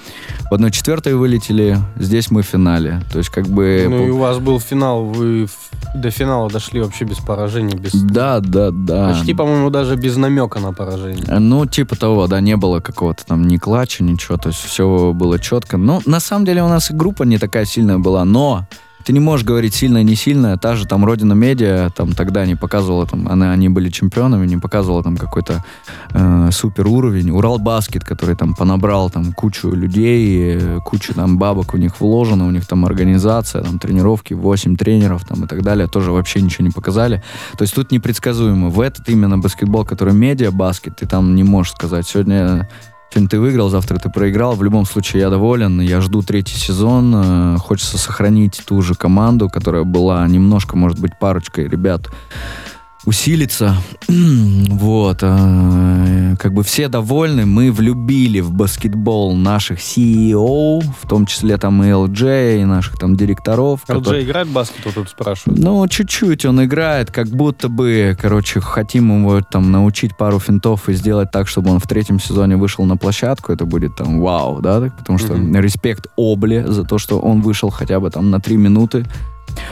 в 0.51 0.55
1-4 0.55 1.15
вылетели, 1.15 1.79
здесь 1.97 2.31
мы 2.31 2.43
в 2.43 2.47
финале. 2.47 3.01
То 3.13 3.19
есть 3.19 3.31
как 3.31 3.47
бы... 3.47 3.87
Ну 3.89 4.07
и 4.07 4.11
у 4.11 4.19
вас 4.19 4.39
был 4.39 4.59
финал, 4.59 5.05
вы 5.05 5.49
до 5.95 6.11
финала 6.11 6.51
дошли 6.51 6.81
вообще 6.81 7.05
без 7.05 7.19
поражений, 7.19 7.77
без... 7.77 7.93
Да, 7.93 8.41
да, 8.41 8.71
да. 8.73 9.13
Почти, 9.13 9.35
по-моему, 9.35 9.71
даже 9.71 9.95
без 9.95 10.17
намека 10.17 10.59
на 10.59 10.73
поражение. 10.73 11.39
Ну, 11.39 11.65
типа 11.67 11.97
того, 11.97 12.27
да, 12.27 12.41
не 12.41 12.57
было 12.57 12.81
какого-то 12.81 13.25
там 13.25 13.47
ни 13.47 13.57
клатча, 13.57 14.03
ничего, 14.03 14.37
то 14.37 14.49
есть 14.49 14.61
все 14.61 15.13
было 15.15 15.39
четко. 15.39 15.77
Ну, 15.77 16.01
на 16.09 16.21
самом 16.21 16.45
деле 16.45 16.63
у 16.63 16.69
нас 16.69 16.91
и 16.91 16.95
группа 16.95 17.25
не 17.25 17.39
такая 17.39 17.65
сильная 17.67 17.99
была, 17.99 18.25
но 18.25 18.67
ты 19.05 19.13
не 19.13 19.21
можешь 19.21 19.47
говорить 19.47 19.75
сильная, 19.75 20.03
не 20.03 20.17
сильная. 20.17 20.57
Та 20.57 20.77
же 20.77 20.87
там 20.87 21.05
Родина 21.05 21.33
Медиа, 21.33 21.91
там 21.95 22.13
тогда 22.13 22.45
не 22.45 22.57
показывала, 22.57 23.07
там, 23.07 23.29
она, 23.29 23.53
они 23.53 23.69
были 23.69 23.91
чемпионами, 23.91 24.47
не 24.47 24.59
показывала 24.59 25.03
там 25.03 25.17
какой-то 25.17 25.65
э, 26.13 26.51
супер 26.53 26.87
уровень. 26.87 27.31
Урал 27.31 27.59
Баскет, 27.59 28.05
который 28.05 28.37
там 28.37 28.55
понабрал 28.55 29.09
там 29.09 29.33
кучу 29.33 29.71
людей, 29.71 30.61
кучу 30.85 31.15
там 31.15 31.39
бабок 31.39 31.75
у 31.75 31.79
них 31.79 32.01
вложено, 32.01 32.47
у 32.47 32.51
них 32.51 32.67
там 32.67 32.85
организация, 32.85 33.63
там 33.63 33.79
тренировки, 33.79 34.35
8 34.35 34.77
тренеров 34.77 35.25
там 35.25 35.45
и 35.45 35.47
так 35.47 35.63
далее, 35.63 35.87
тоже 35.87 36.13
вообще 36.13 36.43
ничего 36.43 36.67
не 36.67 36.73
показали. 36.73 37.23
То 37.57 37.63
есть 37.63 37.75
тут 37.75 37.93
непредсказуемо. 37.93 38.69
В 38.69 38.81
этот 38.81 39.09
именно 39.09 39.39
баскетбол, 39.39 39.85
который 39.85 40.13
медиа 40.13 40.51
баскет, 40.51 40.97
ты 40.97 41.07
там 41.07 41.35
не 41.35 41.45
можешь 41.45 41.73
сказать, 41.73 42.07
сегодня 42.07 42.69
Сегодня 43.11 43.29
ты 43.29 43.41
выиграл, 43.41 43.71
завтра 43.71 43.99
ты 43.99 44.11
проиграл. 44.11 44.55
В 44.55 44.63
любом 44.63 44.85
случае 44.85 45.23
я 45.23 45.31
доволен. 45.31 45.81
Я 45.81 46.01
жду 46.01 46.23
третий 46.23 46.57
сезон. 46.57 47.13
Э, 47.15 47.57
Хочется 47.59 47.97
сохранить 47.97 48.63
ту 48.67 48.83
же 48.83 48.95
команду, 48.95 49.49
которая 49.49 49.85
была 49.85 50.27
немножко, 50.29 50.77
может 50.77 50.99
быть, 51.01 51.19
парочкой 51.19 51.69
ребят 51.69 52.11
усилиться. 53.09 53.75
вот. 54.09 55.19
э, 55.23 56.35
Как 56.39 56.53
бы 56.53 56.63
все 56.63 56.89
довольны. 56.89 57.47
Мы 57.47 57.73
влюбили 57.73 58.41
в 58.41 58.53
баскетбол 58.53 59.35
наших 59.35 59.79
CEO, 59.79 60.81
в 61.03 61.09
том 61.09 61.25
числе 61.27 61.57
там 61.57 61.83
и 61.83 61.89
LJ, 61.89 62.61
и 62.63 62.65
наших 62.65 62.99
там 62.99 63.17
директоров. 63.17 63.81
LJ 63.89 63.95
которые- 63.95 64.25
играет 64.25 64.49
в 64.49 64.53
баскет, 64.53 64.85
вот 64.85 64.95
тут 64.95 65.09
спрашивают. 65.09 65.59
ну, 65.63 65.87
чуть-чуть 65.89 66.45
он 66.45 66.63
играет, 66.65 67.11
как 67.11 67.29
будто 67.29 67.69
бы, 67.69 68.17
короче, 68.21 68.61
хотим 68.61 69.21
его 69.21 69.41
там 69.41 69.73
научить 69.73 70.17
пару 70.17 70.39
финтов 70.39 70.89
и 70.89 70.93
сделать 70.95 71.31
так, 71.31 71.49
чтобы 71.49 71.71
он 71.71 71.79
в 71.79 71.87
третьем 71.87 72.21
сезоне 72.21 72.57
вышел 72.57 72.85
на 72.85 72.97
площадку. 72.97 73.53
Это 73.53 73.65
будет 73.65 73.97
там 73.97 74.21
вау, 74.21 74.61
да? 74.61 74.81
Потому 74.99 75.19
что 75.19 75.35
Мгм. 75.35 75.57
респект 75.57 76.07
Обле 76.17 76.67
за 76.67 76.85
то, 76.85 76.99
что 76.99 77.19
он 77.19 77.41
вышел 77.41 77.71
хотя 77.71 78.01
бы 78.01 78.11
там 78.11 78.31
на 78.31 78.39
три 78.41 78.57
минуты. 78.57 79.07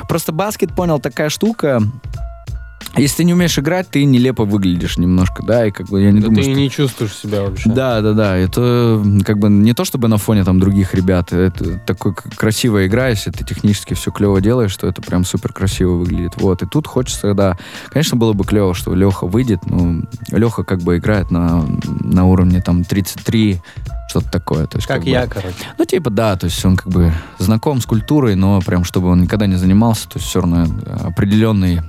Просто 0.08 0.32
баскет, 0.32 0.74
понял, 0.74 0.98
такая 0.98 1.28
штука. 1.28 1.82
Если 2.96 3.18
ты 3.18 3.24
не 3.24 3.34
умеешь 3.34 3.58
играть, 3.58 3.88
ты 3.90 4.04
нелепо 4.04 4.44
выглядишь 4.44 4.96
немножко, 4.96 5.42
да, 5.42 5.66
и 5.66 5.70
как 5.70 5.88
бы 5.88 6.00
я 6.02 6.10
не 6.10 6.20
Да 6.20 6.26
думаю, 6.26 6.44
ты 6.44 6.50
что... 6.50 6.60
не 6.60 6.70
чувствуешь 6.70 7.14
себя 7.14 7.42
вообще. 7.42 7.68
Да, 7.68 8.00
да, 8.00 8.12
да. 8.12 8.36
Это 8.36 9.02
как 9.24 9.38
бы 9.38 9.48
не 9.50 9.74
то 9.74 9.84
чтобы 9.84 10.08
на 10.08 10.16
фоне 10.16 10.44
там 10.44 10.58
других 10.60 10.94
ребят. 10.94 11.32
Это 11.32 11.78
такой 11.80 12.14
красивая 12.14 12.86
игра, 12.86 13.08
если 13.08 13.30
ты 13.30 13.44
технически 13.44 13.94
все 13.94 14.10
клево 14.10 14.40
делаешь, 14.40 14.70
что 14.72 14.86
это 14.86 15.02
прям 15.02 15.24
супер 15.24 15.52
красиво 15.52 15.92
выглядит. 15.96 16.32
Вот. 16.36 16.62
И 16.62 16.66
тут 16.66 16.86
хочется, 16.86 17.34
да. 17.34 17.56
Конечно, 17.90 18.16
было 18.16 18.32
бы 18.32 18.44
клево, 18.44 18.74
что 18.74 18.94
Леха 18.94 19.26
выйдет. 19.26 19.60
Ну, 19.66 20.04
Леха 20.30 20.62
как 20.64 20.80
бы 20.82 20.96
играет 20.96 21.30
на, 21.30 21.64
на 22.00 22.24
уровне 22.26 22.62
там 22.62 22.82
33, 22.84 23.60
что-то 24.08 24.30
такое. 24.30 24.66
То 24.66 24.78
есть, 24.78 24.86
Как 24.86 25.02
бы- 25.02 25.08
я, 25.10 25.26
короче. 25.26 25.54
ну, 25.78 25.84
типа, 25.84 26.10
да, 26.10 26.36
то 26.36 26.46
есть 26.46 26.64
он 26.64 26.76
как 26.76 26.88
бы 26.88 27.12
знаком 27.38 27.80
с 27.80 27.86
культурой, 27.86 28.36
но 28.36 28.60
прям, 28.60 28.84
чтобы 28.84 29.08
он 29.08 29.20
никогда 29.22 29.46
не 29.46 29.56
занимался, 29.56 30.08
то 30.08 30.18
есть 30.18 30.28
все 30.28 30.40
равно 30.40 30.64
э, 30.64 30.96
определенный 31.08 31.80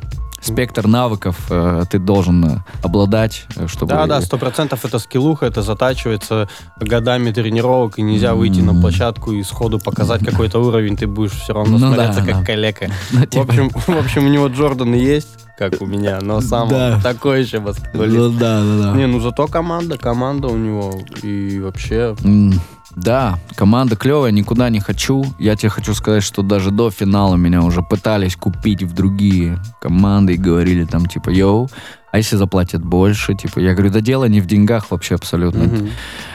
спектр 0.47 0.87
навыков 0.87 1.37
э, 1.49 1.83
ты 1.89 1.99
должен 1.99 2.45
э, 2.45 2.57
обладать, 2.83 3.45
э, 3.55 3.67
чтобы... 3.67 3.93
Да, 3.93 4.05
да, 4.07 4.21
сто 4.21 4.37
процентов 4.37 4.85
это 4.85 4.99
скиллуха, 4.99 5.45
это 5.45 5.61
затачивается 5.61 6.49
годами 6.79 7.31
тренировок, 7.31 7.99
и 7.99 8.01
нельзя 8.01 8.33
выйти 8.35 8.61
на 8.61 8.71
М. 8.71 8.81
площадку 8.81 9.31
и 9.31 9.43
сходу 9.43 9.79
показать 9.79 10.25
какой-то 10.25 10.59
уровень, 10.59 10.97
ты 10.97 11.07
будешь 11.07 11.31
все 11.31 11.53
равно 11.53 11.77
Ну 11.77 11.87
смотреться 11.87 12.21
да, 12.21 12.25
как 12.25 12.39
да. 12.39 12.45
калека. 12.45 12.89
Ну, 13.11 13.19
В 13.21 13.27
типа, 13.27 13.43
общем, 13.43 13.69
в 13.73 13.97
общем, 13.97 14.25
у 14.25 14.29
него 14.29 14.47
Джордан 14.47 14.93
и 14.93 14.99
есть, 14.99 15.46
как 15.57 15.81
у 15.81 15.85
меня, 15.85 16.19
но 16.21 16.41
сам 16.51 16.69
Да. 16.69 16.99
такой 17.01 17.41
еще 17.43 17.59
ну 17.59 17.65
баскетболист. 17.67 18.37
да, 18.39 18.61
да, 18.61 18.81
да. 18.91 18.97
Не, 18.97 19.07
ну 19.07 19.19
зато 19.19 19.47
команда, 19.47 19.97
команда 19.97 20.47
у 20.47 20.57
него. 20.57 21.01
И 21.23 21.59
вообще, 21.59 22.15
М, 22.23 22.53
Да, 22.95 23.37
команда 23.55 23.95
клевая, 23.95 24.31
никуда 24.31 24.69
не 24.69 24.79
хочу. 24.79 25.23
Я 25.37 25.55
тебе 25.55 25.69
хочу 25.69 25.93
сказать, 25.93 26.23
что 26.23 26.41
даже 26.41 26.71
до 26.71 26.89
финала 26.89 27.35
меня 27.35 27.61
уже 27.61 27.81
пытались 27.83 28.35
купить 28.35 28.81
в 28.81 28.93
другие 28.93 29.59
команды 29.81 30.33
и 30.33 30.37
говорили 30.37 30.83
там 30.85 31.05
типа, 31.05 31.29
йоу, 31.29 31.69
а 32.11 32.17
если 32.17 32.37
заплатят 32.37 32.83
больше? 32.83 33.35
Типа, 33.35 33.59
я 33.59 33.73
говорю, 33.73 33.91
да 33.91 33.99
дело 33.99 34.25
не 34.25 34.41
в 34.41 34.47
деньгах 34.47 34.89
вообще 34.89 35.15
абсолютно. 35.15 35.65
мгм. 35.65 35.89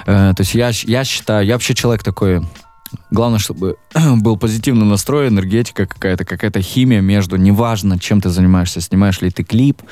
Э, 0.07 0.33
то 0.37 0.43
есть 0.43 0.55
я, 0.55 0.71
я 0.85 1.03
считаю, 1.05 1.45
я 1.47 1.55
вообще 1.55 1.75
человек 1.75 2.05
такой, 2.05 2.43
главное, 3.11 3.39
чтобы 3.39 3.77
был 4.17 4.37
позитивный 4.37 4.87
настрой, 4.87 5.29
энергетика 5.29 5.87
какая-то, 5.87 6.25
какая-то 6.25 6.61
химия 6.61 7.01
между, 7.01 7.37
неважно, 7.37 7.99
чем 7.99 8.21
ты 8.21 8.31
занимаешься, 8.31 8.81
снимаешь 8.81 9.21
ли 9.21 9.31
ты 9.31 9.45
клип, 9.45 9.83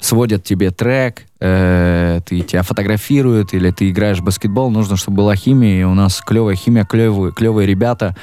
сводят 0.00 0.44
тебе 0.44 0.70
трек, 0.70 1.26
э, 1.40 2.20
ты, 2.24 2.40
тебя 2.40 2.62
фотографируют, 2.62 3.54
или 3.54 3.70
ты 3.70 3.90
играешь 3.90 4.18
в 4.18 4.24
баскетбол, 4.24 4.70
нужно, 4.70 4.96
чтобы 4.96 5.18
была 5.18 5.36
химия, 5.36 5.80
и 5.80 5.84
у 5.84 5.94
нас 5.94 6.20
клевая 6.20 6.56
химия, 6.56 6.84
клевые, 6.84 7.32
клевые 7.32 7.66
ребята, 7.66 8.16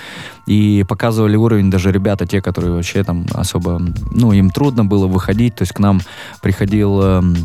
и 0.48 0.86
показывали 0.88 1.36
уровень 1.36 1.70
даже 1.70 1.92
ребята, 1.92 2.26
те, 2.26 2.42
которые 2.42 2.74
вообще 2.74 3.04
там 3.04 3.26
особо, 3.34 3.82
ну, 4.12 4.32
им 4.32 4.50
трудно 4.50 4.86
было 4.86 5.08
выходить, 5.08 5.56
то 5.56 5.64
есть 5.64 5.74
к 5.74 5.80
нам 5.80 6.02
приходил... 6.42 7.02
эм, 7.02 7.36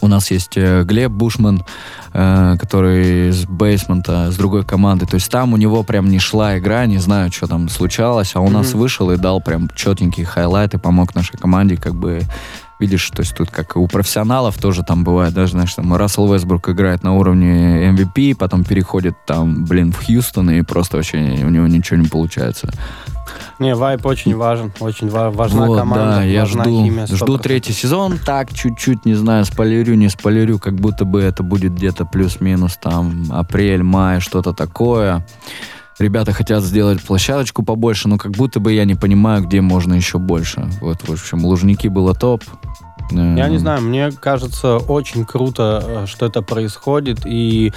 у 0.00 0.08
нас 0.08 0.30
есть 0.30 0.56
э, 0.56 0.84
Глеб 0.84 1.10
Бушман, 1.10 1.64
э, 2.12 2.56
который 2.58 3.30
с 3.30 3.44
бейсмента, 3.46 4.30
с 4.30 4.36
другой 4.36 4.64
команды. 4.64 5.06
То 5.06 5.14
есть 5.14 5.30
там 5.30 5.52
у 5.52 5.56
него 5.56 5.82
прям 5.82 6.08
не 6.08 6.18
шла 6.18 6.58
игра, 6.58 6.86
не 6.86 6.98
знаю, 6.98 7.32
что 7.32 7.46
там 7.46 7.68
случалось, 7.68 8.34
а 8.34 8.40
у 8.40 8.50
нас 8.50 8.70
Мгм. 8.70 8.80
вышел 8.80 9.10
и 9.10 9.16
дал 9.16 9.40
прям 9.40 9.70
четенькие 9.74 10.26
хайлайты, 10.26 10.78
помог 10.78 11.14
нашей 11.14 11.38
команде 11.38 11.76
как 11.76 11.94
бы 11.94 12.22
Видишь, 12.78 13.08
то 13.08 13.20
есть 13.20 13.34
тут 13.34 13.50
как 13.50 13.74
у 13.78 13.88
профессионалов 13.88 14.58
тоже 14.58 14.82
там 14.82 15.02
бывает, 15.02 15.32
даже, 15.32 15.52
знаешь, 15.52 15.72
там 15.72 15.96
Рассел 15.96 16.30
Вестбрук 16.30 16.68
играет 16.68 17.02
на 17.02 17.14
уровне 17.14 17.90
MVP, 17.90 18.34
потом 18.36 18.64
переходит 18.64 19.14
там, 19.26 19.64
блин, 19.64 19.92
в 19.92 20.04
Хьюстон, 20.04 20.50
и 20.50 20.60
просто 20.60 20.98
вообще 20.98 21.16
у 21.42 21.48
него 21.48 21.66
ничего 21.68 21.98
не 21.98 22.06
получается. 22.06 22.70
Не, 23.58 23.74
вайп 23.74 24.04
очень 24.04 24.36
важен, 24.36 24.70
очень 24.80 25.08
ва- 25.08 25.30
важна 25.30 25.66
Вот, 25.66 25.78
команда, 25.78 26.16
да, 26.16 26.22
я 26.24 26.40
важна 26.40 26.64
жду, 26.64 26.84
химия. 26.84 27.06
жду 27.06 27.36
100%. 27.36 27.42
третий 27.42 27.72
сезон. 27.72 28.18
Так, 28.18 28.52
чуть-чуть, 28.52 29.06
не 29.06 29.14
знаю, 29.14 29.44
спойлерю, 29.46 29.94
не 29.94 30.08
спойлерю, 30.10 30.58
как 30.58 30.74
будто 30.74 31.04
бы 31.06 31.22
это 31.22 31.42
будет 31.42 31.72
где-то 31.74 32.04
плюс-минус 32.04 32.76
там 32.82 33.24
апрель, 33.30 33.82
май, 33.82 34.20
что-то 34.20 34.52
такое. 34.52 35.26
Ребята 35.98 36.32
хотят 36.32 36.62
сделать 36.62 37.00
площадочку 37.02 37.62
побольше, 37.62 38.08
но 38.08 38.18
как 38.18 38.32
будто 38.32 38.60
бы 38.60 38.70
я 38.74 38.84
не 38.84 38.94
понимаю, 38.94 39.42
где 39.42 39.62
можно 39.62 39.94
еще 39.94 40.18
больше. 40.18 40.68
Вот, 40.82 41.08
в 41.08 41.12
общем, 41.12 41.42
Лужники 41.42 41.88
было 41.88 42.14
топ. 42.14 42.44
Э, 43.12 43.34
Я 43.36 43.48
не 43.48 43.58
знаю, 43.58 43.82
мне 43.82 44.10
кажется 44.10 44.76
очень 44.78 45.24
круто, 45.24 45.82
э, 45.86 46.06
что 46.06 46.26
это 46.26 46.42
происходит, 46.42 47.20
и 47.24 47.72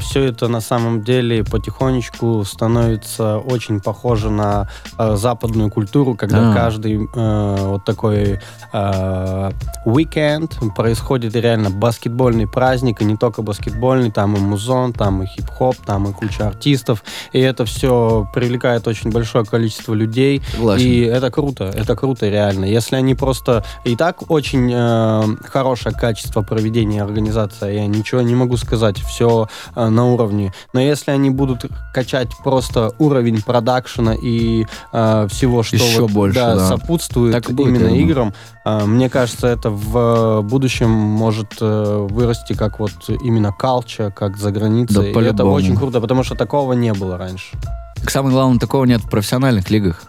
все 0.00 0.24
это 0.24 0.48
на 0.48 0.60
самом 0.60 1.02
деле 1.02 1.44
потихонечку 1.44 2.44
становится 2.44 3.38
очень 3.38 3.80
похоже 3.80 4.30
на 4.30 4.68
э, 4.98 5.16
западную 5.16 5.70
культуру, 5.70 6.14
когда 6.14 6.40
Да. 6.40 6.54
каждый 6.54 7.08
э, 7.14 7.56
вот 7.66 7.84
такой 7.84 8.40
э, 8.72 9.50
уикенд 9.84 10.58
происходит 10.76 11.34
реально 11.36 11.70
баскетбольный 11.70 12.46
праздник, 12.46 13.00
и 13.02 13.04
не 13.04 13.16
только 13.16 13.42
баскетбольный, 13.42 14.10
там 14.10 14.36
и 14.36 14.40
музон, 14.40 14.92
там 14.92 15.22
и 15.22 15.26
хип-хоп, 15.26 15.76
там 15.84 16.08
и 16.08 16.12
куча 16.12 16.46
артистов, 16.48 17.04
и 17.32 17.40
это 17.40 17.64
все 17.64 18.28
привлекает 18.34 18.86
очень 18.88 19.10
большое 19.10 19.44
количество 19.44 19.94
людей, 19.94 20.42
Согласен. 20.52 20.86
и 20.86 21.00
это 21.00 21.30
круто, 21.30 21.64
это 21.64 21.96
круто 21.96 22.28
реально. 22.28 22.64
Если 22.64 22.96
они 22.96 23.14
просто 23.14 23.64
и 23.84 23.96
так 23.96 24.30
очень 24.30 24.53
э, 24.54 25.36
хорошее 25.44 25.94
качество 25.94 26.42
проведения 26.42 27.02
организации, 27.02 27.74
я 27.74 27.86
ничего 27.86 28.20
не 28.22 28.34
могу 28.34 28.56
сказать, 28.56 28.98
все 28.98 29.48
э, 29.74 29.88
на 29.88 30.06
уровне. 30.06 30.52
Но 30.72 30.80
если 30.80 31.10
они 31.10 31.30
будут 31.30 31.66
качать 31.92 32.28
просто 32.42 32.92
уровень 32.98 33.42
продакшена 33.42 34.14
и 34.14 34.66
э, 34.92 35.28
всего, 35.30 35.62
что 35.62 35.76
Еще 35.76 36.02
вот, 36.02 36.10
больше, 36.10 36.38
да. 36.38 36.68
сопутствует 36.68 37.32
Так 37.32 37.50
будет, 37.52 37.68
именно 37.68 37.88
я 37.88 38.02
играм, 38.02 38.34
э, 38.64 38.84
мне 38.84 39.08
кажется, 39.08 39.46
это 39.46 39.70
в 39.70 40.42
будущем 40.42 40.90
может 40.90 41.56
э, 41.60 42.06
вырасти 42.10 42.54
как 42.54 42.78
вот 42.80 42.92
именно 43.08 43.52
калча, 43.52 44.10
как 44.10 44.36
за 44.36 44.50
границей. 44.50 45.12
Да, 45.12 45.20
и 45.20 45.24
это 45.24 45.44
очень 45.44 45.76
круто, 45.76 46.00
потому 46.00 46.24
что 46.24 46.34
такого 46.34 46.72
не 46.74 46.92
было 46.92 47.18
раньше. 47.18 47.56
Так 47.96 48.10
самое 48.10 48.34
главное, 48.34 48.58
такого 48.58 48.84
нет 48.84 49.00
в 49.02 49.08
профессиональных 49.08 49.70
лигах. 49.70 50.02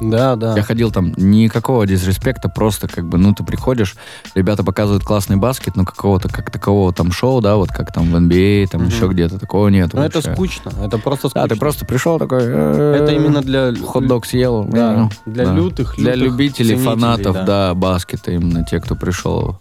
Да, 0.00 0.36
да. 0.36 0.54
Я 0.56 0.62
ходил 0.62 0.90
там, 0.90 1.12
никакого 1.16 1.86
дисреспекта, 1.86 2.48
просто 2.48 2.86
как 2.88 3.08
бы, 3.08 3.18
ну, 3.18 3.34
ты 3.34 3.44
приходишь, 3.44 3.96
ребята 4.34 4.62
показывают 4.62 5.04
классный 5.04 5.36
баскет, 5.36 5.76
но 5.76 5.84
какого-то 5.84 6.28
как 6.28 6.50
такового 6.50 6.92
там 6.92 7.12
шоу, 7.12 7.40
да, 7.40 7.56
вот 7.56 7.70
как 7.70 7.92
там 7.92 8.10
в 8.10 8.16
NBA, 8.16 8.66
там 8.68 8.82
Мгм. 8.82 8.90
еще 8.90 9.08
где-то, 9.08 9.38
такого 9.38 9.68
нет 9.68 9.92
Но 9.94 10.04
это 10.04 10.20
скучно, 10.20 10.70
это 10.84 10.98
просто 10.98 11.28
скучно. 11.28 11.48
Да, 11.48 11.54
ты 11.54 11.58
просто 11.58 11.86
пришел 11.86 12.18
такой... 12.18 12.40
э, 12.42 13.00
Это 13.02 13.12
именно 13.12 13.40
для... 13.42 13.72
Хот-дог 13.74 14.26
съел. 14.26 14.64
Да, 14.64 14.92
ну, 14.92 15.10
для 15.26 15.44
лютых, 15.44 15.96
Для 15.96 16.14
любителей, 16.14 16.76
фанатов, 16.76 17.34
да. 17.46 17.74
баскета, 17.74 18.32
именно 18.32 18.64
те, 18.64 18.80
кто 18.80 18.94
пришел 18.96 19.58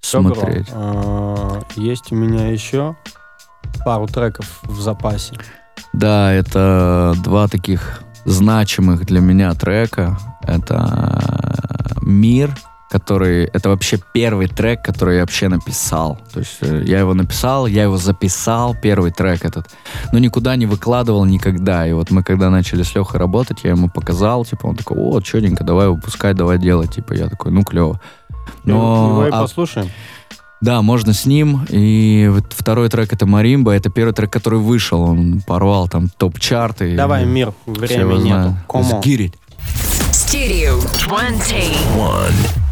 смотреть. 0.00 0.66
а, 0.72 1.60
Есть 1.76 2.10
у 2.12 2.14
меня 2.14 2.48
еще 2.48 2.96
пару 3.84 4.06
треков 4.06 4.60
в 4.62 4.80
запасе. 4.80 5.34
Да, 5.92 6.32
это 6.32 7.14
два 7.22 7.48
таких 7.48 8.02
значимых 8.30 9.06
для 9.06 9.20
меня 9.20 9.54
трека. 9.54 10.18
Это 10.42 11.22
«Мир» 12.02 12.50
который... 12.90 13.44
Это 13.44 13.68
вообще 13.68 13.98
первый 14.12 14.48
трек, 14.48 14.82
который 14.82 15.14
я 15.14 15.20
вообще 15.20 15.48
написал. 15.48 16.18
То 16.32 16.40
есть 16.40 16.58
э, 16.60 16.82
я 16.84 16.98
его 16.98 17.14
написал, 17.14 17.68
я 17.68 17.84
его 17.84 17.96
записал, 17.96 18.74
первый 18.74 19.12
трек 19.12 19.44
этот. 19.44 19.70
Но 20.12 20.18
никуда 20.18 20.56
не 20.56 20.66
выкладывал 20.66 21.24
никогда. 21.24 21.86
И 21.86 21.92
вот 21.92 22.10
мы 22.10 22.24
когда 22.24 22.50
начали 22.50 22.82
с 22.82 22.94
Лехой 22.96 23.20
работать, 23.20 23.60
я 23.62 23.70
ему 23.70 23.88
показал, 23.88 24.44
типа, 24.44 24.66
он 24.66 24.76
такой, 24.76 24.96
о, 24.98 25.20
четенько, 25.20 25.62
давай 25.62 25.88
выпускай, 25.88 26.34
давай 26.34 26.58
делать. 26.58 26.92
Типа, 26.92 27.12
я 27.12 27.28
такой, 27.28 27.52
ну, 27.52 27.62
клево. 27.62 28.00
Но, 28.64 29.10
Его 29.10 29.26
и 29.26 29.30
а- 29.30 29.42
послушаем. 29.42 29.88
Да, 30.60 30.82
можно 30.82 31.14
с 31.14 31.24
ним. 31.24 31.66
И 31.70 32.28
вот 32.30 32.44
второй 32.50 32.88
трек 32.90 33.12
это 33.12 33.26
Маримба. 33.26 33.72
Это 33.72 33.90
первый 33.90 34.12
трек, 34.12 34.30
который 34.30 34.58
вышел. 34.58 35.02
Он 35.02 35.40
порвал 35.46 35.88
там 35.88 36.08
топ-чарты. 36.16 36.96
Давай, 36.96 37.24
мир, 37.24 37.52
времени 37.66 38.24
нету. 38.24 38.56
Кому? 38.68 39.00
Стерео 40.12 40.80
21. 41.06 42.69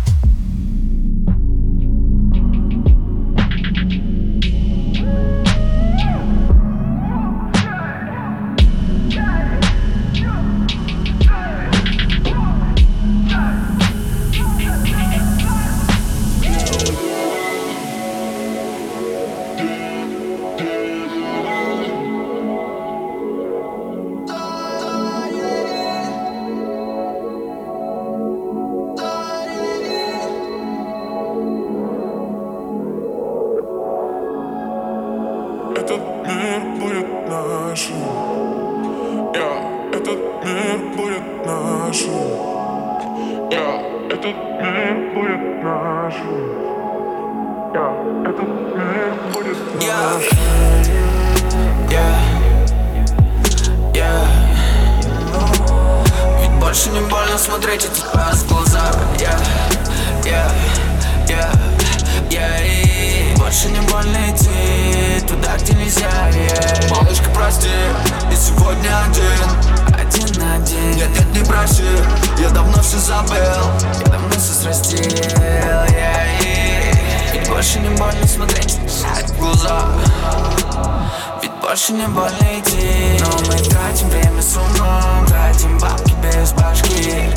Больше 81.89 81.93
не 81.93 82.07
больно 82.09 82.61
идти 82.61 83.19
Но 83.21 83.31
мы 83.47 83.59
тратим 83.59 84.09
время 84.11 84.43
с 84.43 84.57
умом 84.57 85.27
Тратим 85.27 85.79
бабки 85.79 86.15
без 86.23 86.53
башки. 86.53 87.31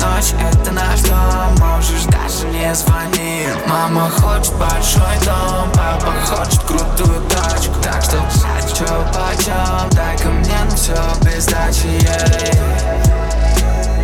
Ночь 0.00 0.32
это 0.40 0.72
наш 0.72 1.00
дом 1.00 1.56
Можешь 1.58 2.04
даже 2.04 2.46
не 2.46 2.74
звонить 2.74 3.66
Мама 3.66 4.10
хочет 4.10 4.54
большой 4.54 5.18
дом 5.24 5.70
Папа 5.74 6.12
хочет 6.26 6.62
крутую 6.62 7.20
тачку. 7.28 7.74
Так 7.82 8.02
что, 8.02 8.16
блядь, 8.16 8.78
чё 8.78 9.06
почем 9.12 9.90
Дай-ка 9.90 10.28
мне 10.28 10.64
на 10.64 10.76
все 10.76 10.96
без 11.22 11.46
дачи 11.46 11.86
yeah. 11.86 12.40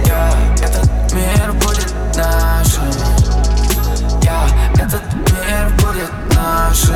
Yeah, 0.04 0.64
Этот 0.64 1.12
мир 1.12 1.52
будет 1.52 1.94
нашим. 2.16 2.92
Я, 4.22 4.48
этот 4.74 5.02
мир 5.14 5.70
будет 5.78 6.10
нашим. 6.34 6.94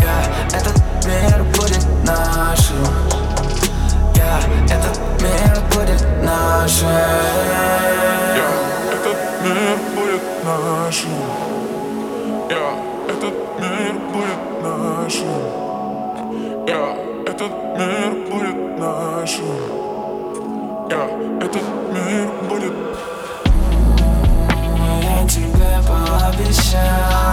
Я, 0.00 0.56
этот 0.56 0.83
мир 1.06 1.44
будет 1.56 1.86
нашим 2.04 2.86
Я, 4.14 4.40
этот 4.64 4.98
мир 5.20 5.56
будет 5.72 6.02
нашим 6.22 6.88
Я, 8.34 8.50
этот 8.92 9.18
мир 9.42 9.78
будет 9.94 10.22
нашим. 10.44 11.10
Я, 12.50 12.74
этот 13.08 13.34
мир 13.60 13.94
будет 14.12 14.62
нашим. 14.62 15.28
Я, 16.66 16.96
этот 17.26 17.52
мир 17.78 18.12
будет 18.30 18.78
нашим. 18.78 19.56
Я, 20.90 21.04
этот 21.40 21.66
мир 21.92 22.28
будет 22.48 22.74
Я 25.02 25.28
тебе 25.28 25.72
пообещал 25.86 27.23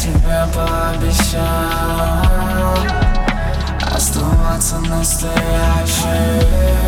себе 0.00 0.46
пообещал 0.54 1.42
Оставаться 3.94 4.78
настоящим. 4.78 6.08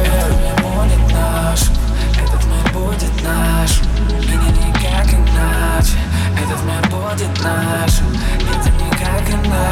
Этот 0.03 0.41
мир 0.41 0.57
будет 0.63 1.13
нашим 1.13 1.75
Этот 2.15 2.43
мир 2.47 2.73
будет 2.73 3.23
нашим. 3.23 3.87
И 4.09 4.35
не 4.35 4.51
никак 4.67 5.09
иначе 5.13 5.99
Этот 6.43 6.65
мир 6.65 6.83
будет 6.89 7.45
нашим. 7.45 8.07
Это 8.51 8.71
никак 8.71 9.29
иначе 9.29 9.72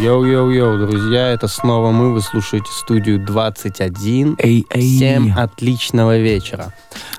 Йоу-йоу-йоу, 0.00 0.78
друзья, 0.78 1.28
это 1.28 1.46
снова 1.46 1.90
мы, 1.90 2.14
вы 2.14 2.22
слушаете 2.22 2.70
студию 2.72 3.18
21. 3.18 4.36
Эй, 4.38 4.66
эй. 4.70 4.96
Всем 4.96 5.34
отличного 5.36 6.16
вечера. 6.16 6.72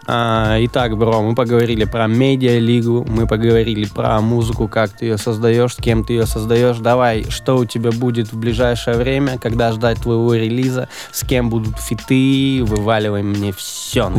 А, 0.07 0.57
итак, 0.61 0.97
бро, 0.97 1.21
мы 1.21 1.35
поговорили 1.35 1.83
про 1.85 2.07
медиа-лигу, 2.07 3.05
мы 3.07 3.27
поговорили 3.27 3.85
про 3.85 4.19
музыку, 4.19 4.67
как 4.67 4.89
ты 4.89 5.05
ее 5.05 5.19
создаешь, 5.19 5.75
с 5.75 5.75
кем 5.75 6.03
ты 6.03 6.13
ее 6.13 6.25
создаешь. 6.25 6.77
Давай, 6.77 7.29
что 7.29 7.57
у 7.57 7.65
тебя 7.65 7.91
будет 7.91 8.33
в 8.33 8.39
ближайшее 8.39 8.97
время, 8.97 9.37
когда 9.37 9.71
ждать 9.73 10.01
твоего 10.01 10.33
релиза, 10.33 10.89
с 11.11 11.23
кем 11.23 11.51
будут 11.51 11.77
фиты, 11.77 12.63
вываливай 12.65 13.21
мне 13.21 13.53
все. 13.53 14.11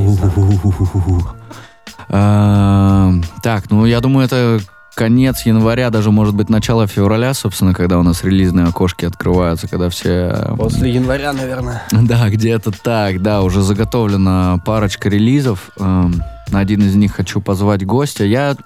А, 2.08 3.12
Так, 3.42 3.72
ну 3.72 3.86
я 3.86 3.98
думаю, 3.98 4.26
это 4.26 4.60
конец 4.95 5.43
января, 5.47 5.90
даже 5.90 6.11
может 6.11 6.34
быть 6.34 6.49
начало 6.49 6.86
февраля, 6.86 7.34
собственно, 7.34 7.74
когда 7.74 7.99
у 7.99 8.03
нас 8.03 8.24
релизные 8.24 8.66
окошки 8.66 9.05
открываются, 9.05 9.68
когда 9.68 9.88
все... 9.88 10.55
После 10.57 10.90
января, 10.90 11.32
наверное. 11.32 11.82
Да, 11.90 12.28
где-то 12.28 12.70
так, 12.72 13.22
да, 13.22 13.43
уже 13.43 13.62
заготовлена 13.62 14.59
парочка 14.64 15.09
релизов. 15.09 15.70
Эм, 15.78 16.22
На 16.51 16.59
один 16.59 16.82
из 16.82 16.95
них 16.95 17.14
хочу 17.14 17.40
позвать 17.40 17.84
гостя. 17.86 18.24
Я, 18.24 18.57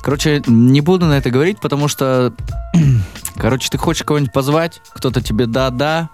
короче, 0.00 0.42
не 0.46 0.80
буду 0.80 1.04
на 1.06 1.14
это 1.18 1.30
говорить, 1.30 1.60
потому 1.60 1.88
что, 1.88 2.32
короче, 3.36 3.68
ты 3.70 3.76
хочешь 3.76 4.04
кого-нибудь 4.04 4.32
позвать, 4.32 4.80
кто-то 4.94 5.20
тебе 5.20 5.46
да-да, 5.46 6.08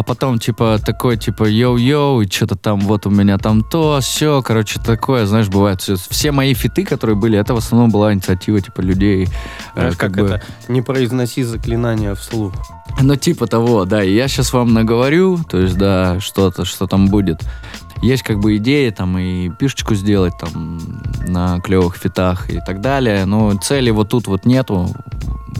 а 0.00 0.02
потом, 0.02 0.38
типа, 0.38 0.78
такой, 0.82 1.18
типа, 1.18 1.44
йоу-йоу, 1.44 2.22
и 2.24 2.30
что-то 2.30 2.56
там, 2.56 2.80
вот 2.80 3.06
у 3.06 3.10
меня 3.10 3.36
там 3.36 3.62
то, 3.62 3.98
все, 4.00 4.40
короче, 4.40 4.80
такое, 4.80 5.26
знаешь, 5.26 5.48
бывает. 5.48 5.82
Все, 5.82 5.96
все 6.08 6.32
мои 6.32 6.54
фиты, 6.54 6.86
которые 6.86 7.16
были, 7.16 7.38
это 7.38 7.52
в 7.52 7.58
основном 7.58 7.90
была 7.90 8.14
инициатива, 8.14 8.58
типа, 8.62 8.80
людей. 8.80 9.24
э, 9.24 9.28
Знаешь, 9.74 9.96
как, 9.98 10.12
бы- 10.12 10.26
это? 10.26 10.42
Не 10.68 10.80
произноси 10.80 11.42
заклинания 11.42 12.14
вслух. 12.14 12.54
ну, 13.02 13.14
типа 13.16 13.46
того, 13.46 13.84
да. 13.84 14.02
И 14.02 14.14
я 14.14 14.26
сейчас 14.28 14.54
вам 14.54 14.72
наговорю, 14.72 15.38
то 15.50 15.58
есть, 15.58 15.76
да, 15.76 16.18
что-то, 16.20 16.64
что 16.64 16.86
там 16.86 17.08
будет. 17.08 17.42
Есть 18.02 18.22
как 18.22 18.38
бы 18.38 18.56
идеи 18.56 18.88
там 18.88 19.18
и 19.18 19.50
пишечку 19.50 19.94
сделать 19.94 20.32
там 20.40 20.80
на 21.28 21.60
клевых 21.60 21.96
фитах 21.96 22.48
и 22.48 22.58
так 22.66 22.80
далее. 22.80 23.26
Но 23.26 23.52
цели 23.62 23.90
вот 23.90 24.08
тут 24.08 24.26
вот 24.28 24.46
нету. 24.46 24.88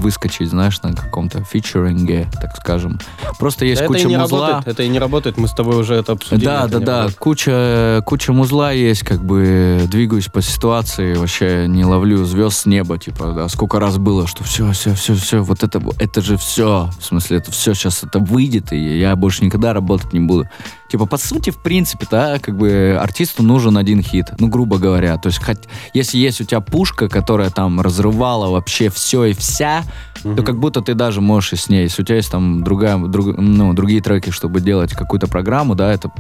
Выскочить, 0.01 0.51
знаешь, 0.51 0.81
на 0.83 0.93
каком-то 0.93 1.45
фичеринге, 1.45 2.29
так 2.41 2.57
скажем. 2.57 2.99
Просто 3.39 3.65
есть 3.65 3.81
Да 3.81 3.85
это 3.85 3.95
куча 3.95 4.07
и 4.09 4.11
не 4.11 4.17
музла. 4.19 4.49
работает, 4.49 4.75
это 4.75 4.83
и 4.83 4.89
не 4.89 4.99
работает, 4.99 5.37
мы 5.37 5.47
с 5.49 5.53
тобой 5.53 5.77
уже 5.77 5.95
это 5.95 6.13
обсудили. 6.13 6.45
Да, 6.45 6.65
это 6.65 6.79
да, 6.79 6.79
да. 6.79 6.97
работает. 6.99 7.19
Куча, 7.19 8.03
куча 8.07 8.33
музла 8.33 8.73
есть, 8.73 9.03
как 9.03 9.23
бы 9.25 9.83
двигаюсь 9.87 10.27
по 10.27 10.43
ситуации, 10.43 11.15
вообще 11.15 11.67
не 11.69 11.85
ловлю 11.85 12.25
звезд 12.25 12.59
с 12.59 12.67
неба, 12.67 12.99
типа, 12.99 13.33
да, 13.33 13.49
сколько 13.49 13.79
раз 13.79 13.99
было, 13.99 14.27
что 14.27 14.45
все, 14.45 14.73
все, 14.73 14.95
все, 14.95 15.15
все, 15.15 15.43
вот 15.43 15.63
это, 15.63 15.81
это 15.99 16.21
же 16.21 16.37
все, 16.37 16.91
в 16.99 17.05
смысле, 17.05 17.39
это 17.39 17.51
все 17.53 17.75
сейчас 17.75 18.03
это 18.03 18.19
выйдет, 18.19 18.73
и 18.73 18.99
я 18.99 19.15
больше 19.17 19.45
никогда 19.45 19.73
работать 19.73 20.13
не 20.13 20.21
буду. 20.21 20.49
Типа, 20.91 21.07
по 21.07 21.17
сути, 21.17 21.51
в 21.51 21.59
принципе, 21.59 22.07
да, 22.11 22.39
как 22.41 22.57
бы 22.57 22.99
артисту 23.01 23.43
нужен 23.43 23.79
один 23.79 24.03
хит, 24.03 24.27
ну, 24.39 24.49
грубо 24.49 24.79
говоря. 24.79 25.17
То 25.19 25.29
есть, 25.29 25.43
хоть, 25.43 25.69
если 25.95 26.19
есть 26.19 26.41
у 26.41 26.45
тебя 26.45 26.61
пушка, 26.61 27.09
которая 27.09 27.51
там 27.51 27.81
разрывала 27.81 28.51
вообще 28.51 28.91
все 28.91 29.27
и 29.27 29.33
вся, 29.33 29.85
то 30.23 30.43
как 30.43 30.59
будто 30.59 30.83
ты 30.83 30.95
даже 30.95 31.21
можешь 31.21 31.55
и 31.55 31.57
с 31.57 31.69
ней. 31.69 31.85
Если 31.85 32.03
у 32.03 32.05
тебя 32.05 32.17
есть 32.17 32.31
там 32.31 32.63
другая, 32.63 32.99
друг- 32.99 33.39
ну, 33.39 33.73
другие 33.73 34.03
треки, 34.03 34.31
чтобы 34.31 34.61
делать 34.61 34.93
какую-то 34.93 35.29
программу, 35.29 35.75
да, 35.75 35.93
это 35.93 36.11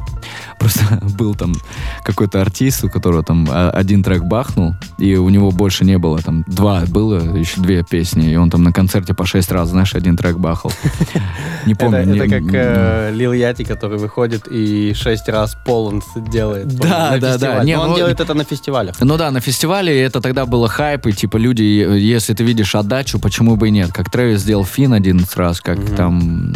просто 0.58 1.00
был 1.18 1.34
там 1.34 1.54
какой-то 2.02 2.40
артист, 2.40 2.84
у 2.84 2.88
которого 2.88 3.22
там 3.22 3.46
а, 3.50 3.70
один 3.70 4.02
трек 4.02 4.22
бахнул, 4.22 4.74
и 4.98 5.16
у 5.16 5.28
него 5.28 5.50
больше 5.50 5.84
не 5.84 5.98
было, 5.98 6.18
там 6.18 6.44
два 6.46 6.82
было, 6.86 7.36
еще 7.36 7.60
две 7.60 7.82
песни, 7.82 8.30
и 8.30 8.36
он 8.36 8.50
там 8.50 8.62
на 8.62 8.72
концерте 8.72 9.14
по 9.14 9.26
шесть 9.26 9.52
раз, 9.52 9.68
знаешь, 9.68 9.94
один 9.94 10.16
трек 10.16 10.38
бахал. 10.38 10.72
Не 11.66 11.74
помню. 11.74 12.14
это 12.14 12.28
как 12.28 12.54
э, 12.54 13.10
Лил 13.12 13.32
Яти, 13.32 13.64
который 13.64 13.98
выходит 13.98 14.48
и 14.50 14.59
шесть 14.94 15.28
раз 15.28 15.56
полон 15.64 16.02
делает. 16.16 16.68
Да, 16.68 17.18
да, 17.18 17.38
да. 17.38 17.64
Не, 17.64 17.78
он 17.78 17.90
ну, 17.90 17.96
делает 17.96 18.20
это 18.20 18.34
на 18.34 18.44
фестивалях. 18.44 18.96
Ну 19.00 19.16
да, 19.16 19.30
на 19.30 19.40
фестивале 19.40 20.00
это 20.02 20.20
тогда 20.20 20.46
было 20.46 20.68
хайп, 20.68 21.06
и 21.06 21.12
типа 21.12 21.36
люди, 21.36 21.62
если 21.62 22.34
ты 22.34 22.44
видишь 22.44 22.74
отдачу, 22.74 23.18
почему 23.18 23.56
бы 23.56 23.68
и 23.68 23.70
нет? 23.70 23.92
Как 23.92 24.10
Трэвис 24.10 24.40
сделал 24.40 24.64
Фин 24.64 24.92
11 24.92 25.36
раз, 25.36 25.60
как 25.60 25.78
Мгм. 25.78 25.96
там 25.96 26.52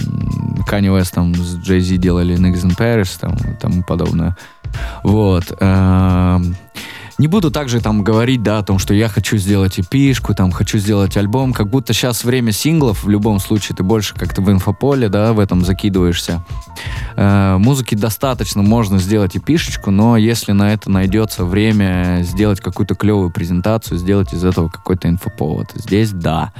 Kanye 0.68 0.98
West 0.98 1.14
там 1.14 1.34
с 1.34 1.57
Jay 1.57 1.80
Z 1.80 1.96
делали 1.96 2.36
Niggas 2.36 2.64
in 2.64 2.76
Paris, 2.76 3.11
там 3.20 3.34
и 3.34 3.55
тому 3.61 3.82
подобное. 3.82 4.36
Вот. 5.02 5.44
Не 7.16 7.28
буду 7.28 7.52
также 7.52 7.80
там 7.80 8.02
говорить, 8.02 8.42
да, 8.42 8.58
о 8.58 8.62
том, 8.64 8.80
что 8.80 8.92
я 8.92 9.08
хочу 9.08 9.36
сделать 9.36 9.78
эпишку, 9.78 10.34
там, 10.34 10.50
хочу 10.50 10.78
сделать 10.78 11.16
альбом, 11.16 11.52
как 11.52 11.68
будто 11.68 11.92
сейчас 11.92 12.24
время 12.24 12.50
синглов, 12.50 13.04
в 13.04 13.08
любом 13.08 13.38
случае, 13.38 13.76
ты 13.76 13.84
больше 13.84 14.14
как-то 14.14 14.42
в 14.42 14.50
инфополе, 14.50 15.08
да, 15.08 15.32
в 15.32 15.38
этом 15.38 15.64
закидываешься. 15.64 16.44
Э, 17.16 17.56
музыки 17.58 17.94
достаточно, 17.94 18.62
можно 18.62 18.98
сделать 18.98 19.36
эпишечку, 19.36 19.92
но 19.92 20.16
если 20.16 20.50
на 20.50 20.72
это 20.72 20.90
найдется 20.90 21.44
время 21.44 22.22
сделать 22.22 22.60
какую-то 22.60 22.96
клевую 22.96 23.30
презентацию, 23.30 23.98
сделать 23.98 24.32
из 24.34 24.44
этого 24.44 24.68
какой-то 24.68 25.08
инфоповод. 25.08 25.68
Здесь 25.74 26.10
да. 26.10 26.52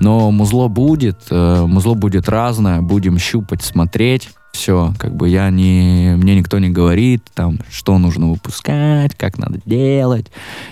Но 0.00 0.32
музло 0.32 0.66
будет, 0.66 1.26
э, 1.30 1.64
музло 1.66 1.94
будет 1.94 2.28
разное, 2.28 2.80
будем 2.80 3.16
щупать, 3.18 3.62
смотреть. 3.62 4.30
Все, 4.60 4.92
как 4.98 5.14
бы 5.16 5.26
я 5.30 5.48
не, 5.48 6.12
мне 6.18 6.34
никто 6.36 6.58
не 6.58 6.68
говорит, 6.68 7.22
там, 7.32 7.58
что 7.70 7.96
нужно 7.96 8.28
выпускать, 8.28 9.14
как 9.16 9.38
надо 9.38 9.58
делать. 9.64 10.26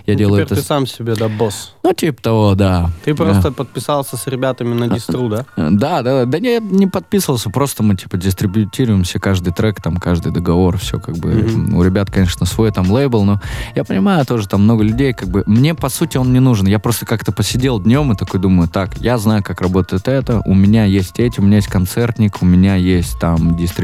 Я 0.04 0.12
Ну, 0.12 0.18
делаю 0.18 0.44
теперь 0.44 0.46
это, 0.52 0.56
ты 0.56 0.68
сам 0.68 0.86
себе, 0.86 1.14
да, 1.14 1.30
босс. 1.30 1.72
ну, 1.82 1.94
типа 1.94 2.20
того, 2.22 2.54
да. 2.54 2.90
Ты 3.02 3.14
Да. 3.14 3.24
просто 3.24 3.50
подписался 3.50 4.18
с 4.18 4.26
ребятами 4.26 4.74
на 4.74 4.88
дистру, 4.88 5.30
да? 5.30 5.46
Да, 5.56 6.02
да, 6.02 6.26
да, 6.26 6.38
не, 6.38 6.60
не 6.60 6.86
подписывался, 6.86 7.48
просто 7.48 7.82
мы 7.82 7.96
типа 7.96 8.18
дистрибьютируемся 8.18 9.18
каждый 9.20 9.54
трек, 9.54 9.80
там 9.80 9.96
каждый 9.96 10.32
договор, 10.32 10.76
все 10.76 11.00
как 11.00 11.16
бы. 11.16 11.30
Мгм. 11.30 11.74
У 11.74 11.82
ребят, 11.82 12.10
конечно, 12.10 12.44
свой 12.44 12.70
там 12.72 12.90
лейбл, 12.90 13.24
но 13.24 13.40
я 13.74 13.84
понимаю 13.84 14.26
тоже 14.26 14.46
там 14.48 14.64
много 14.64 14.84
людей, 14.84 15.14
как 15.14 15.30
бы. 15.30 15.44
Мне 15.46 15.74
по 15.74 15.88
сути 15.88 16.18
он 16.18 16.30
не 16.34 16.40
нужен. 16.40 16.66
Я 16.66 16.78
просто 16.78 17.06
как-то 17.06 17.32
посидел 17.32 17.80
днем 17.80 18.12
и 18.12 18.16
такой 18.16 18.38
думаю, 18.38 18.68
так, 18.68 18.98
я 18.98 19.16
знаю, 19.16 19.42
как 19.42 19.62
работает 19.62 20.08
это, 20.08 20.42
у 20.44 20.52
меня 20.54 20.84
есть 20.84 21.18
эти, 21.18 21.40
у 21.40 21.42
меня 21.42 21.56
есть 21.56 21.68
концертник, 21.68 22.42
у 22.42 22.44
меня 22.44 22.74
есть 22.74 23.18
там 23.18 23.56
дистрибьютор, 23.56 23.77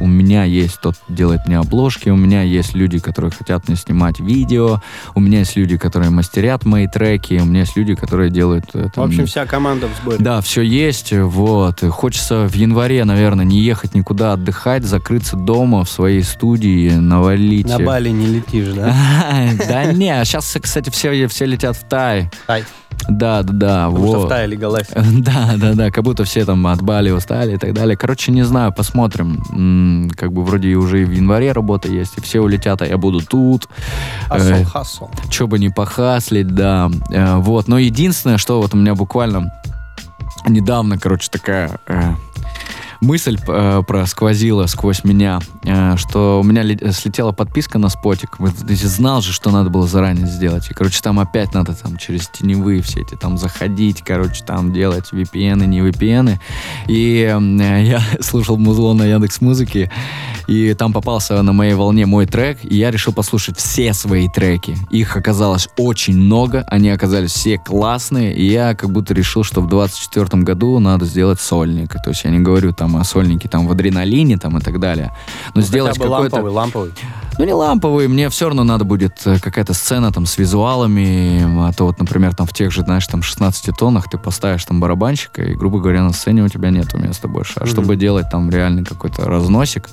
у 0.00 0.06
меня 0.06 0.44
есть 0.44 0.80
тот, 0.80 0.96
делает 1.08 1.46
мне 1.46 1.58
обложки, 1.58 2.08
у 2.08 2.16
меня 2.16 2.42
есть 2.42 2.74
люди, 2.74 2.98
которые 2.98 3.30
хотят 3.30 3.68
мне 3.68 3.76
снимать 3.76 4.20
видео, 4.20 4.80
у 5.14 5.20
меня 5.20 5.40
есть 5.40 5.56
люди, 5.56 5.76
которые 5.76 6.10
мастерят 6.10 6.64
мои 6.64 6.86
треки, 6.86 7.40
у 7.40 7.44
меня 7.44 7.60
есть 7.60 7.76
люди, 7.76 7.94
которые 7.94 8.30
делают 8.30 8.66
э, 8.74 8.86
В 8.86 8.90
там, 8.90 9.04
общем, 9.04 9.26
вся 9.26 9.46
команда 9.46 9.88
в 9.88 9.96
сборе. 10.02 10.18
да, 10.18 10.40
все 10.40 10.62
есть, 10.62 11.12
вот. 11.12 11.80
Хочется 11.90 12.46
в 12.48 12.54
январе, 12.54 13.04
наверное, 13.04 13.44
не 13.44 13.60
ехать 13.60 13.94
никуда 13.94 14.34
отдыхать, 14.34 14.84
закрыться 14.84 15.36
дома 15.36 15.84
в 15.84 15.90
своей 15.90 16.22
студии, 16.22 16.90
навалить. 16.90 17.68
На 17.68 17.78
Бали 17.78 18.10
не 18.10 18.26
летишь, 18.26 18.68
да? 18.74 18.94
Да 19.68 19.92
не, 19.92 20.24
сейчас, 20.24 20.56
кстати, 20.60 20.90
все, 20.90 21.26
все 21.28 21.46
летят 21.46 21.76
в 21.76 21.84
Тай. 21.84 22.30
Тай. 22.46 22.64
Да, 23.08 23.42
да, 23.42 23.52
да. 23.52 23.86
Потому 23.88 24.06
что 24.06 24.18
вот. 24.18 24.26
в 24.26 24.28
Тае 24.28 24.46
легалайз. 24.46 24.88
Да, 25.22 25.52
да, 25.56 25.74
да, 25.74 25.90
как 25.90 26.04
будто 26.04 26.24
все 26.24 26.44
там 26.44 26.66
от 26.66 26.82
Бали 26.82 27.10
устали 27.10 27.54
и 27.54 27.58
так 27.58 27.72
далее. 27.74 27.96
Короче, 27.96 28.32
не 28.32 28.42
знаю, 28.42 28.72
посмотрим. 28.72 30.08
Как 30.16 30.32
бы 30.32 30.44
вроде 30.44 30.74
уже 30.74 31.02
и 31.02 31.04
в 31.04 31.12
январе 31.12 31.52
работа 31.52 31.88
есть, 31.88 32.18
и 32.18 32.20
все 32.20 32.40
улетят, 32.40 32.82
а 32.82 32.86
я 32.86 32.96
буду 32.98 33.20
тут. 33.20 33.68
Хасл, 34.28 34.44
Э, 34.52 34.64
хасл. 34.64 35.08
Че 35.30 35.46
бы 35.46 35.58
не 35.58 35.68
похаслить, 35.70 36.54
да. 36.54 36.90
Э, 37.10 37.36
вот. 37.36 37.68
Но 37.68 37.78
единственное, 37.78 38.38
что 38.38 38.60
вот 38.60 38.74
у 38.74 38.76
меня 38.76 38.94
буквально 38.94 39.52
недавно, 40.48 40.98
короче, 40.98 41.28
такая 41.30 41.78
э, 41.86 42.12
мысль 43.02 43.36
э, 43.46 43.82
просквозила 43.86 44.66
сквозь 44.66 45.04
меня, 45.04 45.40
э, 45.64 45.96
что 45.96 46.40
у 46.40 46.44
меня 46.44 46.62
ле- 46.62 46.92
слетела 46.92 47.32
подписка 47.32 47.78
на 47.78 47.88
спотик. 47.88 48.36
Знал 48.38 49.20
же, 49.20 49.32
что 49.32 49.50
надо 49.50 49.70
было 49.70 49.86
заранее 49.86 50.26
сделать. 50.26 50.70
И, 50.70 50.74
короче, 50.74 51.00
там 51.02 51.18
опять 51.18 51.52
надо 51.52 51.74
там 51.74 51.96
через 51.96 52.28
теневые 52.28 52.80
все 52.80 53.00
эти 53.00 53.16
там 53.16 53.36
заходить, 53.36 54.02
короче, 54.02 54.44
там 54.44 54.72
делать 54.72 55.06
VPN, 55.12 55.66
не 55.66 55.80
VPN. 55.80 56.38
И 56.86 57.22
э, 57.22 57.82
я 57.84 58.00
слушал 58.20 58.56
музло 58.56 58.94
на 58.94 59.04
Яндекс 59.04 59.40
Музыке, 59.40 59.90
и 60.46 60.72
там 60.74 60.92
попался 60.92 61.42
на 61.42 61.52
моей 61.52 61.74
волне 61.74 62.06
мой 62.06 62.26
трек, 62.26 62.58
и 62.62 62.76
я 62.76 62.90
решил 62.90 63.12
послушать 63.12 63.58
все 63.58 63.92
свои 63.94 64.28
треки. 64.28 64.76
Их 64.90 65.16
оказалось 65.16 65.68
очень 65.76 66.16
много, 66.16 66.64
они 66.68 66.90
оказались 66.90 67.32
все 67.32 67.58
классные, 67.58 68.34
и 68.34 68.44
я 68.44 68.74
как 68.74 68.90
будто 68.90 69.12
решил, 69.12 69.42
что 69.42 69.60
в 69.60 69.68
24 69.68 70.42
году 70.42 70.78
надо 70.78 71.04
сделать 71.04 71.40
сольник. 71.40 71.94
То 72.04 72.10
есть 72.10 72.24
я 72.24 72.30
не 72.30 72.38
говорю 72.38 72.72
там 72.72 72.91
о 72.96 73.04
сольнике 73.04 73.48
там 73.48 73.66
в 73.66 73.72
адреналине 73.72 74.38
там 74.38 74.58
и 74.58 74.60
так 74.60 74.78
далее, 74.80 75.12
но 75.54 75.60
сделать 75.62 75.92
Хотя 75.96 76.04
бы 76.08 76.10
какой-то... 76.14 76.36
ламповый, 76.36 76.52
ламповый. 76.52 76.92
Ну, 77.38 77.44
не 77.46 77.52
ламповый, 77.54 78.08
мне 78.08 78.28
все 78.28 78.46
равно 78.46 78.62
надо 78.64 78.84
будет 78.84 79.20
э, 79.26 79.38
какая-то 79.38 79.72
сцена 79.74 80.12
там 80.12 80.26
с 80.26 80.36
визуалами, 80.38 81.66
а 81.68 81.72
то 81.72 81.86
вот, 81.86 81.98
например, 81.98 82.34
там 82.34 82.46
в 82.46 82.52
тех 82.52 82.70
же, 82.70 82.82
знаешь, 82.82 83.06
там 83.06 83.22
16 83.22 83.76
тоннах 83.76 84.08
ты 84.10 84.18
поставишь 84.18 84.64
там 84.64 84.80
барабанщика, 84.80 85.42
и, 85.42 85.54
грубо 85.54 85.80
говоря, 85.80 86.02
на 86.02 86.12
сцене 86.12 86.42
у 86.42 86.48
тебя 86.48 86.70
нету 86.70 86.98
места 86.98 87.28
больше. 87.28 87.54
А 87.56 87.64
Мгм. 87.64 87.70
чтобы 87.70 87.96
делать 87.96 88.26
там 88.30 88.50
реально 88.50 88.84
какой-то 88.84 89.24
разносик, 89.24 89.88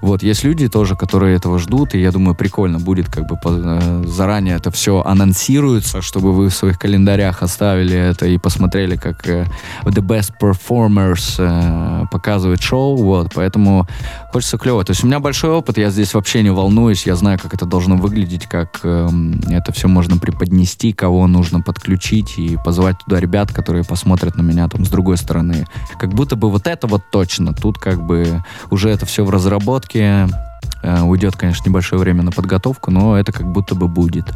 вот, 0.00 0.22
есть 0.22 0.44
люди 0.44 0.68
тоже, 0.68 0.96
которые 0.96 1.36
этого 1.36 1.58
ждут, 1.58 1.94
и 1.94 2.00
я 2.00 2.10
думаю, 2.12 2.34
прикольно 2.34 2.78
будет 2.78 3.08
как 3.08 3.26
бы 3.26 3.36
по- 3.36 3.50
э, 3.52 4.04
заранее 4.06 4.56
это 4.56 4.70
все 4.70 5.02
анонсируется, 5.04 6.02
чтобы 6.02 6.32
вы 6.32 6.48
в 6.48 6.54
своих 6.54 6.78
календарях 6.78 7.42
оставили 7.42 7.96
это 7.96 8.26
и 8.26 8.38
посмотрели, 8.38 8.96
как 8.96 9.26
э, 9.28 9.46
The 9.84 10.02
Best 10.02 10.32
Performers 10.40 11.36
э, 11.38 12.06
показывает 12.10 12.62
шоу, 12.62 12.96
вот, 12.96 13.32
поэтому 13.34 13.86
хочется 14.34 14.58
клево. 14.58 14.84
То 14.84 14.90
есть 14.90 15.04
у 15.04 15.06
меня 15.06 15.20
большой 15.20 15.50
опыт, 15.50 15.78
я 15.78 15.90
здесь 15.90 16.12
вообще 16.12 16.42
не 16.42 16.50
волнуюсь, 16.50 17.06
я 17.06 17.14
знаю, 17.14 17.38
как 17.40 17.54
это 17.54 17.66
должно 17.66 17.96
выглядеть, 17.96 18.46
как 18.46 18.80
эм, 18.82 19.40
это 19.48 19.70
все 19.70 19.86
можно 19.86 20.18
преподнести, 20.18 20.92
кого 20.92 21.28
нужно 21.28 21.60
подключить 21.60 22.36
и 22.36 22.58
позвать 22.64 22.96
туда 23.04 23.20
ребят, 23.20 23.52
которые 23.52 23.84
посмотрят 23.84 24.34
на 24.34 24.42
меня 24.42 24.68
там 24.68 24.84
с 24.84 24.88
другой 24.88 25.18
стороны. 25.18 25.68
Как 26.00 26.12
будто 26.12 26.34
бы 26.34 26.50
вот 26.50 26.66
это 26.66 26.88
вот 26.88 27.02
точно, 27.12 27.54
тут 27.54 27.78
как 27.78 28.04
бы 28.04 28.42
уже 28.72 28.90
это 28.90 29.06
все 29.06 29.24
в 29.24 29.30
разработке, 29.30 30.26
Э, 30.26 30.53
Уйдет, 30.84 31.36
конечно, 31.36 31.68
небольшое 31.68 32.00
время 32.00 32.22
на 32.22 32.30
подготовку, 32.30 32.90
но 32.90 33.18
это 33.18 33.32
как 33.32 33.50
будто 33.50 33.74
бы 33.74 33.88
будет. 33.88 34.26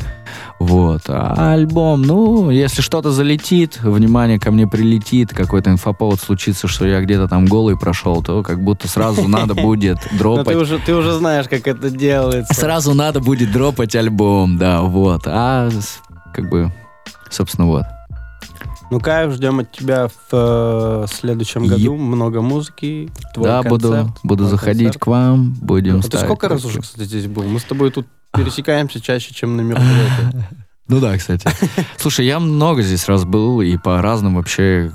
Вот. 0.59 1.03
А 1.09 1.53
альбом, 1.53 2.03
ну, 2.03 2.51
если 2.51 2.80
что-то 2.80 3.11
залетит, 3.11 3.80
внимание 3.82 4.38
ко 4.40 4.51
мне 4.51 4.66
прилетит, 4.66 5.34
какой-то 5.34 5.70
инфоповод 5.70 6.20
случится, 6.20 6.66
что 6.68 6.86
я 6.86 7.01
где-то 7.01 7.28
там 7.28 7.46
голый 7.46 7.76
прошел, 7.78 8.22
то 8.22 8.42
как 8.42 8.62
будто 8.62 8.88
сразу 8.88 9.28
надо 9.28 9.55
будет 9.62 9.99
Но 10.12 10.18
дропать. 10.18 10.46
ты 10.49 10.57
уже, 10.57 10.78
ты 10.78 10.94
уже 10.94 11.12
знаешь, 11.12 11.46
как 11.49 11.66
это 11.66 11.90
делается. 11.90 12.55
Сразу 12.55 12.94
надо 12.94 13.20
будет 13.20 13.53
дропать 13.53 13.94
альбом, 13.94 14.57
да, 14.59 14.80
вот. 14.82 15.22
А 15.26 15.68
как 16.34 16.49
бы, 16.49 16.72
собственно, 17.30 17.66
вот. 17.66 17.84
Ну, 18.91 19.01
Кайф, 19.01 19.32
ждем 19.32 19.61
от 19.61 19.70
тебя 19.70 20.09
в 20.09 20.12
э, 20.32 21.07
следующем 21.11 21.66
году 21.66 21.97
много 21.97 22.41
музыки. 22.41 23.11
Твой 23.34 23.49
да, 23.49 23.62
концерт, 23.62 23.82
буду, 23.82 24.14
буду 24.22 24.45
заходить 24.47 24.84
концерт. 24.84 25.05
к 25.05 25.07
вам, 25.07 25.55
будем 25.61 25.99
А 25.99 26.01
ты 26.01 26.09
ставить 26.09 26.24
сколько 26.24 26.49
раз 26.49 26.64
уже, 26.64 26.80
кстати, 26.80 27.05
здесь 27.05 27.26
был? 27.26 27.43
Мы 27.43 27.61
с 27.61 27.64
тобой 27.64 27.91
тут 27.91 28.07
пересекаемся 28.32 29.01
чаще, 29.01 29.34
чем 29.34 29.57
на 29.57 29.62
мероприятии. 29.62 30.47
Ну 30.91 31.01
да, 31.01 31.18
кстати. 31.18 31.47
Слушай, 31.99 32.24
я 32.24 32.41
много 32.41 32.80
здесь 32.80 33.07
раз 33.09 33.26
был 33.26 33.61
и 33.61 33.76
по 33.76 34.01
разным 34.01 34.36
вообще 34.36 34.91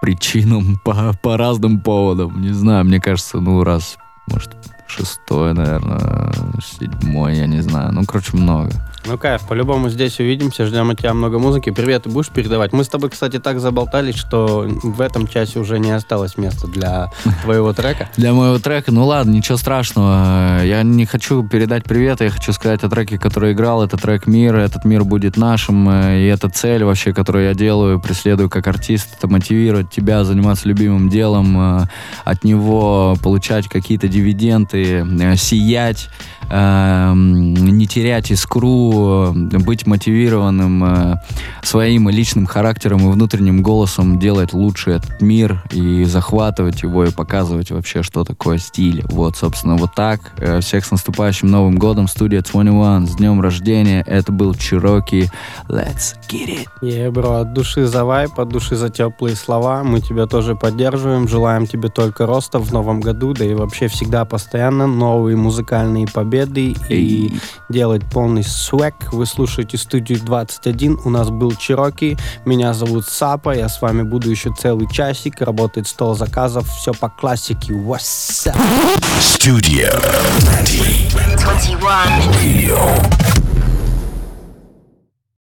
причинам, 0.00 0.80
по, 0.84 1.12
по 1.20 1.36
разным 1.36 1.80
поводам. 1.80 2.40
Не 2.40 2.52
знаю, 2.52 2.84
мне 2.84 3.00
кажется, 3.00 3.40
ну 3.40 3.64
раз, 3.64 3.96
может, 4.28 4.52
шестой, 4.86 5.52
наверное, 5.52 6.32
седьмой, 6.78 7.38
я 7.38 7.48
не 7.48 7.60
знаю. 7.60 7.92
Ну, 7.92 8.04
короче, 8.04 8.36
много. 8.36 8.70
Ну, 9.04 9.18
кайф, 9.18 9.42
по-любому 9.48 9.88
здесь 9.88 10.20
увидимся, 10.20 10.64
ждем 10.64 10.90
от 10.90 10.98
тебя 10.98 11.12
много 11.12 11.40
музыки. 11.40 11.70
Привет, 11.70 12.04
ты 12.04 12.08
будешь 12.08 12.28
передавать? 12.28 12.72
Мы 12.72 12.84
с 12.84 12.88
тобой, 12.88 13.10
кстати, 13.10 13.40
так 13.40 13.58
заболтались, 13.58 14.14
что 14.14 14.64
в 14.82 15.00
этом 15.00 15.26
часе 15.26 15.58
уже 15.58 15.80
не 15.80 15.90
осталось 15.90 16.38
места 16.38 16.68
для 16.68 17.10
твоего 17.42 17.72
трека. 17.72 18.08
Для 18.16 18.32
моего 18.32 18.60
трека, 18.60 18.92
ну 18.92 19.04
ладно, 19.04 19.32
ничего 19.32 19.58
страшного. 19.58 20.62
Я 20.62 20.84
не 20.84 21.04
хочу 21.04 21.42
передать 21.42 21.82
привет, 21.82 22.20
я 22.20 22.30
хочу 22.30 22.52
сказать 22.52 22.84
о 22.84 22.88
треке, 22.88 23.18
который 23.18 23.54
играл. 23.54 23.82
Это 23.82 23.96
трек 23.96 24.28
«Мир», 24.28 24.54
этот 24.54 24.84
мир 24.84 25.02
будет 25.02 25.36
нашим, 25.36 25.90
и 25.90 26.24
это 26.26 26.48
цель 26.48 26.84
вообще, 26.84 27.12
которую 27.12 27.46
я 27.46 27.54
делаю, 27.54 28.00
преследую 28.00 28.48
как 28.48 28.68
артист, 28.68 29.16
это 29.18 29.26
мотивировать 29.26 29.90
тебя 29.90 30.22
заниматься 30.22 30.68
любимым 30.68 31.08
делом, 31.08 31.82
э, 31.82 31.86
от 32.24 32.44
него 32.44 33.16
получать 33.20 33.68
какие-то 33.68 34.06
дивиденды, 34.06 35.04
э, 35.04 35.36
сиять, 35.36 36.08
Эм, 36.54 37.54
не 37.54 37.86
терять 37.86 38.30
искру, 38.30 39.32
быть 39.32 39.86
мотивированным 39.86 40.84
э, 40.84 41.16
своим 41.62 42.10
личным 42.10 42.44
характером 42.44 43.08
и 43.08 43.10
внутренним 43.10 43.62
голосом 43.62 44.18
делать 44.18 44.52
лучше 44.52 44.90
этот 44.90 45.22
мир 45.22 45.62
и 45.70 46.04
захватывать 46.04 46.82
его 46.82 47.06
и 47.06 47.10
показывать 47.10 47.70
вообще, 47.70 48.02
что 48.02 48.24
такое 48.24 48.58
стиль. 48.58 49.02
Вот, 49.08 49.38
собственно, 49.38 49.76
вот 49.76 49.94
так. 49.94 50.20
Э, 50.36 50.60
всех 50.60 50.84
с 50.84 50.90
наступающим 50.90 51.50
Новым 51.50 51.76
годом. 51.76 52.06
Студия 52.06 52.42
21. 52.42 53.06
С 53.06 53.16
днем 53.16 53.40
рождения. 53.40 54.04
Это 54.06 54.30
был 54.30 54.54
Чироки. 54.54 55.30
Let's 55.70 56.16
get 56.28 56.48
it. 56.48 56.66
Yeah, 56.82 57.10
бро, 57.10 57.36
от 57.36 57.54
души 57.54 57.86
за 57.86 58.04
вайп, 58.04 58.38
от 58.38 58.50
души 58.50 58.76
за 58.76 58.90
теплые 58.90 59.36
слова. 59.36 59.82
Мы 59.84 60.02
тебя 60.02 60.26
тоже 60.26 60.54
поддерживаем. 60.54 61.28
Желаем 61.28 61.66
тебе 61.66 61.88
только 61.88 62.26
роста 62.26 62.58
в 62.58 62.70
новом 62.74 63.00
году, 63.00 63.32
да 63.32 63.46
и 63.46 63.54
вообще 63.54 63.88
всегда 63.88 64.26
постоянно 64.26 64.86
новые 64.86 65.38
музыкальные 65.38 66.08
победы 66.08 66.41
победы 66.46 66.74
и 66.88 67.32
делать 67.68 68.02
полный 68.10 68.44
свек. 68.44 68.94
Вы 69.12 69.26
слушаете 69.26 69.76
студию 69.78 70.20
21. 70.20 71.00
У 71.04 71.10
нас 71.10 71.30
был 71.30 71.52
Чироки. 71.52 72.16
Меня 72.44 72.72
зовут 72.74 73.06
Сапа. 73.06 73.54
Я 73.56 73.68
с 73.68 73.80
вами 73.80 74.02
буду 74.02 74.30
еще 74.30 74.52
целый 74.54 74.88
часик. 74.90 75.40
Работает 75.40 75.86
стол 75.88 76.14
заказов. 76.14 76.68
Все 76.68 76.92
по 76.92 77.08
классике. 77.08 77.72
What's 77.72 78.46
up? 78.46 78.56
Studio 79.20 79.90
21. 80.40 81.36
21. 81.38 81.82
Radio. 81.82 83.61